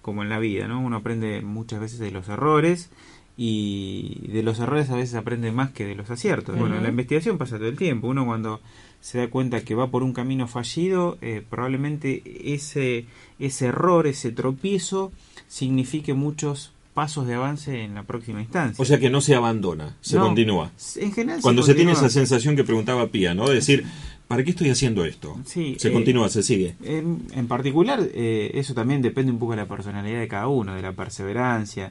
como 0.00 0.22
en 0.22 0.28
la 0.28 0.38
vida, 0.38 0.68
¿no? 0.68 0.80
Uno 0.80 0.96
aprende 0.96 1.42
muchas 1.42 1.80
veces 1.80 1.98
de 1.98 2.10
los 2.10 2.28
errores 2.28 2.90
y 3.36 4.26
de 4.32 4.42
los 4.42 4.58
errores 4.58 4.90
a 4.90 4.96
veces 4.96 5.14
aprende 5.14 5.52
más 5.52 5.70
que 5.70 5.84
de 5.84 5.94
los 5.94 6.10
aciertos. 6.10 6.58
Bueno, 6.58 6.76
en 6.76 6.82
la 6.82 6.88
investigación 6.88 7.38
pasa 7.38 7.56
todo 7.56 7.68
el 7.68 7.76
tiempo, 7.76 8.08
uno 8.08 8.26
cuando 8.26 8.60
se 9.00 9.18
da 9.18 9.28
cuenta 9.28 9.60
que 9.60 9.74
va 9.76 9.90
por 9.90 10.02
un 10.02 10.12
camino 10.12 10.48
fallido, 10.48 11.18
eh, 11.20 11.44
probablemente 11.48 12.22
ese, 12.52 13.06
ese 13.38 13.66
error, 13.66 14.06
ese 14.08 14.32
tropiezo, 14.32 15.12
signifique 15.46 16.14
muchos 16.14 16.72
pasos 16.94 17.28
de 17.28 17.34
avance 17.34 17.84
en 17.84 17.94
la 17.94 18.02
próxima 18.02 18.40
instancia. 18.40 18.82
O 18.82 18.84
sea 18.84 18.98
que 18.98 19.08
no 19.08 19.20
se 19.20 19.36
abandona, 19.36 19.96
se 20.00 20.16
No, 20.16 20.24
continúa. 20.24 20.72
En 20.96 21.12
general 21.12 21.40
Cuando 21.40 21.62
se 21.62 21.74
tiene 21.74 21.92
continúa. 21.92 22.08
esa 22.08 22.18
sensación 22.18 22.56
que 22.56 22.64
preguntaba 22.64 23.06
Pía, 23.06 23.34
¿no? 23.34 23.46
De 23.48 23.54
decir, 23.54 23.84
¿para 24.28 24.44
qué 24.44 24.50
estoy 24.50 24.70
haciendo 24.70 25.04
esto? 25.04 25.36
Sí, 25.44 25.76
se 25.78 25.88
eh, 25.88 25.92
continúa, 25.92 26.28
se 26.28 26.42
sigue. 26.42 26.76
En, 26.84 27.22
en 27.34 27.48
particular, 27.48 28.00
eh, 28.14 28.50
eso 28.54 28.74
también 28.74 29.02
depende 29.02 29.32
un 29.32 29.38
poco 29.38 29.52
de 29.52 29.56
la 29.58 29.66
personalidad 29.66 30.20
de 30.20 30.28
cada 30.28 30.46
uno, 30.48 30.74
de 30.74 30.82
la 30.82 30.92
perseverancia. 30.92 31.90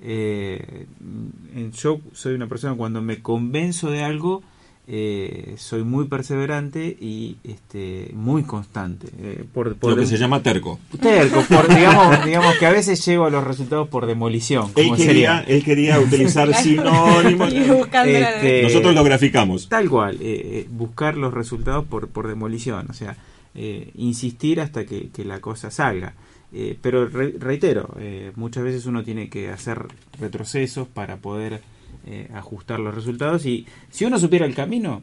Eh, 0.00 0.86
en- 1.54 1.72
yo 1.72 2.00
soy 2.12 2.34
una 2.34 2.48
persona 2.48 2.74
cuando 2.74 3.00
me 3.00 3.22
convenzo 3.22 3.90
de 3.90 4.02
algo, 4.02 4.42
eh, 4.88 5.54
soy 5.58 5.82
muy 5.82 6.06
perseverante 6.06 6.96
y 7.00 7.36
este, 7.44 8.10
muy 8.14 8.44
constante. 8.44 9.08
eh, 9.20 9.44
por, 9.52 9.74
por 9.76 9.90
Lo 9.90 9.96
que 9.96 10.06
se 10.06 10.16
llama 10.16 10.42
terco. 10.42 10.78
terco, 11.00 11.42
por, 11.48 11.68
digamos, 11.74 12.24
digamos 12.24 12.54
que 12.56 12.66
a 12.66 12.70
veces 12.70 13.04
llego 13.04 13.24
a 13.26 13.30
los 13.30 13.42
resultados 13.44 13.88
por 13.88 14.06
demolición. 14.06 14.70
Él 14.76 14.84
como 14.84 14.96
quería, 14.96 15.38
sería. 15.40 15.40
él 15.56 15.64
quería 15.64 15.98
utilizar 16.00 16.54
sinónimos. 16.62 17.52
Este, 17.52 18.62
Nosotros 18.62 18.94
lo 18.94 19.02
graficamos. 19.04 19.68
Tal 19.68 19.88
cual, 19.90 20.16
eh, 20.16 20.18
eh, 20.44 20.66
buscar 20.70 21.16
los 21.16 21.34
resultados 21.34 21.84
por, 21.86 22.08
por 22.08 22.28
demolición, 22.28 22.86
o 22.88 22.92
sea, 22.92 23.16
eh, 23.54 23.90
insistir 23.96 24.60
hasta 24.60 24.84
que, 24.86 25.08
que 25.08 25.24
la 25.24 25.40
cosa 25.40 25.70
salga. 25.70 26.14
Eh, 26.52 26.78
pero 26.80 27.08
re- 27.08 27.34
reitero, 27.38 27.92
eh, 27.98 28.30
muchas 28.36 28.62
veces 28.62 28.86
uno 28.86 29.02
tiene 29.02 29.28
que 29.28 29.50
hacer 29.50 29.86
retrocesos 30.20 30.86
para 30.86 31.16
poder 31.16 31.60
eh, 32.06 32.28
ajustar 32.34 32.80
los 32.80 32.94
resultados 32.94 33.44
y 33.46 33.66
si 33.90 34.04
uno 34.04 34.18
supiera 34.18 34.46
el 34.46 34.54
camino, 34.54 35.02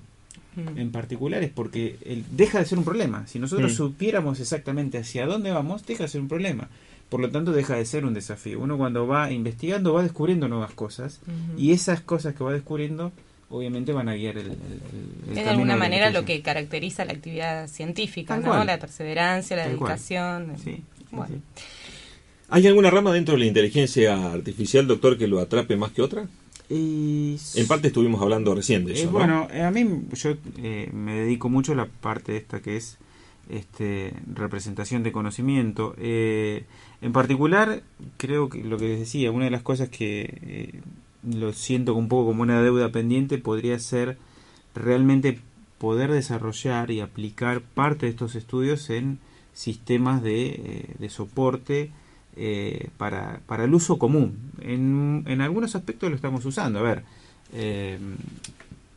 Mm. 0.55 0.77
en 0.77 0.91
particular 0.91 1.41
es 1.43 1.49
porque 1.49 1.97
el- 2.05 2.23
deja 2.31 2.59
de 2.59 2.65
ser 2.65 2.77
un 2.77 2.83
problema. 2.83 3.25
Si 3.25 3.39
nosotros 3.39 3.71
Mm. 3.71 3.75
supiéramos 3.75 4.39
exactamente 4.39 4.99
hacia 4.99 5.25
dónde 5.25 5.49
vamos, 5.51 5.83
deja 5.85 6.03
de 6.03 6.09
ser 6.09 6.21
un 6.21 6.27
problema. 6.27 6.69
Por 7.09 7.21
lo 7.21 7.29
tanto, 7.31 7.51
deja 7.51 7.75
de 7.75 7.85
ser 7.85 8.05
un 8.05 8.13
desafío. 8.13 8.59
Uno 8.59 8.77
cuando 8.77 9.07
va 9.07 9.31
investigando 9.31 9.93
va 9.93 10.03
descubriendo 10.03 10.47
nuevas 10.47 10.71
cosas 10.73 11.21
y 11.57 11.71
esas 11.71 12.01
cosas 12.01 12.35
que 12.35 12.43
va 12.43 12.53
descubriendo 12.53 13.11
obviamente 13.49 13.93
van 13.93 14.09
a 14.09 14.15
guiar 14.15 14.37
el, 14.37 14.47
el- 14.51 14.57
Es 15.37 15.43
de 15.43 15.49
alguna 15.49 15.75
manera 15.75 16.09
lo 16.11 16.23
que 16.25 16.41
caracteriza 16.41 17.03
la 17.05 17.13
actividad 17.13 17.67
científica. 17.67 18.37
La 18.37 18.79
perseverancia, 18.79 19.55
la 19.57 19.63
Tal 19.63 19.71
dedicación. 19.73 20.53
Sí, 20.57 20.63
sí, 20.75 20.83
Bueno. 21.11 21.35
sí. 21.35 21.41
¿Hay 22.49 22.67
alguna 22.67 22.91
rama 22.91 23.11
dentro 23.11 23.33
de 23.33 23.39
la 23.39 23.45
inteligencia 23.47 24.31
artificial, 24.31 24.85
doctor, 24.87 25.17
que 25.17 25.27
lo 25.27 25.39
atrape 25.39 25.75
más 25.75 25.91
que 25.91 26.01
otra? 26.03 26.27
Y- 26.73 27.37
En 27.55 27.67
parte 27.67 27.87
estuvimos 27.87 28.21
hablando 28.21 28.55
recién 28.55 28.85
de 28.85 28.93
Eh, 28.93 28.95
eso, 28.95 29.05
¿no? 29.07 29.11
bueno, 29.11 29.47
eh, 29.51 29.61
a 29.63 29.71
mí 29.71 29.85
yo 30.13 30.31
eh, 30.57 30.89
me 30.93 31.15
dedico 31.15 31.49
mucho 31.49 31.73
a 31.73 31.75
la 31.75 31.85
parte 31.85 32.35
esta 32.37 32.61
que 32.61 32.77
es 32.77 32.97
este, 33.49 34.13
representación 34.33 35.03
de 35.03 35.11
conocimiento. 35.11 35.93
Eh, 35.97 36.63
en 37.01 37.11
particular, 37.11 37.83
creo 38.17 38.49
que 38.49 38.63
lo 38.63 38.77
que 38.77 38.87
les 38.87 38.99
decía, 38.99 39.31
una 39.31 39.45
de 39.45 39.51
las 39.51 39.61
cosas 39.61 39.89
que 39.89 40.79
lo 41.23 41.53
siento 41.53 41.93
un 41.93 42.07
poco 42.07 42.27
como 42.31 42.41
una 42.43 42.61
deuda 42.61 42.91
pendiente 42.91 43.37
podría 43.37 43.77
ser 43.79 44.17
realmente 44.75 45.39
poder 45.77 46.11
desarrollar 46.11 46.89
y 46.91 47.01
aplicar 47.01 47.61
parte 47.61 48.05
de 48.05 48.11
estos 48.11 48.35
estudios 48.35 48.89
en 48.89 49.19
sistemas 49.53 50.23
de, 50.23 50.85
de 50.99 51.09
soporte 51.09 51.91
eh, 52.35 52.89
para, 52.97 53.41
para 53.45 53.65
el 53.65 53.73
uso 53.73 53.97
común. 53.97 54.37
En, 54.61 55.23
en 55.27 55.41
algunos 55.41 55.75
aspectos 55.75 56.09
lo 56.09 56.15
estamos 56.15 56.45
usando. 56.45 56.79
A 56.79 56.81
ver, 56.81 57.03
eh, 57.53 57.97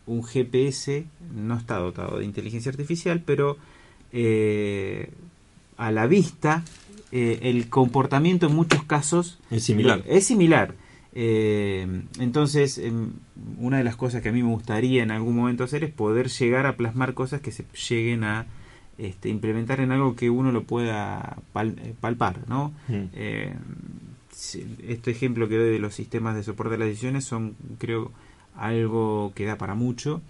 un 0.06 0.24
GPS 0.24 1.04
no 1.34 1.56
está 1.56 1.76
dotado 1.76 2.18
de 2.18 2.24
inteligencia 2.24 2.70
artificial, 2.70 3.22
pero 3.24 3.56
eh, 4.12 5.10
a 5.76 5.90
la 5.90 6.06
vista 6.06 6.62
el 7.12 7.68
comportamiento 7.70 8.46
en 8.46 8.54
muchos 8.54 8.82
casos 8.84 9.38
Es 9.50 9.64
similar. 9.64 10.02
es 10.06 10.26
similar. 10.26 10.74
Entonces, 11.14 12.76
em, 12.76 13.12
una 13.58 13.78
de 13.78 13.84
las 13.84 13.96
cosas 13.96 14.20
que 14.22 14.28
a 14.28 14.32
mí 14.32 14.42
me 14.42 14.50
gustaría 14.50 15.02
en 15.02 15.10
algún 15.10 15.34
momento 15.34 15.64
hacer 15.64 15.82
es 15.82 15.90
poder 15.90 16.28
llegar 16.28 16.66
a 16.66 16.76
plasmar 16.76 17.14
cosas 17.14 17.40
que 17.40 17.52
se 17.52 17.64
lleguen 17.88 18.24
a 18.24 18.46
este, 18.98 19.28
implementar 19.28 19.80
en 19.80 19.92
algo 19.92 20.16
que 20.16 20.30
uno 20.30 20.52
lo 20.52 20.62
pueda 20.64 21.36
pal- 21.52 21.76
eh, 21.82 21.94
palpar, 22.00 22.40
¿no? 22.48 22.72
Mm. 22.88 22.94
Eh, 23.14 23.54
este 24.86 25.10
ejemplo 25.10 25.48
que 25.48 25.56
doy 25.56 25.70
de 25.70 25.78
los 25.78 25.94
sistemas 25.94 26.34
de 26.36 26.42
soporte 26.42 26.72
de 26.72 26.78
las 26.78 26.88
decisiones 26.88 27.24
son, 27.24 27.56
creo, 27.78 28.12
algo 28.54 29.32
que 29.34 29.44
da 29.44 29.56
para 29.56 29.74
mucho 29.74 30.20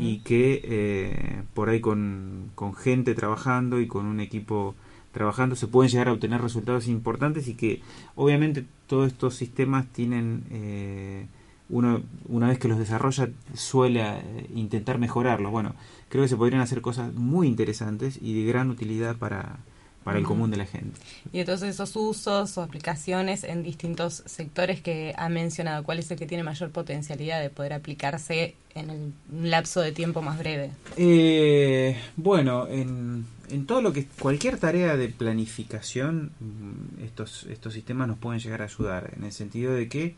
y 0.00 0.18
que 0.18 0.60
eh, 0.64 1.42
por 1.54 1.68
ahí 1.68 1.80
con, 1.80 2.50
con 2.56 2.74
gente 2.74 3.14
trabajando 3.14 3.80
y 3.80 3.86
con 3.86 4.06
un 4.06 4.18
equipo 4.18 4.74
trabajando 5.12 5.54
se 5.54 5.68
pueden 5.68 5.90
llegar 5.90 6.08
a 6.08 6.12
obtener 6.12 6.40
resultados 6.40 6.88
importantes 6.88 7.46
y 7.46 7.54
que 7.54 7.80
obviamente 8.16 8.64
todos 8.88 9.06
estos 9.06 9.36
sistemas 9.36 9.86
tienen 9.92 10.42
eh, 10.50 11.26
uno 11.68 12.00
una 12.28 12.48
vez 12.48 12.58
que 12.58 12.66
los 12.66 12.78
desarrolla 12.78 13.28
suele 13.54 14.00
eh, 14.02 14.46
intentar 14.54 14.98
mejorarlos 14.98 15.52
bueno 15.52 15.74
creo 16.08 16.24
que 16.24 16.28
se 16.28 16.36
podrían 16.36 16.60
hacer 16.60 16.80
cosas 16.80 17.12
muy 17.14 17.46
interesantes 17.46 18.18
y 18.20 18.40
de 18.40 18.48
gran 18.48 18.70
utilidad 18.70 19.16
para, 19.16 19.58
para 20.04 20.18
el 20.18 20.24
común 20.24 20.50
de 20.50 20.56
la 20.56 20.66
gente 20.66 20.98
Y 21.32 21.40
entonces 21.40 21.68
esos 21.70 21.94
usos 21.96 22.56
o 22.56 22.62
aplicaciones 22.62 23.44
en 23.44 23.62
distintos 23.62 24.22
sectores 24.26 24.80
que 24.80 25.14
ha 25.16 25.28
mencionado, 25.28 25.84
¿cuál 25.84 25.98
es 25.98 26.10
el 26.10 26.18
que 26.18 26.26
tiene 26.26 26.42
mayor 26.42 26.70
potencialidad 26.70 27.40
de 27.40 27.50
poder 27.50 27.72
aplicarse 27.72 28.54
en 28.74 28.90
el, 28.90 29.12
un 29.32 29.50
lapso 29.50 29.80
de 29.80 29.92
tiempo 29.92 30.22
más 30.22 30.38
breve? 30.38 30.70
Eh, 30.96 31.96
bueno, 32.16 32.66
en, 32.68 33.26
en 33.50 33.66
todo 33.66 33.82
lo 33.82 33.92
que 33.92 34.06
cualquier 34.06 34.58
tarea 34.58 34.96
de 34.96 35.08
planificación, 35.08 36.32
mm, 36.40 37.04
estos 37.04 37.44
estos 37.44 37.74
sistemas 37.74 38.08
nos 38.08 38.18
pueden 38.18 38.40
llegar 38.40 38.62
a 38.62 38.64
ayudar 38.64 39.12
en 39.16 39.24
el 39.24 39.32
sentido 39.32 39.74
de 39.74 39.88
que 39.88 40.14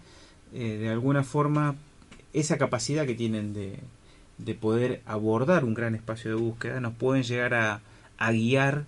eh, 0.53 0.78
de 0.78 0.88
alguna 0.88 1.22
forma 1.24 1.76
esa 2.32 2.59
capacidad 2.59 3.07
que 3.07 3.14
tienen 3.14 3.53
de, 3.55 3.78
de 4.45 4.55
poder 4.55 5.03
abordar 5.07 5.64
un 5.64 5.74
gran 5.74 5.95
espacio 5.95 6.30
de 6.30 6.36
búsqueda 6.36 6.80
nos 6.80 6.95
pueden 6.95 7.22
llegar 7.22 7.55
a, 7.55 7.80
guiar 8.30 8.84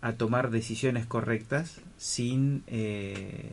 a 0.00 0.12
tomar 0.12 0.50
decisiones 0.50 1.06
correctas 1.06 1.80
sin 1.96 2.62
eh, 2.66 3.52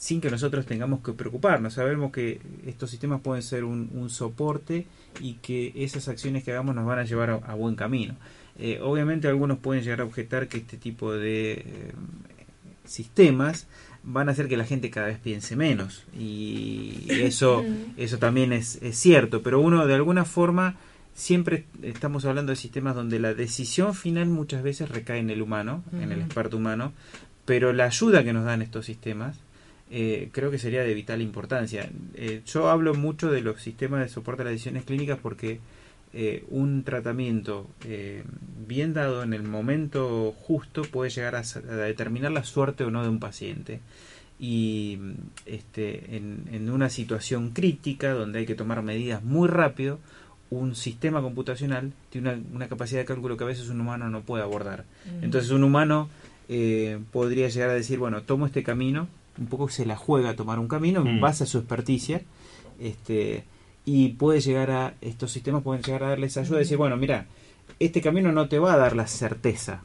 sin 0.00 0.22
que 0.22 0.30
nosotros 0.30 0.64
tengamos 0.64 1.00
que 1.02 1.12
preocuparnos. 1.12 1.74
Sabemos 1.74 2.10
que 2.10 2.40
estos 2.66 2.88
sistemas 2.88 3.20
pueden 3.20 3.42
ser 3.42 3.64
un, 3.64 4.08
soporte 4.08 4.86
y 5.20 5.34
que 5.34 5.74
esas 5.76 6.08
acciones 6.08 6.42
que 6.42 6.52
hagamos 6.52 6.74
nos 6.74 6.86
van 6.86 7.00
a 7.00 7.04
llevar 7.04 7.28
a, 7.28 7.34
a 7.34 7.54
buen 7.54 7.76
camino. 7.76 8.14
Eh, 8.58 8.78
obviamente 8.82 9.28
algunos 9.28 9.58
pueden 9.58 9.82
llegar 9.82 10.00
a 10.00 10.04
objetar 10.04 10.48
que 10.48 10.56
este 10.56 10.76
tipo 10.78 11.12
de 11.12 11.52
eh, 11.52 11.92
sistemas 12.84 13.66
van 14.02 14.28
a 14.28 14.32
hacer 14.32 14.48
que 14.48 14.56
la 14.56 14.64
gente 14.64 14.90
cada 14.90 15.06
vez 15.08 15.18
piense 15.18 15.56
menos 15.56 16.04
y 16.18 17.06
eso 17.20 17.64
eso 17.96 18.18
también 18.18 18.52
es, 18.52 18.78
es 18.82 18.96
cierto 18.96 19.42
pero 19.42 19.60
uno 19.60 19.86
de 19.86 19.94
alguna 19.94 20.24
forma 20.24 20.76
siempre 21.14 21.64
estamos 21.82 22.24
hablando 22.24 22.50
de 22.50 22.56
sistemas 22.56 22.94
donde 22.94 23.18
la 23.18 23.34
decisión 23.34 23.94
final 23.94 24.28
muchas 24.28 24.62
veces 24.62 24.88
recae 24.88 25.18
en 25.18 25.30
el 25.30 25.42
humano 25.42 25.84
en 25.92 26.12
el 26.12 26.18
Ujú. 26.18 26.26
experto 26.26 26.56
humano 26.56 26.92
pero 27.44 27.72
la 27.72 27.84
ayuda 27.84 28.24
que 28.24 28.32
nos 28.32 28.44
dan 28.44 28.62
estos 28.62 28.86
sistemas 28.86 29.36
eh, 29.90 30.28
creo 30.32 30.52
que 30.52 30.58
sería 30.58 30.84
de 30.84 30.94
vital 30.94 31.20
importancia. 31.20 31.90
Eh, 32.14 32.42
yo 32.46 32.70
hablo 32.70 32.94
mucho 32.94 33.28
de 33.30 33.40
los 33.40 33.60
sistemas 33.60 34.00
de 34.00 34.08
soporte 34.08 34.42
a 34.42 34.44
las 34.44 34.52
decisiones 34.52 34.84
clínicas 34.84 35.18
porque 35.20 35.58
eh, 36.12 36.44
un 36.50 36.82
tratamiento 36.82 37.68
eh, 37.84 38.24
bien 38.66 38.94
dado 38.94 39.22
en 39.22 39.32
el 39.32 39.42
momento 39.42 40.34
justo 40.42 40.82
puede 40.82 41.10
llegar 41.10 41.36
a, 41.36 41.40
a, 41.40 41.76
determinar 41.76 42.32
la 42.32 42.44
suerte 42.44 42.84
o 42.84 42.90
no 42.90 43.02
de 43.02 43.08
un 43.08 43.20
paciente. 43.20 43.80
Y 44.38 44.98
este, 45.44 46.16
en, 46.16 46.48
en, 46.50 46.70
una 46.70 46.88
situación 46.88 47.50
crítica 47.50 48.12
donde 48.14 48.38
hay 48.40 48.46
que 48.46 48.54
tomar 48.54 48.82
medidas 48.82 49.22
muy 49.22 49.48
rápido, 49.48 49.98
un 50.50 50.74
sistema 50.74 51.22
computacional 51.22 51.92
tiene 52.10 52.32
una, 52.32 52.42
una 52.54 52.68
capacidad 52.68 53.00
de 53.00 53.04
cálculo 53.04 53.36
que 53.36 53.44
a 53.44 53.46
veces 53.46 53.68
un 53.68 53.80
humano 53.80 54.10
no 54.10 54.22
puede 54.22 54.42
abordar. 54.42 54.84
Mm. 55.04 55.24
Entonces 55.24 55.50
un 55.50 55.62
humano 55.62 56.08
eh, 56.48 56.98
podría 57.12 57.48
llegar 57.48 57.70
a 57.70 57.74
decir, 57.74 58.00
bueno, 58.00 58.22
tomo 58.22 58.46
este 58.46 58.64
camino, 58.64 59.06
un 59.38 59.46
poco 59.46 59.68
se 59.68 59.86
la 59.86 59.96
juega 59.96 60.30
a 60.30 60.34
tomar 60.34 60.58
un 60.58 60.66
camino 60.66 61.02
en 61.02 61.18
mm. 61.18 61.20
base 61.20 61.44
a 61.44 61.46
su 61.46 61.58
experticia, 61.58 62.22
este, 62.80 63.44
y 63.84 64.10
puede 64.10 64.40
llegar 64.40 64.70
a, 64.70 64.94
estos 65.00 65.32
sistemas 65.32 65.62
pueden 65.62 65.82
llegar 65.82 66.04
a 66.04 66.08
darles 66.10 66.36
ayuda 66.36 66.58
y 66.58 66.60
decir, 66.60 66.76
bueno, 66.76 66.96
mira, 66.96 67.26
este 67.78 68.00
camino 68.00 68.32
no 68.32 68.48
te 68.48 68.58
va 68.58 68.74
a 68.74 68.76
dar 68.76 68.94
la 68.94 69.06
certeza, 69.06 69.82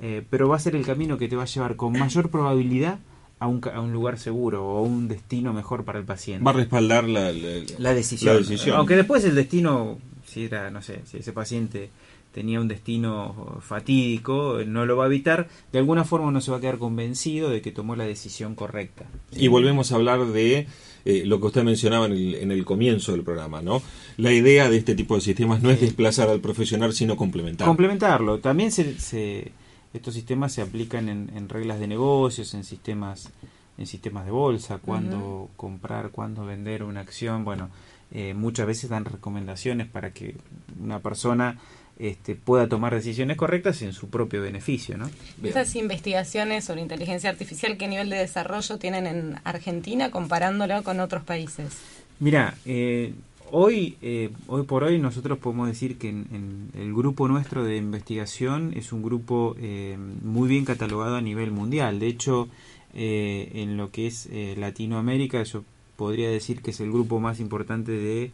eh, 0.00 0.22
pero 0.28 0.48
va 0.48 0.56
a 0.56 0.60
ser 0.60 0.76
el 0.76 0.84
camino 0.84 1.18
que 1.18 1.28
te 1.28 1.36
va 1.36 1.44
a 1.44 1.46
llevar 1.46 1.76
con 1.76 1.92
mayor 1.92 2.30
probabilidad 2.30 2.98
a 3.38 3.46
un, 3.46 3.60
a 3.72 3.80
un 3.80 3.92
lugar 3.92 4.18
seguro 4.18 4.66
o 4.66 4.78
a 4.78 4.82
un 4.82 5.08
destino 5.08 5.52
mejor 5.52 5.84
para 5.84 5.98
el 5.98 6.04
paciente. 6.04 6.44
Va 6.44 6.50
a 6.50 6.54
respaldar 6.54 7.04
la, 7.04 7.32
la, 7.32 7.62
la, 7.78 7.94
decisión. 7.94 8.34
la 8.34 8.40
decisión. 8.40 8.76
Aunque 8.76 8.96
después 8.96 9.24
el 9.24 9.34
destino, 9.34 9.98
si 10.26 10.44
era, 10.44 10.70
no 10.70 10.82
sé, 10.82 11.02
si 11.04 11.18
ese 11.18 11.32
paciente 11.32 11.90
tenía 12.32 12.60
un 12.60 12.68
destino 12.68 13.58
fatídico, 13.60 14.58
no 14.66 14.86
lo 14.86 14.96
va 14.96 15.04
a 15.04 15.06
evitar, 15.06 15.48
de 15.72 15.78
alguna 15.78 16.04
forma 16.04 16.30
no 16.30 16.40
se 16.40 16.50
va 16.50 16.58
a 16.58 16.60
quedar 16.60 16.78
convencido 16.78 17.50
de 17.50 17.62
que 17.62 17.72
tomó 17.72 17.96
la 17.96 18.04
decisión 18.04 18.54
correcta. 18.54 19.06
Y 19.32 19.48
volvemos 19.48 19.92
a 19.92 19.96
hablar 19.96 20.26
de 20.26 20.66
eh, 21.04 21.22
lo 21.24 21.40
que 21.40 21.46
usted 21.46 21.64
mencionaba 21.64 22.06
en 22.06 22.12
el, 22.12 22.34
en 22.36 22.52
el, 22.52 22.64
comienzo 22.64 23.12
del 23.12 23.22
programa, 23.22 23.62
¿no? 23.62 23.82
La 24.16 24.32
idea 24.32 24.68
de 24.68 24.76
este 24.76 24.94
tipo 24.94 25.14
de 25.14 25.20
sistemas 25.20 25.62
no 25.62 25.70
es 25.70 25.80
desplazar 25.80 26.28
al 26.28 26.40
profesional, 26.40 26.92
sino 26.92 27.16
complementarlo. 27.16 27.70
Complementarlo. 27.70 28.38
También 28.38 28.70
se, 28.72 28.98
se, 28.98 29.52
estos 29.94 30.14
sistemas 30.14 30.52
se 30.52 30.62
aplican 30.62 31.08
en, 31.08 31.30
en, 31.34 31.48
reglas 31.48 31.80
de 31.80 31.86
negocios, 31.86 32.52
en 32.54 32.64
sistemas 32.64 33.30
en 33.78 33.86
sistemas 33.86 34.24
de 34.24 34.32
bolsa, 34.32 34.78
cuándo 34.78 35.18
uh 35.18 35.44
-huh. 35.44 35.56
comprar, 35.56 36.10
cuándo 36.10 36.44
vender 36.44 36.82
una 36.82 37.00
acción. 37.00 37.44
Bueno, 37.44 37.70
eh, 38.10 38.34
muchas 38.34 38.66
veces 38.66 38.90
dan 38.90 39.04
recomendaciones 39.04 39.86
para 39.86 40.12
que 40.12 40.36
una 40.82 40.98
persona 41.00 41.58
este, 41.98 42.36
pueda 42.36 42.68
tomar 42.68 42.94
decisiones 42.94 43.36
correctas 43.36 43.82
en 43.82 43.92
su 43.92 44.08
propio 44.08 44.40
beneficio. 44.40 44.96
¿no? 44.96 45.10
Esas 45.42 45.74
investigaciones 45.76 46.64
sobre 46.64 46.80
inteligencia 46.80 47.28
artificial, 47.28 47.76
¿qué 47.76 47.88
nivel 47.88 48.08
de 48.10 48.16
desarrollo 48.16 48.78
tienen 48.78 49.06
en 49.06 49.36
Argentina 49.44 50.10
comparándolo 50.10 50.82
con 50.84 51.00
otros 51.00 51.24
países? 51.24 51.76
Mira, 52.20 52.54
eh, 52.64 53.12
hoy, 53.50 53.96
eh, 54.02 54.30
hoy 54.46 54.62
por 54.64 54.84
hoy 54.84 54.98
nosotros 54.98 55.38
podemos 55.38 55.68
decir 55.68 55.98
que 55.98 56.08
en, 56.08 56.70
en, 56.74 56.80
el 56.80 56.94
grupo 56.94 57.28
nuestro 57.28 57.64
de 57.64 57.76
investigación 57.76 58.72
es 58.76 58.92
un 58.92 59.02
grupo 59.02 59.56
eh, 59.58 59.96
muy 60.22 60.48
bien 60.48 60.64
catalogado 60.64 61.16
a 61.16 61.20
nivel 61.20 61.50
mundial. 61.50 61.98
De 61.98 62.06
hecho, 62.06 62.48
eh, 62.94 63.50
en 63.54 63.76
lo 63.76 63.90
que 63.90 64.06
es 64.06 64.28
Latinoamérica, 64.56 65.42
yo 65.42 65.64
podría 65.96 66.30
decir 66.30 66.62
que 66.62 66.70
es 66.70 66.80
el 66.80 66.92
grupo 66.92 67.20
más 67.20 67.40
importante 67.40 67.92
de 67.92 68.30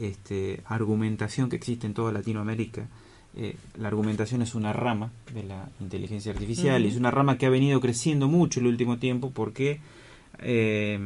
este, 0.00 0.60
argumentación 0.66 1.48
que 1.48 1.56
existe 1.56 1.86
en 1.86 1.94
toda 1.94 2.12
Latinoamérica. 2.12 2.88
Eh, 3.36 3.56
la 3.78 3.88
argumentación 3.88 4.42
es 4.42 4.54
una 4.54 4.72
rama 4.72 5.10
de 5.32 5.42
la 5.42 5.68
inteligencia 5.80 6.32
artificial 6.32 6.80
uh 6.80 6.84
-huh. 6.84 6.88
y 6.88 6.92
es 6.92 6.96
una 6.96 7.10
rama 7.10 7.36
que 7.36 7.46
ha 7.46 7.50
venido 7.50 7.80
creciendo 7.80 8.28
mucho 8.28 8.60
el 8.60 8.66
último 8.66 8.98
tiempo 8.98 9.30
porque 9.30 9.80
eh, 10.38 10.98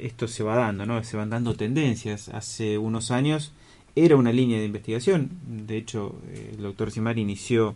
esto 0.00 0.26
se 0.26 0.42
va 0.42 0.56
dando, 0.56 0.86
¿no? 0.86 1.02
Se 1.04 1.16
van 1.16 1.30
dando 1.30 1.54
tendencias. 1.54 2.28
Hace 2.30 2.78
unos 2.78 3.10
años 3.10 3.52
era 3.94 4.16
una 4.16 4.32
línea 4.32 4.58
de 4.58 4.64
investigación. 4.64 5.30
De 5.46 5.76
hecho, 5.76 6.20
eh, 6.28 6.54
el 6.56 6.62
doctor 6.62 6.90
Simar 6.90 7.18
inició 7.18 7.74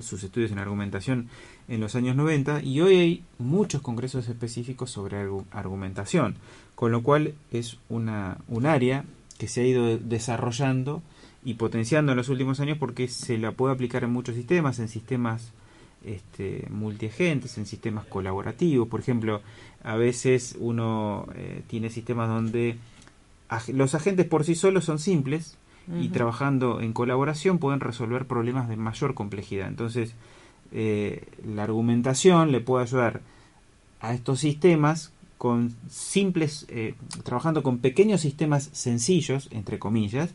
sus 0.00 0.24
estudios 0.24 0.50
en 0.50 0.58
argumentación 0.58 1.28
en 1.68 1.80
los 1.80 1.94
años 1.94 2.16
90 2.16 2.62
y 2.62 2.80
hoy 2.80 2.96
hay 2.96 3.22
muchos 3.38 3.82
congresos 3.82 4.28
específicos 4.28 4.90
sobre 4.90 5.18
argumentación, 5.50 6.36
con 6.74 6.92
lo 6.92 7.02
cual 7.02 7.34
es 7.50 7.76
una, 7.88 8.38
un 8.48 8.66
área 8.66 9.04
que 9.38 9.48
se 9.48 9.60
ha 9.60 9.66
ido 9.66 9.98
desarrollando 9.98 11.02
y 11.44 11.54
potenciando 11.54 12.12
en 12.12 12.18
los 12.18 12.28
últimos 12.28 12.60
años 12.60 12.78
porque 12.78 13.08
se 13.08 13.38
la 13.38 13.52
puede 13.52 13.74
aplicar 13.74 14.04
en 14.04 14.10
muchos 14.10 14.34
sistemas, 14.36 14.78
en 14.78 14.88
sistemas 14.88 15.52
este, 16.04 16.66
multiagentes, 16.70 17.58
en 17.58 17.66
sistemas 17.66 18.04
colaborativos. 18.06 18.88
Por 18.88 19.00
ejemplo, 19.00 19.40
a 19.82 19.96
veces 19.96 20.56
uno 20.58 21.26
eh, 21.34 21.62
tiene 21.66 21.90
sistemas 21.90 22.28
donde 22.28 22.76
ag 23.48 23.68
los 23.68 23.94
agentes 23.94 24.26
por 24.26 24.44
sí 24.44 24.54
solos 24.54 24.84
son 24.84 24.98
simples 24.98 25.58
uh 25.88 25.92
-huh. 25.92 26.04
y 26.04 26.08
trabajando 26.08 26.80
en 26.80 26.92
colaboración 26.92 27.58
pueden 27.58 27.80
resolver 27.80 28.26
problemas 28.26 28.68
de 28.68 28.76
mayor 28.76 29.14
complejidad. 29.14 29.68
Entonces, 29.68 30.14
eh, 30.70 31.26
la 31.44 31.64
argumentación 31.64 32.50
le 32.50 32.60
puede 32.60 32.84
ayudar 32.84 33.20
a 34.00 34.14
estos 34.14 34.40
sistemas 34.40 35.12
con 35.38 35.74
simples, 35.88 36.66
eh, 36.68 36.94
trabajando 37.24 37.62
con 37.62 37.78
pequeños 37.78 38.20
sistemas 38.20 38.70
sencillos, 38.72 39.48
entre 39.50 39.78
comillas, 39.78 40.30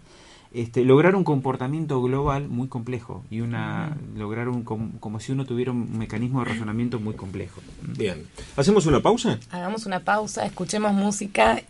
este, 0.53 0.83
lograr 0.83 1.15
un 1.15 1.23
comportamiento 1.23 2.01
global 2.01 2.47
muy 2.47 2.67
complejo 2.67 3.23
y 3.29 3.41
una 3.41 3.97
mm. 4.13 4.17
lograr 4.17 4.49
un 4.49 4.63
como, 4.63 4.99
como, 4.99 5.19
si 5.19 5.31
uno 5.31 5.45
tuviera 5.45 5.71
un 5.71 5.97
mecanismo 5.97 6.39
de 6.39 6.45
razonamiento 6.45 6.99
muy 6.99 7.15
complejo. 7.15 7.61
Bien, 7.81 8.25
¿hacemos 8.55 8.85
una 8.85 9.01
pausa? 9.01 9.39
Hagamos 9.51 9.85
una 9.85 9.99
pausa, 9.99 10.45
escuchemos 10.45 10.93
música 10.93 11.61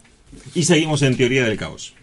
y 0.53 0.63
seguimos 0.63 1.01
en 1.01 1.17
Teoría 1.17 1.45
del 1.45 1.57
Caos. 1.57 1.93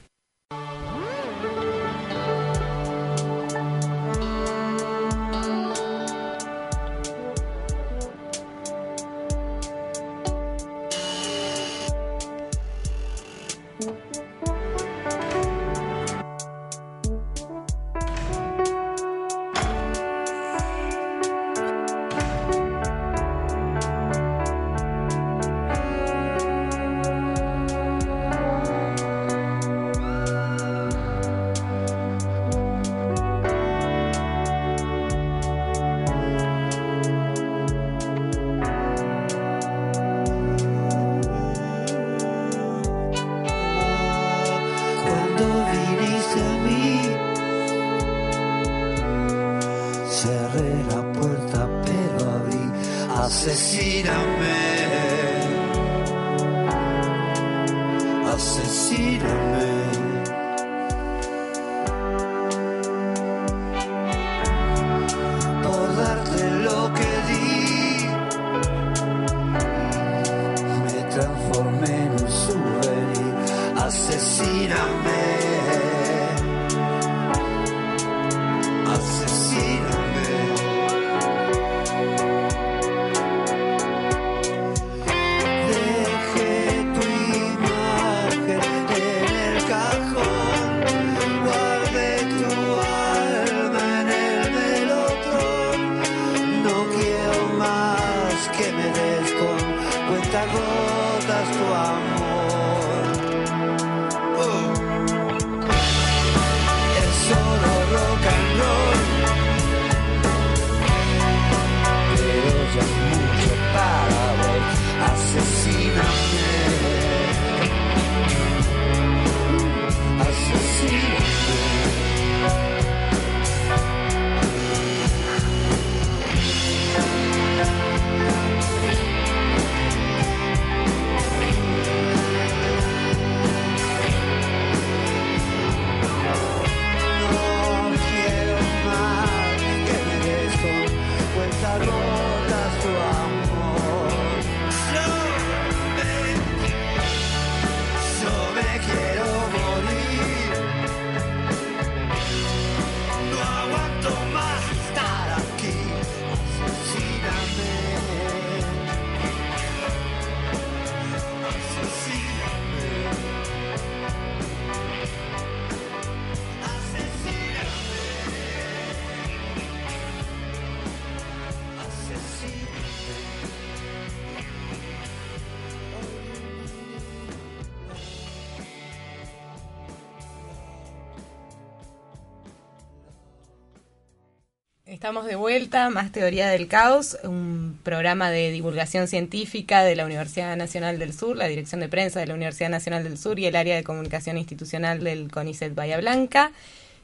Estamos 185.05 185.27
de 185.27 185.37
vuelta, 185.37 185.91
más 185.91 186.13
Teoría 186.13 186.49
del 186.49 186.67
Caos, 186.67 187.19
un 187.25 187.79
programa 187.83 188.31
de 188.31 188.51
divulgación 188.51 189.07
científica 189.07 189.85
de 189.85 189.97
la 189.97 190.07
Universidad 190.07 190.57
Nacional 190.57 190.99
del 190.99 191.13
Sur, 191.13 191.37
la 191.37 191.47
Dirección 191.47 191.83
de 191.83 191.91
Prensa 191.91 192.21
de 192.21 192.27
la 192.27 192.33
Universidad 192.33 192.71
Nacional 192.71 193.05
del 193.05 193.19
Sur 193.19 193.39
y 193.39 193.45
el 193.45 193.55
área 193.55 193.77
de 193.77 193.85
comunicación 193.85 194.39
institucional 194.39 195.05
del 195.05 195.31
CONICET 195.31 195.75
Bahía 195.75 195.99
Blanca. 195.99 196.53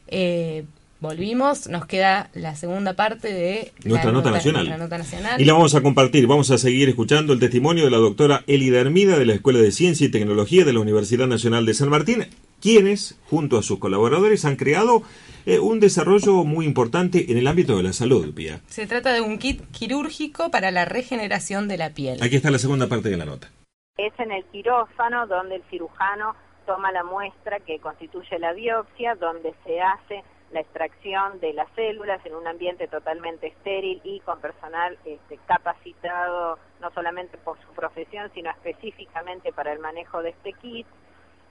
Eh, 0.09 0.64
volvimos, 1.01 1.68
nos 1.68 1.84
queda 1.84 2.30
la 2.32 2.57
segunda 2.57 2.94
parte 2.94 3.34
de 3.34 3.70
nuestra 3.84 4.12
la 4.12 4.16
nota, 4.16 4.30
nacional. 4.30 4.64
nuestra 4.64 4.82
nota 4.82 4.96
nacional. 4.96 5.38
Y 5.38 5.44
la 5.44 5.53
vamos 5.53 5.74
a 5.74 5.82
compartir. 5.82 6.26
Vamos 6.26 6.51
a 6.51 6.57
seguir 6.57 6.88
escuchando 6.88 7.34
el 7.34 7.38
testimonio 7.38 7.84
de 7.84 7.90
la 7.90 7.98
doctora 7.98 8.44
Elida 8.46 8.80
Hermida 8.80 9.18
de 9.18 9.26
la 9.26 9.34
Escuela 9.34 9.59
de 9.59 9.72
Ciencia 9.72 10.07
y 10.07 10.11
Tecnología 10.11 10.64
de 10.64 10.72
la 10.72 10.80
Universidad 10.80 11.26
Nacional 11.26 11.66
de 11.66 11.74
San 11.74 11.90
Martín, 11.90 12.28
quienes, 12.62 13.16
junto 13.28 13.59
a 13.59 13.62
sus 13.62 13.78
colaboradores, 13.78 14.46
han 14.46 14.57
creado 14.57 15.03
eh, 15.47 15.59
un 15.59 15.80
desarrollo 15.80 16.45
muy 16.45 16.66
importante 16.66 17.30
en 17.30 17.38
el 17.38 17.47
ámbito 17.47 17.76
de 17.76 17.82
la 17.82 17.93
salud, 17.93 18.34
Pía. 18.34 18.61
Se 18.66 18.86
trata 18.86 19.12
de 19.12 19.20
un 19.20 19.38
kit 19.38 19.62
quirúrgico 19.70 20.51
para 20.51 20.70
la 20.70 20.84
regeneración 20.84 21.68
de 21.68 21.78
la 21.78 21.91
piel. 21.91 22.22
Aquí 22.22 22.36
está 22.36 22.51
la 22.51 22.59
segunda 22.59 22.86
parte 22.86 23.09
de 23.09 23.16
la 23.16 23.24
nota. 23.24 23.49
Es 23.97 24.12
en 24.18 24.32
el 24.32 24.45
quirófano 24.47 25.26
donde 25.26 25.57
el 25.57 25.62
cirujano 25.70 26.34
toma 26.66 26.93
la 26.93 27.05
muestra 27.05 27.61
que 27.61 27.78
constituye 27.80 28.38
la 28.38 28.53
biopsia, 28.53 29.14
donde 29.16 29.55
se 29.64 29.80
hace 29.80 30.22
la 30.53 30.61
extracción 30.61 31.38
de 31.41 31.53
las 31.53 31.68
células 31.74 32.24
en 32.26 32.34
un 32.34 32.47
ambiente 32.47 32.88
totalmente 32.88 33.49
estéril 33.49 34.01
y 34.03 34.20
con 34.20 34.41
personal 34.41 34.99
este, 35.05 35.38
capacitado 35.47 36.59
no 36.80 36.91
solamente 36.91 37.38
por 37.38 37.59
su 37.61 37.72
profesión, 37.72 38.30
sino 38.34 38.51
específicamente 38.51 39.53
para 39.53 39.72
el 39.72 39.78
manejo 39.78 40.22
de 40.22 40.30
este 40.30 40.53
kit, 40.55 40.86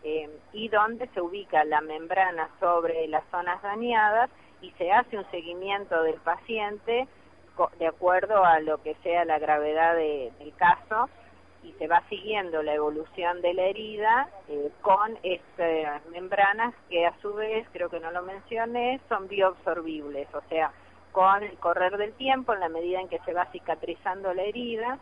eh, 0.04 0.30
y 0.54 0.70
donde 0.70 1.08
se 1.10 1.22
ubica 1.22 1.64
la 1.66 1.82
membrana 1.82 2.50
sobre 2.60 3.08
las 3.08 3.24
zonas 3.32 3.62
dañadas 3.62 4.30
y 4.62 4.72
se 4.72 4.92
hace 4.92 5.18
un 5.18 5.30
seguimiento 5.32 6.04
del 6.04 6.20
paciente 6.22 7.08
de 7.78 7.88
acuerdo 7.88 8.46
a 8.46 8.60
lo 8.60 8.82
que 8.82 8.96
sea 9.04 9.26
la 9.26 9.38
gravedad 9.40 9.96
de, 9.96 10.32
del 10.40 10.54
caso 10.56 11.10
y 11.64 11.74
se 11.74 11.88
va 11.88 12.02
siguiendo 12.08 12.64
la 12.64 12.74
evolución 12.74 13.42
de 13.42 13.54
la 13.54 13.64
herida 13.64 14.30
eh, 14.48 14.72
con 14.82 15.18
estas 15.24 16.06
membranas 16.08 16.74
que 16.90 17.06
a 17.06 17.14
su 17.22 17.34
vez, 17.34 17.68
creo 17.74 17.90
que 17.90 18.00
no 18.00 18.12
lo 18.12 18.22
mencioné, 18.22 19.02
son 19.10 19.28
bioabsorbibles, 19.28 20.34
o 20.34 20.42
sea, 20.48 20.72
con 21.12 21.44
el 21.44 21.58
correr 21.58 21.98
del 21.98 22.14
tiempo, 22.14 22.54
en 22.54 22.62
la 22.62 22.70
medida 22.70 23.02
en 23.02 23.10
que 23.10 23.20
se 23.20 23.34
va 23.34 23.46
cicatrizando 23.52 24.34
la 24.34 24.44
herida, 24.44 25.00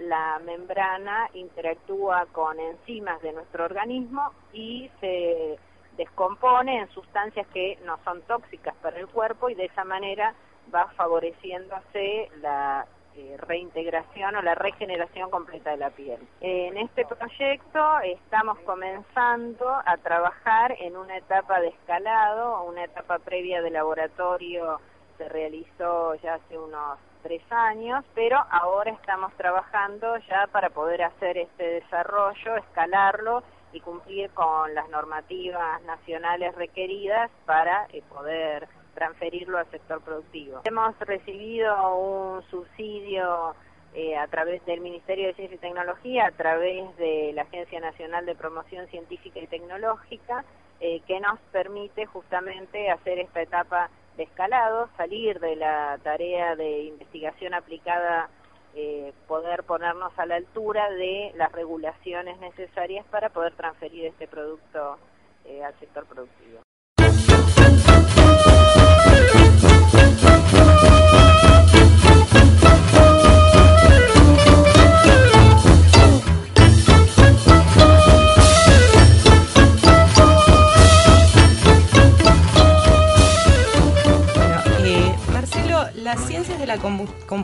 la 0.00 0.40
membrana 0.44 1.28
interactúa 1.34 2.26
con 2.32 2.58
enzimas 2.58 3.20
de 3.22 3.32
nuestro 3.32 3.64
organismo 3.64 4.32
y 4.52 4.90
se 5.00 5.58
descompone 5.96 6.80
en 6.80 6.88
sustancias 6.90 7.46
que 7.48 7.78
no 7.84 7.98
son 8.04 8.22
tóxicas 8.22 8.74
para 8.76 8.98
el 8.98 9.06
cuerpo 9.08 9.50
y 9.50 9.54
de 9.54 9.66
esa 9.66 9.84
manera 9.84 10.34
va 10.74 10.86
favoreciéndose 10.96 12.30
la 12.40 12.86
eh, 13.16 13.36
reintegración 13.38 14.36
o 14.36 14.42
la 14.42 14.54
regeneración 14.54 15.30
completa 15.30 15.72
de 15.72 15.76
la 15.76 15.90
piel. 15.90 16.20
En 16.40 16.78
este 16.78 17.04
proyecto 17.04 18.00
estamos 18.00 18.58
comenzando 18.60 19.68
a 19.84 19.96
trabajar 19.98 20.76
en 20.80 20.96
una 20.96 21.18
etapa 21.18 21.60
de 21.60 21.68
escalado, 21.68 22.62
una 22.62 22.84
etapa 22.84 23.18
previa 23.18 23.60
de 23.60 23.70
laboratorio 23.70 24.80
se 25.18 25.28
realizó 25.28 26.14
ya 26.14 26.34
hace 26.34 26.56
unos 26.56 26.98
tres 27.22 27.42
años, 27.50 28.04
pero 28.14 28.38
ahora 28.50 28.90
estamos 28.90 29.32
trabajando 29.34 30.16
ya 30.28 30.46
para 30.52 30.70
poder 30.70 31.02
hacer 31.02 31.38
este 31.38 31.64
desarrollo, 31.64 32.56
escalarlo 32.56 33.42
y 33.72 33.80
cumplir 33.80 34.30
con 34.30 34.74
las 34.74 34.88
normativas 34.88 35.82
nacionales 35.82 36.54
requeridas 36.54 37.30
para 37.46 37.86
eh, 37.92 38.02
poder 38.08 38.68
transferirlo 38.94 39.58
al 39.58 39.70
sector 39.70 40.00
productivo. 40.02 40.60
Hemos 40.64 40.98
recibido 40.98 41.96
un 41.96 42.42
subsidio 42.50 43.54
eh, 43.94 44.16
a 44.16 44.26
través 44.28 44.64
del 44.66 44.80
Ministerio 44.80 45.28
de 45.28 45.34
Ciencia 45.34 45.56
y 45.56 45.58
Tecnología, 45.58 46.26
a 46.26 46.30
través 46.32 46.96
de 46.96 47.32
la 47.34 47.42
Agencia 47.42 47.80
Nacional 47.80 48.26
de 48.26 48.34
Promoción 48.34 48.86
Científica 48.88 49.40
y 49.40 49.46
Tecnológica, 49.46 50.44
eh, 50.80 51.00
que 51.06 51.20
nos 51.20 51.38
permite 51.52 52.06
justamente 52.06 52.90
hacer 52.90 53.18
esta 53.18 53.42
etapa 53.42 53.90
de 54.16 54.24
escalado, 54.24 54.88
salir 54.96 55.40
de 55.40 55.56
la 55.56 55.98
tarea 56.02 56.56
de 56.56 56.84
investigación 56.84 57.54
aplicada, 57.54 58.28
eh, 58.74 59.12
poder 59.26 59.64
ponernos 59.64 60.12
a 60.18 60.26
la 60.26 60.36
altura 60.36 60.90
de 60.90 61.32
las 61.36 61.50
regulaciones 61.52 62.38
necesarias 62.38 63.04
para 63.10 63.30
poder 63.30 63.54
transferir 63.54 64.06
este 64.06 64.28
producto 64.28 64.98
eh, 65.44 65.64
al 65.64 65.78
sector 65.78 66.06
productivo. 66.06 66.60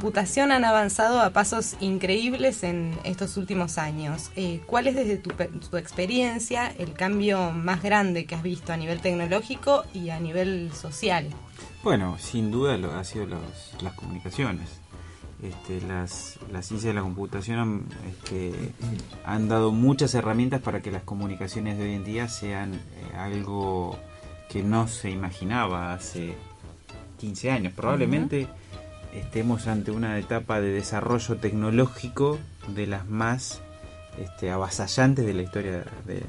Computación 0.07 0.53
han 0.53 0.65
avanzado 0.65 1.21
a 1.21 1.31
pasos 1.31 1.75
increíbles 1.81 2.63
en 2.63 2.97
estos 3.03 3.37
últimos 3.37 3.77
años. 3.77 4.31
Eh, 4.37 4.61
¿Cuál 4.65 4.87
es 4.87 4.95
desde 4.95 5.17
tu, 5.17 5.31
tu, 5.31 5.77
experiencia 5.77 6.73
el 6.79 6.93
cambio 6.93 7.51
más 7.51 7.83
grande 7.83 8.25
que 8.25 8.37
has 8.37 8.43
visto 8.45 8.73
a 8.73 8.77
nivel 8.77 9.01
tecnológico 9.01 9.83
y 9.93 10.11
a 10.11 10.21
nivel 10.21 10.71
social? 10.73 11.27
Bueno, 11.83 12.19
sin 12.21 12.53
duda 12.53 12.77
lo, 12.77 12.93
ha 12.93 13.03
sido 13.03 13.27
los, 13.27 13.43
las 13.83 13.95
comunicaciones. 13.95 14.69
Este, 15.43 15.85
las, 15.85 16.39
las, 16.53 16.67
ciencias 16.67 16.95
de 16.95 16.95
la 16.95 17.03
computación 17.03 17.59
han, 17.59 17.85
este, 18.09 18.53
han, 19.25 19.49
dado 19.49 19.73
muchas 19.73 20.15
herramientas 20.15 20.61
para 20.63 20.83
que 20.83 20.93
las 20.93 21.03
comunicaciones 21.03 21.79
de 21.79 21.85
hoy 21.85 21.95
en 21.95 22.05
día 22.05 22.29
sean 22.29 22.75
eh, 22.75 23.17
algo 23.17 23.99
que 24.49 24.63
no 24.63 24.87
se 24.87 25.11
imaginaba 25.11 25.95
hace 25.95 26.37
15 27.19 27.51
años. 27.51 27.73
Probablemente 27.73 28.47
estemos 29.19 29.67
ante 29.67 29.91
una 29.91 30.19
etapa 30.19 30.61
de 30.61 30.71
desarrollo 30.71 31.37
tecnológico 31.37 32.39
de 32.75 32.87
las 32.87 33.09
más 33.09 33.61
este, 34.23 34.51
avasallantes 34.51 35.25
de 35.27 35.35
la 35.35 35.43
historia 35.43 35.85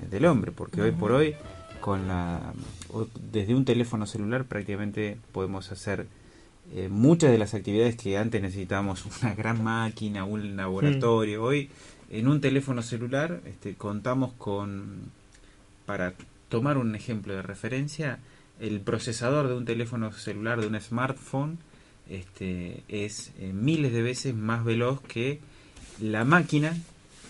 del 0.10 0.26
hombre, 0.26 0.52
porque 0.52 0.82
hoy 0.82 0.92
por 0.92 1.12
hoy, 1.12 1.36
con 1.80 2.08
la, 2.08 2.54
desde 3.32 3.56
un 3.56 3.66
teléfono 3.66 4.06
celular 4.06 4.46
prácticamente 4.46 5.18
podemos 5.32 5.72
hacer 5.72 6.08
eh, 6.74 6.90
muchas 6.90 7.32
de 7.32 7.38
las 7.38 7.54
actividades 7.54 7.96
que 7.96 8.18
antes 8.18 8.42
necesitábamos 8.42 9.06
una 9.22 9.34
gran 9.36 9.64
máquina, 9.64 10.26
un 10.26 10.56
laboratorio. 10.56 11.44
Hoy 11.44 11.70
en 12.10 12.28
un 12.28 12.42
teléfono 12.42 12.82
celular 12.82 13.42
este, 13.46 13.76
contamos 13.76 14.34
con, 14.34 15.12
para 15.86 16.14
tomar 16.50 16.78
un 16.78 16.96
ejemplo 16.96 17.34
de 17.36 17.42
referencia, 17.42 18.20
el 18.60 18.82
procesador 18.82 19.48
de 19.48 19.56
un 19.56 19.66
teléfono 19.66 20.12
celular, 20.12 20.60
de 20.60 20.68
un 20.68 20.80
smartphone, 20.80 21.60
este, 22.10 22.84
es 22.88 23.32
eh, 23.40 23.52
miles 23.54 23.94
de 23.94 24.02
veces 24.02 24.36
más 24.36 24.64
veloz 24.64 25.02
que 25.02 25.40
la 26.00 26.26
máquina 26.26 26.76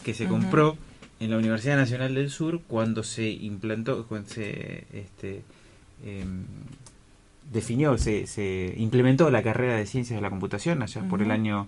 que 0.04 0.14
se 0.14 0.28
compró 0.28 0.78
en 1.20 1.32
la 1.32 1.38
Universidad 1.38 1.78
Nacional 1.78 2.16
del 2.16 2.30
Sur 2.30 2.62
cuando 2.68 3.04
se 3.04 3.30
implantó, 3.30 4.06
cuando 4.08 4.30
se 4.30 4.86
este, 4.94 5.44
em, 6.06 6.46
definió, 7.52 7.98
se, 7.98 8.28
se, 8.28 8.74
implementó 8.78 9.30
la 9.32 9.42
carrera 9.42 9.76
de 9.76 9.86
ciencias 9.86 10.18
de 10.18 10.22
la 10.22 10.30
computación 10.30 10.84
allá 10.84 11.08
por 11.10 11.22
el 11.22 11.32
año 11.32 11.68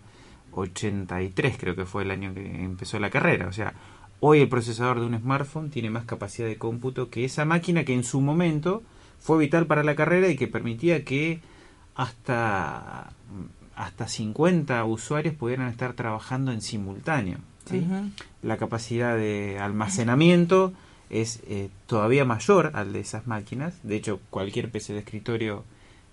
83, 0.51 1.57
creo 1.57 1.75
que 1.75 1.85
fue 1.85 2.03
el 2.03 2.11
año 2.11 2.33
que 2.33 2.63
empezó 2.63 2.99
la 2.99 3.09
carrera. 3.09 3.47
O 3.47 3.53
sea, 3.53 3.73
hoy 4.19 4.41
el 4.41 4.49
procesador 4.49 4.99
de 4.99 5.05
un 5.05 5.17
smartphone 5.17 5.69
tiene 5.69 5.89
más 5.89 6.05
capacidad 6.05 6.47
de 6.47 6.57
cómputo 6.57 7.09
que 7.09 7.25
esa 7.25 7.45
máquina 7.45 7.83
que 7.83 7.93
en 7.93 8.03
su 8.03 8.21
momento 8.21 8.83
fue 9.19 9.39
vital 9.39 9.65
para 9.65 9.83
la 9.83 9.95
carrera 9.95 10.29
y 10.29 10.35
que 10.35 10.47
permitía 10.47 11.03
que 11.03 11.39
hasta, 11.95 13.11
hasta 13.75 14.07
50 14.07 14.83
usuarios 14.85 15.35
pudieran 15.35 15.67
estar 15.67 15.93
trabajando 15.93 16.51
en 16.51 16.61
simultáneo. 16.61 17.39
La 18.41 18.57
capacidad 18.57 19.15
de 19.15 19.59
almacenamiento 19.59 20.73
es 21.09 21.41
eh, 21.47 21.69
todavía 21.87 22.25
mayor 22.25 22.71
al 22.73 22.93
de 22.93 22.99
esas 22.99 23.27
máquinas. 23.27 23.75
De 23.83 23.95
hecho, 23.95 24.19
cualquier 24.29 24.71
PC 24.71 24.93
de 24.93 24.99
escritorio 24.99 25.63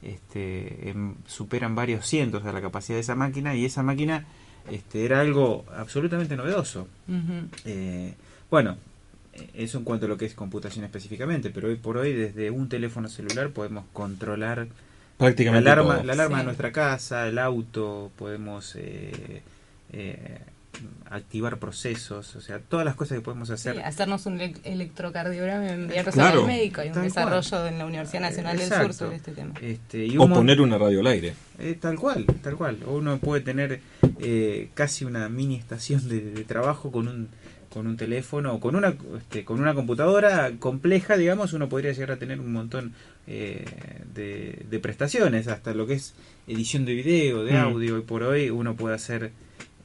este, 0.02 0.90
em, 0.90 1.14
superan 1.26 1.74
varios 1.74 2.06
cientos 2.06 2.44
de 2.44 2.52
la 2.52 2.60
capacidad 2.60 2.96
de 2.96 3.00
esa 3.00 3.14
máquina 3.14 3.54
y 3.54 3.64
esa 3.64 3.82
máquina 3.82 4.26
este, 4.70 5.04
era 5.04 5.20
algo 5.20 5.64
absolutamente 5.74 6.36
novedoso. 6.36 6.88
Eh, 7.64 8.14
bueno, 8.50 8.76
eso 9.54 9.78
en 9.78 9.84
cuanto 9.84 10.06
a 10.06 10.08
lo 10.08 10.16
que 10.16 10.26
es 10.26 10.34
computación 10.34 10.84
específicamente, 10.84 11.50
pero 11.50 11.68
hoy 11.68 11.76
por 11.76 11.98
hoy 11.98 12.12
desde 12.12 12.50
un 12.50 12.68
teléfono 12.68 13.08
celular 13.08 13.50
podemos 13.50 13.84
controlar 13.92 14.68
prácticamente 15.18 15.64
la 15.64 15.72
alarma, 15.72 16.02
la 16.02 16.12
alarma 16.12 16.38
de 16.38 16.44
nuestra 16.44 16.72
casa, 16.72 17.26
el 17.28 17.38
auto, 17.38 18.10
podemos 18.16 18.74
eh, 18.76 19.42
eh, 19.92 20.38
activar 21.08 21.58
procesos, 21.58 22.36
o 22.36 22.40
sea, 22.40 22.58
todas 22.58 22.84
las 22.84 22.96
cosas 22.96 23.16
que 23.18 23.22
podemos 23.22 23.48
hacer. 23.50 23.76
Sí, 23.76 23.80
hacernos 23.82 24.26
un 24.26 24.40
ele- 24.40 24.56
electrocardiograma 24.64 25.64
y 25.66 25.68
enviarlo 25.70 26.12
Claro. 26.12 26.40
al 26.42 26.46
médico. 26.46 26.80
Hay 26.82 26.88
un 26.90 27.02
desarrollo 27.02 27.48
cual. 27.48 27.68
en 27.72 27.78
la 27.78 27.86
Universidad 27.86 28.20
Nacional 28.20 28.58
del. 28.58 28.68
Sur 28.68 28.92
sobre 28.92 29.16
este 29.16 29.32
tema. 29.32 29.54
Este, 29.62 30.04
y 30.06 30.18
O 30.18 30.28
poner 30.28 30.60
una 30.60 30.76
radio 30.78 31.00
al 31.00 31.06
aire. 31.06 31.34
Eh, 31.58 31.78
tal 31.80 31.96
cual, 31.98 32.26
tal 32.42 32.56
cual. 32.56 32.78
Uno 32.86 33.18
puede 33.18 33.42
tener 33.42 33.80
eh, 34.20 34.68
casi 34.74 35.04
una 35.04 35.28
mini 35.28 35.56
estación 35.56 36.06
de, 36.08 36.20
de 36.20 36.44
trabajo 36.44 36.90
con 36.92 37.08
un 37.08 37.28
con 37.72 37.86
un 37.86 37.96
teléfono 37.98 38.54
o 38.54 38.60
con 38.60 38.74
una 38.74 38.94
este, 39.18 39.44
con 39.44 39.60
una 39.60 39.74
computadora 39.74 40.50
compleja, 40.58 41.16
digamos, 41.18 41.52
uno 41.52 41.68
podría 41.68 41.92
llegar 41.92 42.12
a 42.12 42.16
tener 42.16 42.40
un 42.40 42.50
montón 42.50 42.94
eh, 43.26 43.64
de, 44.14 44.64
de 44.70 44.78
prestaciones, 44.78 45.48
hasta 45.48 45.74
lo 45.74 45.86
que 45.86 45.94
es 45.94 46.14
edición 46.46 46.84
de 46.84 46.94
video, 46.94 47.44
de 47.44 47.52
Mm. 47.52 47.56
audio, 47.56 47.98
y 47.98 48.02
por 48.02 48.22
hoy 48.22 48.50
uno 48.50 48.76
puede 48.76 48.94
hacer 48.94 49.32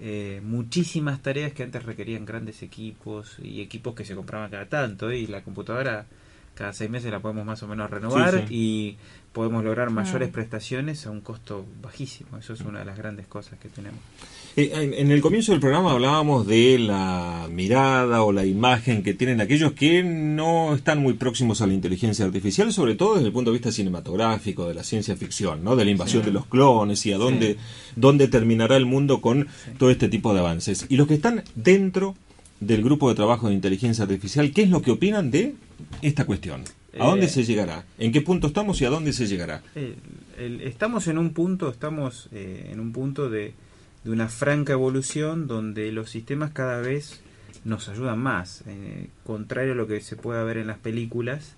eh, 0.04 0.42
muchísimas 0.44 1.22
tareas 1.22 1.54
que 1.54 1.62
antes 1.64 1.84
requerían 1.84 2.26
grandes 2.26 2.64
equipos 2.64 3.38
y 3.42 3.62
equipos 3.62 3.94
que 3.96 4.04
se 4.06 4.16
compraban 4.16 4.50
cada 4.50 4.66
tanto, 4.68 5.10
¿eh? 5.12 5.20
y 5.20 5.28
la 5.28 5.42
computadora 5.44 6.06
cada 6.56 6.74
seis 6.74 6.90
meses 6.90 7.12
la 7.12 7.20
podemos 7.20 7.46
más 7.46 7.62
o 7.64 7.68
menos 7.68 7.90
renovar 7.90 8.46
Sí, 8.48 8.54
y 8.54 8.98
podemos 9.32 9.64
lograr 9.64 9.90
mayores 9.90 10.30
Ah. 10.30 10.32
prestaciones 10.34 11.06
a 11.08 11.12
un 11.12 11.22
costo 11.22 11.66
bajísimo. 11.82 12.38
Eso 12.38 12.54
es 12.54 12.62
una 12.62 12.80
de 12.80 12.86
las 12.86 12.98
grandes 12.98 13.26
cosas 13.28 13.58
que 13.60 13.70
tenemos. 13.70 14.00
Eh, 14.58 14.94
en, 14.98 15.12
el 15.12 15.22
comienzo 15.22 15.54
del 15.54 15.62
programa 15.62 15.92
hablábamos 15.94 16.46
de 16.46 16.78
la 16.78 17.48
mirada 17.50 18.22
o 18.24 18.34
la 18.34 18.46
imagen 18.46 19.02
que 19.02 19.14
tienen 19.14 19.40
aquellos 19.40 19.72
que 19.72 20.04
no 20.04 20.76
están 20.76 21.00
muy 21.00 21.14
próximos 21.14 21.62
a 21.62 21.68
la 21.68 21.74
inteligencia 21.74 22.26
artificial, 22.26 22.74
sobre 22.74 22.96
todo 22.96 23.14
desde 23.16 23.28
el 23.28 23.34
punto 23.34 23.52
de 23.52 23.58
vista 23.58 23.72
cinematográfico, 23.72 24.68
de 24.68 24.74
la 24.74 24.84
ciencia 24.84 25.16
ficción, 25.16 25.64
¿no? 25.64 25.78
de 25.78 25.86
la 25.86 25.92
invasión 25.92 26.24
Sí. 26.24 26.26
de 26.28 26.34
los 26.34 26.48
clones 26.48 27.06
y 27.06 27.14
a 27.14 27.18
dónde, 27.18 27.56
dónde 27.96 28.28
terminará 28.28 28.76
el 28.76 28.86
mundo 28.86 29.22
con 29.22 29.48
todo 29.78 29.90
este 29.90 30.10
tipo 30.10 30.34
de 30.34 30.42
avances. 30.42 30.86
Y 30.90 30.98
los 30.98 31.08
que 31.08 31.14
están 31.14 31.44
dentro 31.56 32.16
del 32.60 32.84
grupo 32.84 33.08
de 33.08 33.16
trabajo 33.16 33.48
de 33.48 33.54
inteligencia 33.56 34.04
artificial, 34.04 34.52
¿qué 34.52 34.64
es 34.64 34.70
lo 34.70 34.82
que 34.82 34.92
opinan 34.92 35.32
de 35.32 35.56
esta 36.02 36.26
cuestión? 36.26 36.64
¿A 37.00 37.08
dónde 37.08 37.28
Eh, 37.28 37.30
se 37.30 37.46
llegará? 37.46 37.86
¿En 37.98 38.12
qué 38.12 38.20
punto 38.20 38.48
estamos 38.48 38.82
y 38.82 38.86
a 38.86 38.90
dónde 38.90 39.14
se 39.14 39.28
llegará? 39.28 39.64
El- 39.76 39.96
el- 40.38 40.62
estamos 40.62 41.08
en 41.08 41.18
un 41.18 41.30
punto, 41.32 41.70
estamos 41.70 42.28
eh, 42.34 42.70
en 42.72 42.82
un 42.82 42.92
punto 42.92 43.30
de, 43.30 43.54
de 44.04 44.12
una 44.12 44.30
franca 44.30 44.74
evolución 44.74 45.48
donde 45.48 45.92
los 45.92 46.10
sistemas 46.10 46.52
cada 46.52 46.80
vez 46.82 47.22
nos 47.64 47.90
ayudan 47.90 48.20
más, 48.20 48.64
eh, 48.68 49.10
contrario 49.24 49.74
a 49.74 49.76
lo 49.76 49.88
que 49.88 50.02
se 50.02 50.16
puede 50.16 50.44
ver 50.44 50.58
en 50.58 50.68
las 50.68 50.80
películas, 50.80 51.56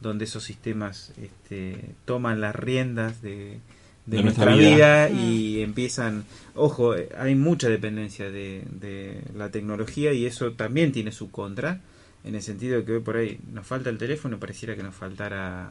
donde 0.00 0.24
esos 0.24 0.44
sistemas 0.44 1.12
este, 1.16 1.94
toman 2.04 2.40
las 2.40 2.54
riendas 2.54 3.22
de, 3.22 3.60
de 4.06 4.16
De 4.16 4.22
nuestra, 4.22 4.46
nuestra 4.46 4.70
vida, 4.70 5.06
vida. 5.06 5.20
y 5.20 5.62
empiezan, 5.62 6.24
ojo, 6.54 6.94
hay 7.16 7.34
mucha 7.34 7.68
dependencia 7.68 8.30
de, 8.30 8.62
de 8.70 9.20
la 9.36 9.50
tecnología 9.50 10.12
y 10.12 10.26
eso 10.26 10.52
también 10.52 10.92
tiene 10.92 11.12
su 11.12 11.30
contra, 11.30 11.80
en 12.24 12.34
el 12.34 12.42
sentido 12.42 12.78
de 12.78 12.84
que 12.84 12.92
hoy 12.92 13.00
por 13.00 13.16
ahí 13.16 13.38
nos 13.52 13.66
falta 13.66 13.88
el 13.88 13.98
teléfono, 13.98 14.40
pareciera 14.40 14.74
que 14.74 14.82
nos 14.82 14.94
faltara 14.94 15.70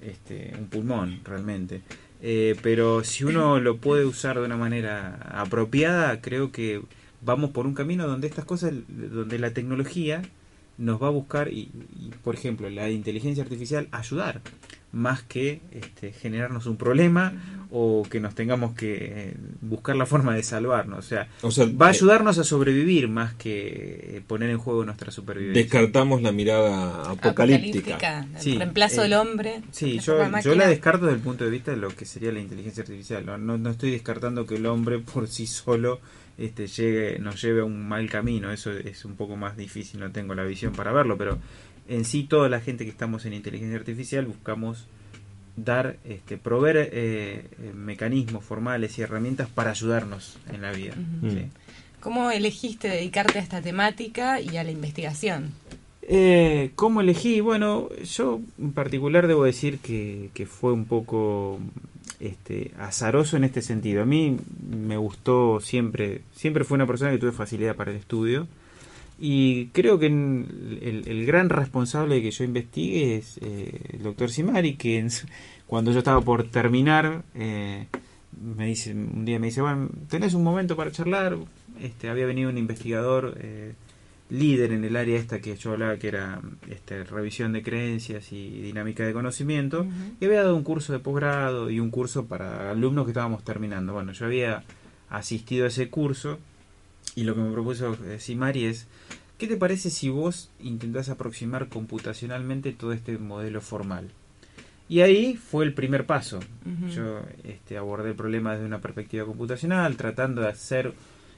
este, 0.00 0.52
un 0.58 0.66
pulmón 0.66 1.20
realmente. 1.24 1.82
Eh, 2.20 2.56
pero 2.62 3.04
si 3.04 3.24
uno 3.24 3.60
lo 3.60 3.78
puede 3.78 4.04
usar 4.04 4.38
de 4.38 4.44
una 4.44 4.56
manera 4.56 5.16
apropiada, 5.30 6.20
creo 6.20 6.50
que 6.50 6.82
vamos 7.20 7.50
por 7.50 7.66
un 7.66 7.74
camino 7.74 8.06
donde 8.06 8.26
estas 8.26 8.44
cosas, 8.44 8.72
donde 8.88 9.38
la 9.38 9.52
tecnología 9.52 10.22
nos 10.78 11.02
va 11.02 11.08
a 11.08 11.10
buscar 11.10 11.52
y, 11.52 11.70
y, 11.98 12.10
por 12.22 12.34
ejemplo, 12.34 12.70
la 12.70 12.90
inteligencia 12.90 13.42
artificial 13.42 13.88
ayudar 13.90 14.40
más 14.92 15.22
que 15.22 15.60
este, 15.72 16.12
generarnos 16.12 16.66
un 16.66 16.76
problema 16.76 17.32
o 17.70 18.06
que 18.08 18.20
nos 18.20 18.34
tengamos 18.34 18.74
que 18.74 18.96
eh, 19.00 19.34
buscar 19.60 19.94
la 19.96 20.06
forma 20.06 20.34
de 20.34 20.42
salvarnos. 20.42 20.98
O 21.00 21.02
sea, 21.02 21.28
O 21.42 21.50
sea, 21.50 21.66
va 21.66 21.86
a 21.86 21.90
eh, 21.90 21.94
ayudarnos 21.94 22.38
a 22.38 22.44
sobrevivir 22.44 23.08
más 23.08 23.34
que 23.34 24.16
eh, 24.16 24.22
poner 24.26 24.48
en 24.48 24.58
juego 24.58 24.84
nuestra 24.86 25.10
supervivencia. 25.10 25.62
Descartamos 25.62 26.22
la 26.22 26.32
mirada 26.32 27.10
apocalíptica. 27.10 27.96
Apocalíptica, 27.96 28.26
el 28.34 28.40
Sí, 28.40 28.56
reemplazo 28.56 29.00
eh, 29.00 29.04
del 29.04 29.12
hombre. 29.14 29.62
Sí, 29.70 29.98
yo, 29.98 30.16
la 30.16 30.40
yo 30.40 30.54
la 30.54 30.66
descarto 30.66 31.04
desde 31.04 31.18
el 31.18 31.22
punto 31.22 31.44
de 31.44 31.50
vista 31.50 31.70
de 31.70 31.76
lo 31.76 31.88
que 31.88 32.06
sería 32.06 32.32
la 32.32 32.40
inteligencia 32.40 32.82
artificial. 32.82 33.26
No, 33.26 33.36
no, 33.36 33.58
no 33.58 33.70
estoy 33.70 33.90
descartando 33.90 34.46
que 34.46 34.56
el 34.56 34.64
hombre 34.66 34.98
por 35.00 35.28
sí 35.28 35.46
solo 35.46 36.00
este, 36.38 36.68
llegue, 36.68 37.18
nos 37.18 37.42
lleve 37.42 37.60
a 37.60 37.64
un 37.64 37.86
mal 37.86 38.08
camino. 38.08 38.50
Eso 38.50 38.72
es 38.72 39.04
un 39.04 39.16
poco 39.16 39.36
más 39.36 39.56
difícil, 39.56 40.00
no 40.00 40.10
tengo 40.10 40.34
la 40.34 40.44
visión 40.44 40.72
para 40.72 40.92
verlo, 40.92 41.18
pero 41.18 41.38
en 41.88 42.04
sí 42.04 42.24
toda 42.24 42.48
la 42.48 42.60
gente 42.60 42.84
que 42.84 42.90
estamos 42.90 43.24
en 43.26 43.32
inteligencia 43.32 43.76
artificial 43.76 44.26
buscamos 44.26 44.86
dar, 45.56 45.96
este, 46.04 46.36
proveer 46.36 46.76
eh, 46.76 46.90
eh, 46.92 47.46
mecanismos 47.74 48.44
formales 48.44 48.98
y 48.98 49.02
herramientas 49.02 49.48
para 49.48 49.70
ayudarnos 49.70 50.38
en 50.52 50.62
la 50.62 50.72
vida. 50.72 50.94
Sí. 51.22 51.46
¿Cómo 52.00 52.30
elegiste 52.30 52.88
dedicarte 52.88 53.38
a 53.38 53.42
esta 53.42 53.60
temática 53.60 54.40
y 54.40 54.56
a 54.56 54.64
la 54.64 54.70
investigación? 54.70 55.52
Eh, 56.02 56.70
¿Cómo 56.76 57.00
elegí? 57.00 57.40
Bueno, 57.40 57.88
yo 58.04 58.40
en 58.58 58.72
particular 58.72 59.26
debo 59.26 59.44
decir 59.44 59.78
que, 59.80 60.30
que 60.32 60.46
fue 60.46 60.72
un 60.72 60.84
poco 60.84 61.58
este, 62.20 62.70
azaroso 62.78 63.36
en 63.36 63.44
este 63.44 63.62
sentido. 63.62 64.02
A 64.02 64.06
mí 64.06 64.38
me 64.70 64.96
gustó 64.96 65.60
siempre, 65.60 66.22
siempre 66.34 66.64
fue 66.64 66.76
una 66.76 66.86
persona 66.86 67.10
que 67.10 67.18
tuve 67.18 67.32
facilidad 67.32 67.74
para 67.74 67.90
el 67.90 67.96
estudio 67.96 68.46
y 69.18 69.66
creo 69.68 69.98
que 69.98 70.06
el, 70.06 71.02
el 71.06 71.26
gran 71.26 71.48
responsable 71.48 72.22
que 72.22 72.30
yo 72.30 72.44
investigue 72.44 73.16
es 73.16 73.38
eh, 73.42 73.80
el 73.94 74.02
doctor 74.02 74.30
Simari, 74.30 74.76
que 74.76 74.98
en 74.98 75.08
cuando 75.66 75.90
yo 75.90 75.98
estaba 75.98 76.20
por 76.20 76.44
terminar, 76.44 77.24
eh, 77.34 77.86
me 78.40 78.66
dice, 78.66 78.92
un 78.92 79.24
día 79.24 79.40
me 79.40 79.48
dice, 79.48 79.60
bueno, 79.60 79.88
¿tenés 80.08 80.34
un 80.34 80.44
momento 80.44 80.76
para 80.76 80.92
charlar? 80.92 81.36
Este, 81.80 82.08
había 82.08 82.26
venido 82.26 82.48
un 82.48 82.58
investigador 82.58 83.36
eh, 83.40 83.74
líder 84.30 84.72
en 84.72 84.84
el 84.84 84.94
área 84.94 85.18
esta 85.18 85.40
que 85.40 85.56
yo 85.56 85.72
hablaba, 85.72 85.96
que 85.96 86.08
era 86.08 86.40
este, 86.70 87.02
revisión 87.02 87.52
de 87.52 87.62
creencias 87.62 88.32
y 88.32 88.62
dinámica 88.62 89.04
de 89.04 89.12
conocimiento, 89.12 89.84
y 90.20 90.26
había 90.26 90.42
dado 90.42 90.54
un 90.54 90.62
curso 90.62 90.92
de 90.92 91.00
posgrado 91.00 91.70
y 91.70 91.80
un 91.80 91.90
curso 91.90 92.26
para 92.26 92.70
alumnos 92.70 93.04
que 93.04 93.10
estábamos 93.10 93.42
terminando. 93.42 93.94
Bueno, 93.94 94.12
yo 94.12 94.26
había 94.26 94.62
asistido 95.10 95.64
a 95.64 95.68
ese 95.68 95.90
curso 95.90 96.38
y 97.14 97.24
lo 97.24 97.34
que 97.34 97.40
me 97.40 97.52
propuso 97.52 97.96
eh, 98.06 98.18
Simari 98.18 98.64
es, 98.64 98.86
¿qué 99.38 99.46
te 99.46 99.56
parece 99.56 99.90
si 99.90 100.08
vos 100.08 100.50
intentás 100.60 101.08
aproximar 101.08 101.68
computacionalmente 101.68 102.72
todo 102.72 102.92
este 102.92 103.18
modelo 103.18 103.60
formal? 103.60 104.10
Y 104.88 105.00
ahí 105.00 105.36
fue 105.36 105.66
el 105.66 105.74
primer 105.74 106.06
paso. 106.06 106.40
Yo 106.94 107.20
este, 107.44 107.76
abordé 107.76 108.10
el 108.10 108.16
problema 108.16 108.52
desde 108.52 108.64
una 108.64 108.80
perspectiva 108.80 109.26
computacional, 109.26 109.96
tratando 109.96 110.40
de 110.40 110.48
hacer, 110.48 110.94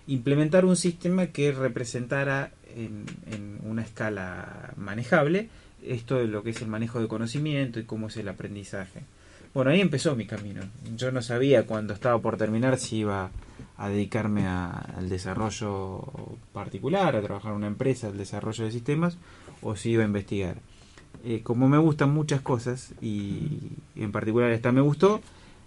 implementar 0.07 0.65
un 0.65 0.77
sistema 0.77 1.27
que 1.27 1.51
representara 1.51 2.53
en, 2.77 3.07
en 3.27 3.59
una 3.65 3.83
escala 3.83 4.73
manejable 4.77 5.49
esto 5.83 6.19
de 6.19 6.27
lo 6.27 6.43
que 6.43 6.51
es 6.51 6.63
el 6.63 6.69
manejo 6.69 7.01
de 7.01 7.09
conocimiento 7.09 7.81
y 7.81 7.85
cómo 7.85 8.09
es 8.09 8.17
el 8.17 8.29
aprendizaje. 8.29 9.03
Bueno, 9.55 9.71
ahí 9.71 9.81
empezó 9.81 10.15
mi 10.15 10.27
camino. 10.27 10.63
Yo 10.97 11.11
no 11.11 11.23
sabía 11.23 11.67
cuando 11.67 11.93
estaba 11.93 12.19
por 12.21 12.37
terminar 12.37 12.79
si 12.79 12.99
iba 12.99 13.31
a 13.77 13.89
dedicarme 13.89 14.47
a- 14.47 14.71
al 14.97 15.09
desarrollo 15.09 16.03
particular, 16.53 17.17
a 17.17 17.23
trabajar 17.23 17.53
en 17.53 17.57
una 17.59 17.67
empresa, 17.67 18.09
al 18.09 18.19
desarrollo 18.19 18.65
de 18.65 18.71
sistemas, 18.71 19.17
o 19.63 19.75
si 19.75 19.91
iba 19.91 20.03
a 20.03 20.07
investigar. 20.07 20.57
Eh, 21.25 21.41
como 21.43 21.69
me 21.69 21.79
gustan 21.79 22.11
muchas 22.15 22.41
cosas, 22.43 22.93
y 23.01 23.59
en 23.97 24.13
particular 24.13 24.51
esta 24.53 24.71
me 24.73 24.81
gustó, 24.81 25.21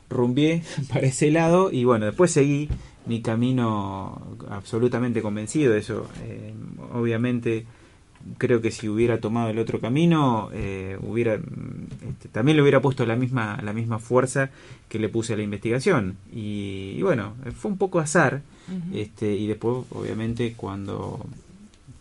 rumbié 0.10 0.64
para 0.90 1.06
ese 1.08 1.32
lado 1.32 1.72
y 1.72 1.84
bueno, 1.86 2.06
después 2.06 2.32
seguí 2.32 2.70
mi 3.06 3.22
camino 3.22 4.22
absolutamente 4.50 5.22
convencido 5.22 5.74
de 5.74 5.80
eso. 5.80 6.08
Eh, 6.24 6.54
obviamente 6.94 7.66
creo 8.38 8.62
que 8.62 8.72
si 8.72 8.90
hubiera 8.90 9.20
tomado 9.20 9.50
el 9.50 9.60
otro 9.60 9.80
camino, 9.80 10.50
eh, 10.54 10.98
hubiera 11.02 11.36
este, 11.36 12.30
también 12.32 12.58
le 12.58 12.64
hubiera 12.64 12.82
puesto 12.82 13.06
la 13.06 13.16
misma, 13.16 13.60
la 13.64 13.74
misma 13.74 14.00
fuerza 14.00 14.50
que 14.90 15.00
le 15.00 15.10
puse 15.10 15.34
a 15.34 15.38
la 15.38 15.44
investigación. 15.44 16.18
Y, 16.34 16.96
y 16.98 17.02
bueno, 17.02 17.34
fue 17.56 17.72
un 17.72 17.78
poco 17.78 18.00
azar. 18.00 18.42
Este 18.94 19.36
Y 19.36 19.48
después, 19.48 19.86
obviamente, 19.92 20.54
cuando, 20.56 21.26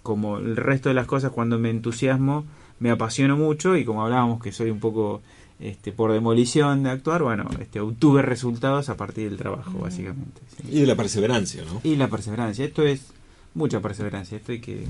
como 0.02 0.38
el 0.38 0.56
resto 0.56 0.88
de 0.88 0.94
las 0.94 1.06
cosas, 1.06 1.32
cuando 1.32 1.58
me 1.58 1.70
entusiasmo, 1.70 2.44
me 2.78 2.90
apasiono 2.90 3.36
mucho 3.36 3.76
y 3.76 3.84
como 3.84 4.04
hablábamos 4.04 4.40
que 4.42 4.52
soy 4.52 4.70
un 4.70 4.78
poco 4.78 5.22
este, 5.58 5.92
por 5.92 6.12
demolición 6.12 6.84
de 6.84 6.90
actuar, 6.90 7.22
bueno, 7.22 7.48
este, 7.60 7.80
obtuve 7.80 8.22
resultados 8.22 8.88
a 8.88 8.96
partir 8.96 9.28
del 9.28 9.38
trabajo, 9.38 9.78
básicamente. 9.78 10.40
sí. 10.56 10.68
Y 10.70 10.80
de 10.80 10.86
la 10.86 10.96
perseverancia, 10.96 11.62
¿no? 11.64 11.80
Y 11.82 11.96
la 11.96 12.08
perseverancia, 12.08 12.64
esto 12.64 12.84
es 12.84 13.06
mucha 13.54 13.80
perseverancia, 13.80 14.36
esto 14.36 14.52
hay 14.52 14.60
que 14.60 14.86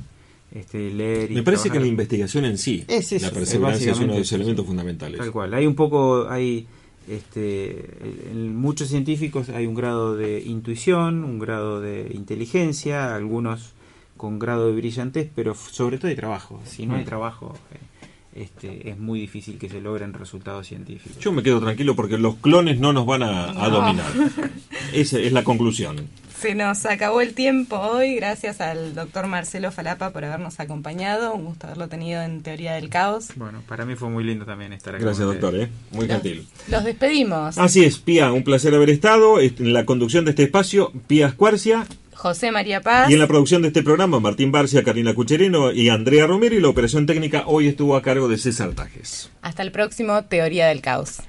este, 0.55 0.91
leer 0.91 1.31
y 1.31 1.35
Me 1.35 1.43
parece 1.43 1.71
que 1.71 1.81
la 1.81 1.87
investigación 1.87 2.45
en 2.45 2.59
sí, 2.59 2.85
Es 2.89 3.13
eso, 3.13 3.27
la 3.27 3.33
perseverancia 3.33 3.93
es 3.93 3.99
uno 3.99 4.13
de 4.13 4.19
los 4.21 4.33
elementos 4.33 4.67
fundamentales. 4.67 5.19
Tal 5.19 5.33
cual, 5.33 5.55
hay 5.55 5.67
un 5.67 5.75
poco, 5.75 6.29
hay 6.29 6.67
este, 7.09 7.87
en 8.31 8.55
muchos 8.57 8.89
científicos 8.89 9.49
hay 9.49 9.67
un 9.67 9.75
grado 9.75 10.17
de 10.17 10.41
intuición, 10.41 11.25
un 11.25 11.39
grado 11.39 11.81
de 11.81 12.11
inteligencia, 12.15 13.15
algunos 13.15 13.73
con 14.17 14.39
grado 14.39 14.69
de 14.69 14.75
brillantez, 14.77 15.29
pero 15.35 15.55
sobre 15.55 15.99
todo 15.99 16.09
hay 16.09 16.17
trabajo. 16.17 16.61
Si 16.65 16.87
no 16.87 16.95
hay 16.95 17.03
Mm. 17.03 17.07
trabajo, 17.07 17.55
eh, 17.73 18.41
este, 18.43 18.89
es 18.91 18.99
muy 18.99 19.21
difícil 19.21 19.59
que 19.59 19.69
se 19.69 19.81
logren 19.81 20.13
resultados 20.13 20.67
científicos. 20.69 21.19
Yo 21.19 21.33
me 21.33 21.43
quedo 21.43 21.61
tranquilo 21.61 21.97
porque 21.97 22.19
los 22.19 22.37
clones 22.37 22.79
no 22.79 22.93
nos 22.93 23.05
van 23.05 23.25
a, 23.25 23.69
dominar. 23.69 24.07
Esa 24.93 25.19
es 25.19 25.33
la 25.33 25.43
conclusión. 25.43 25.97
Se 26.43 26.57
nos 26.57 26.87
acabó 26.87 27.21
el 27.21 27.35
tiempo 27.35 27.79
hoy, 27.79 28.17
gracias 28.17 28.61
al 28.61 28.97
doctor 28.97 29.29
Marcelo 29.29 29.71
Falapa 29.71 30.11
por 30.11 30.25
habernos 30.25 30.59
acompañado. 30.59 31.35
Un 31.35 31.45
gusto 31.45 31.69
haberlo 31.69 31.87
tenido 31.87 32.21
en 32.21 32.43
Teoría 32.43 32.73
del 32.73 32.89
Caos. 32.89 33.29
Bueno, 33.37 33.63
para 33.69 33.85
mí 33.85 33.95
fue 33.95 34.11
muy 34.11 34.25
lindo 34.25 34.45
también 34.45 34.73
estar 34.73 34.93
aquí. 34.93 35.05
Gracias, 35.05 35.25
doctor, 35.25 35.55
¿eh? 35.55 35.69
muy 35.93 36.09
gentil. 36.09 36.45
Los 36.67 36.83
despedimos. 36.83 37.59
Así 37.59 37.85
es, 37.85 37.99
Pía, 37.99 38.33
un 38.33 38.43
placer 38.43 38.75
haber 38.75 38.91
estado 38.91 39.39
en 39.41 39.73
la 39.73 39.85
conducción 39.85 40.25
de 40.25 40.33
este 40.33 40.43
espacio, 40.43 40.91
Pía 41.07 41.29
Escuarcia. 41.29 41.87
José 42.13 42.51
María 42.51 42.81
Paz. 42.81 43.09
Y 43.09 43.13
en 43.13 43.21
la 43.21 43.29
producción 43.29 43.63
de 43.63 43.69
este 43.69 43.85
programa, 43.85 44.19
Martín 44.19 44.51
Barcia, 44.51 44.83
Karina 44.83 45.15
Cucherino 45.15 45.71
y 45.71 45.91
Andrea 45.91 46.27
Romero. 46.27 46.57
Y 46.57 46.61
la 46.61 46.71
operación 46.71 47.07
técnica 47.07 47.45
hoy 47.47 47.69
estuvo 47.69 47.95
a 47.95 48.03
cargo 48.03 48.27
de 48.27 48.37
César 48.37 48.73
Tajes. 48.73 49.31
Hasta 49.43 49.63
el 49.63 49.71
próximo 49.71 50.25
Teoría 50.25 50.67
del 50.67 50.81
Caos. 50.81 51.21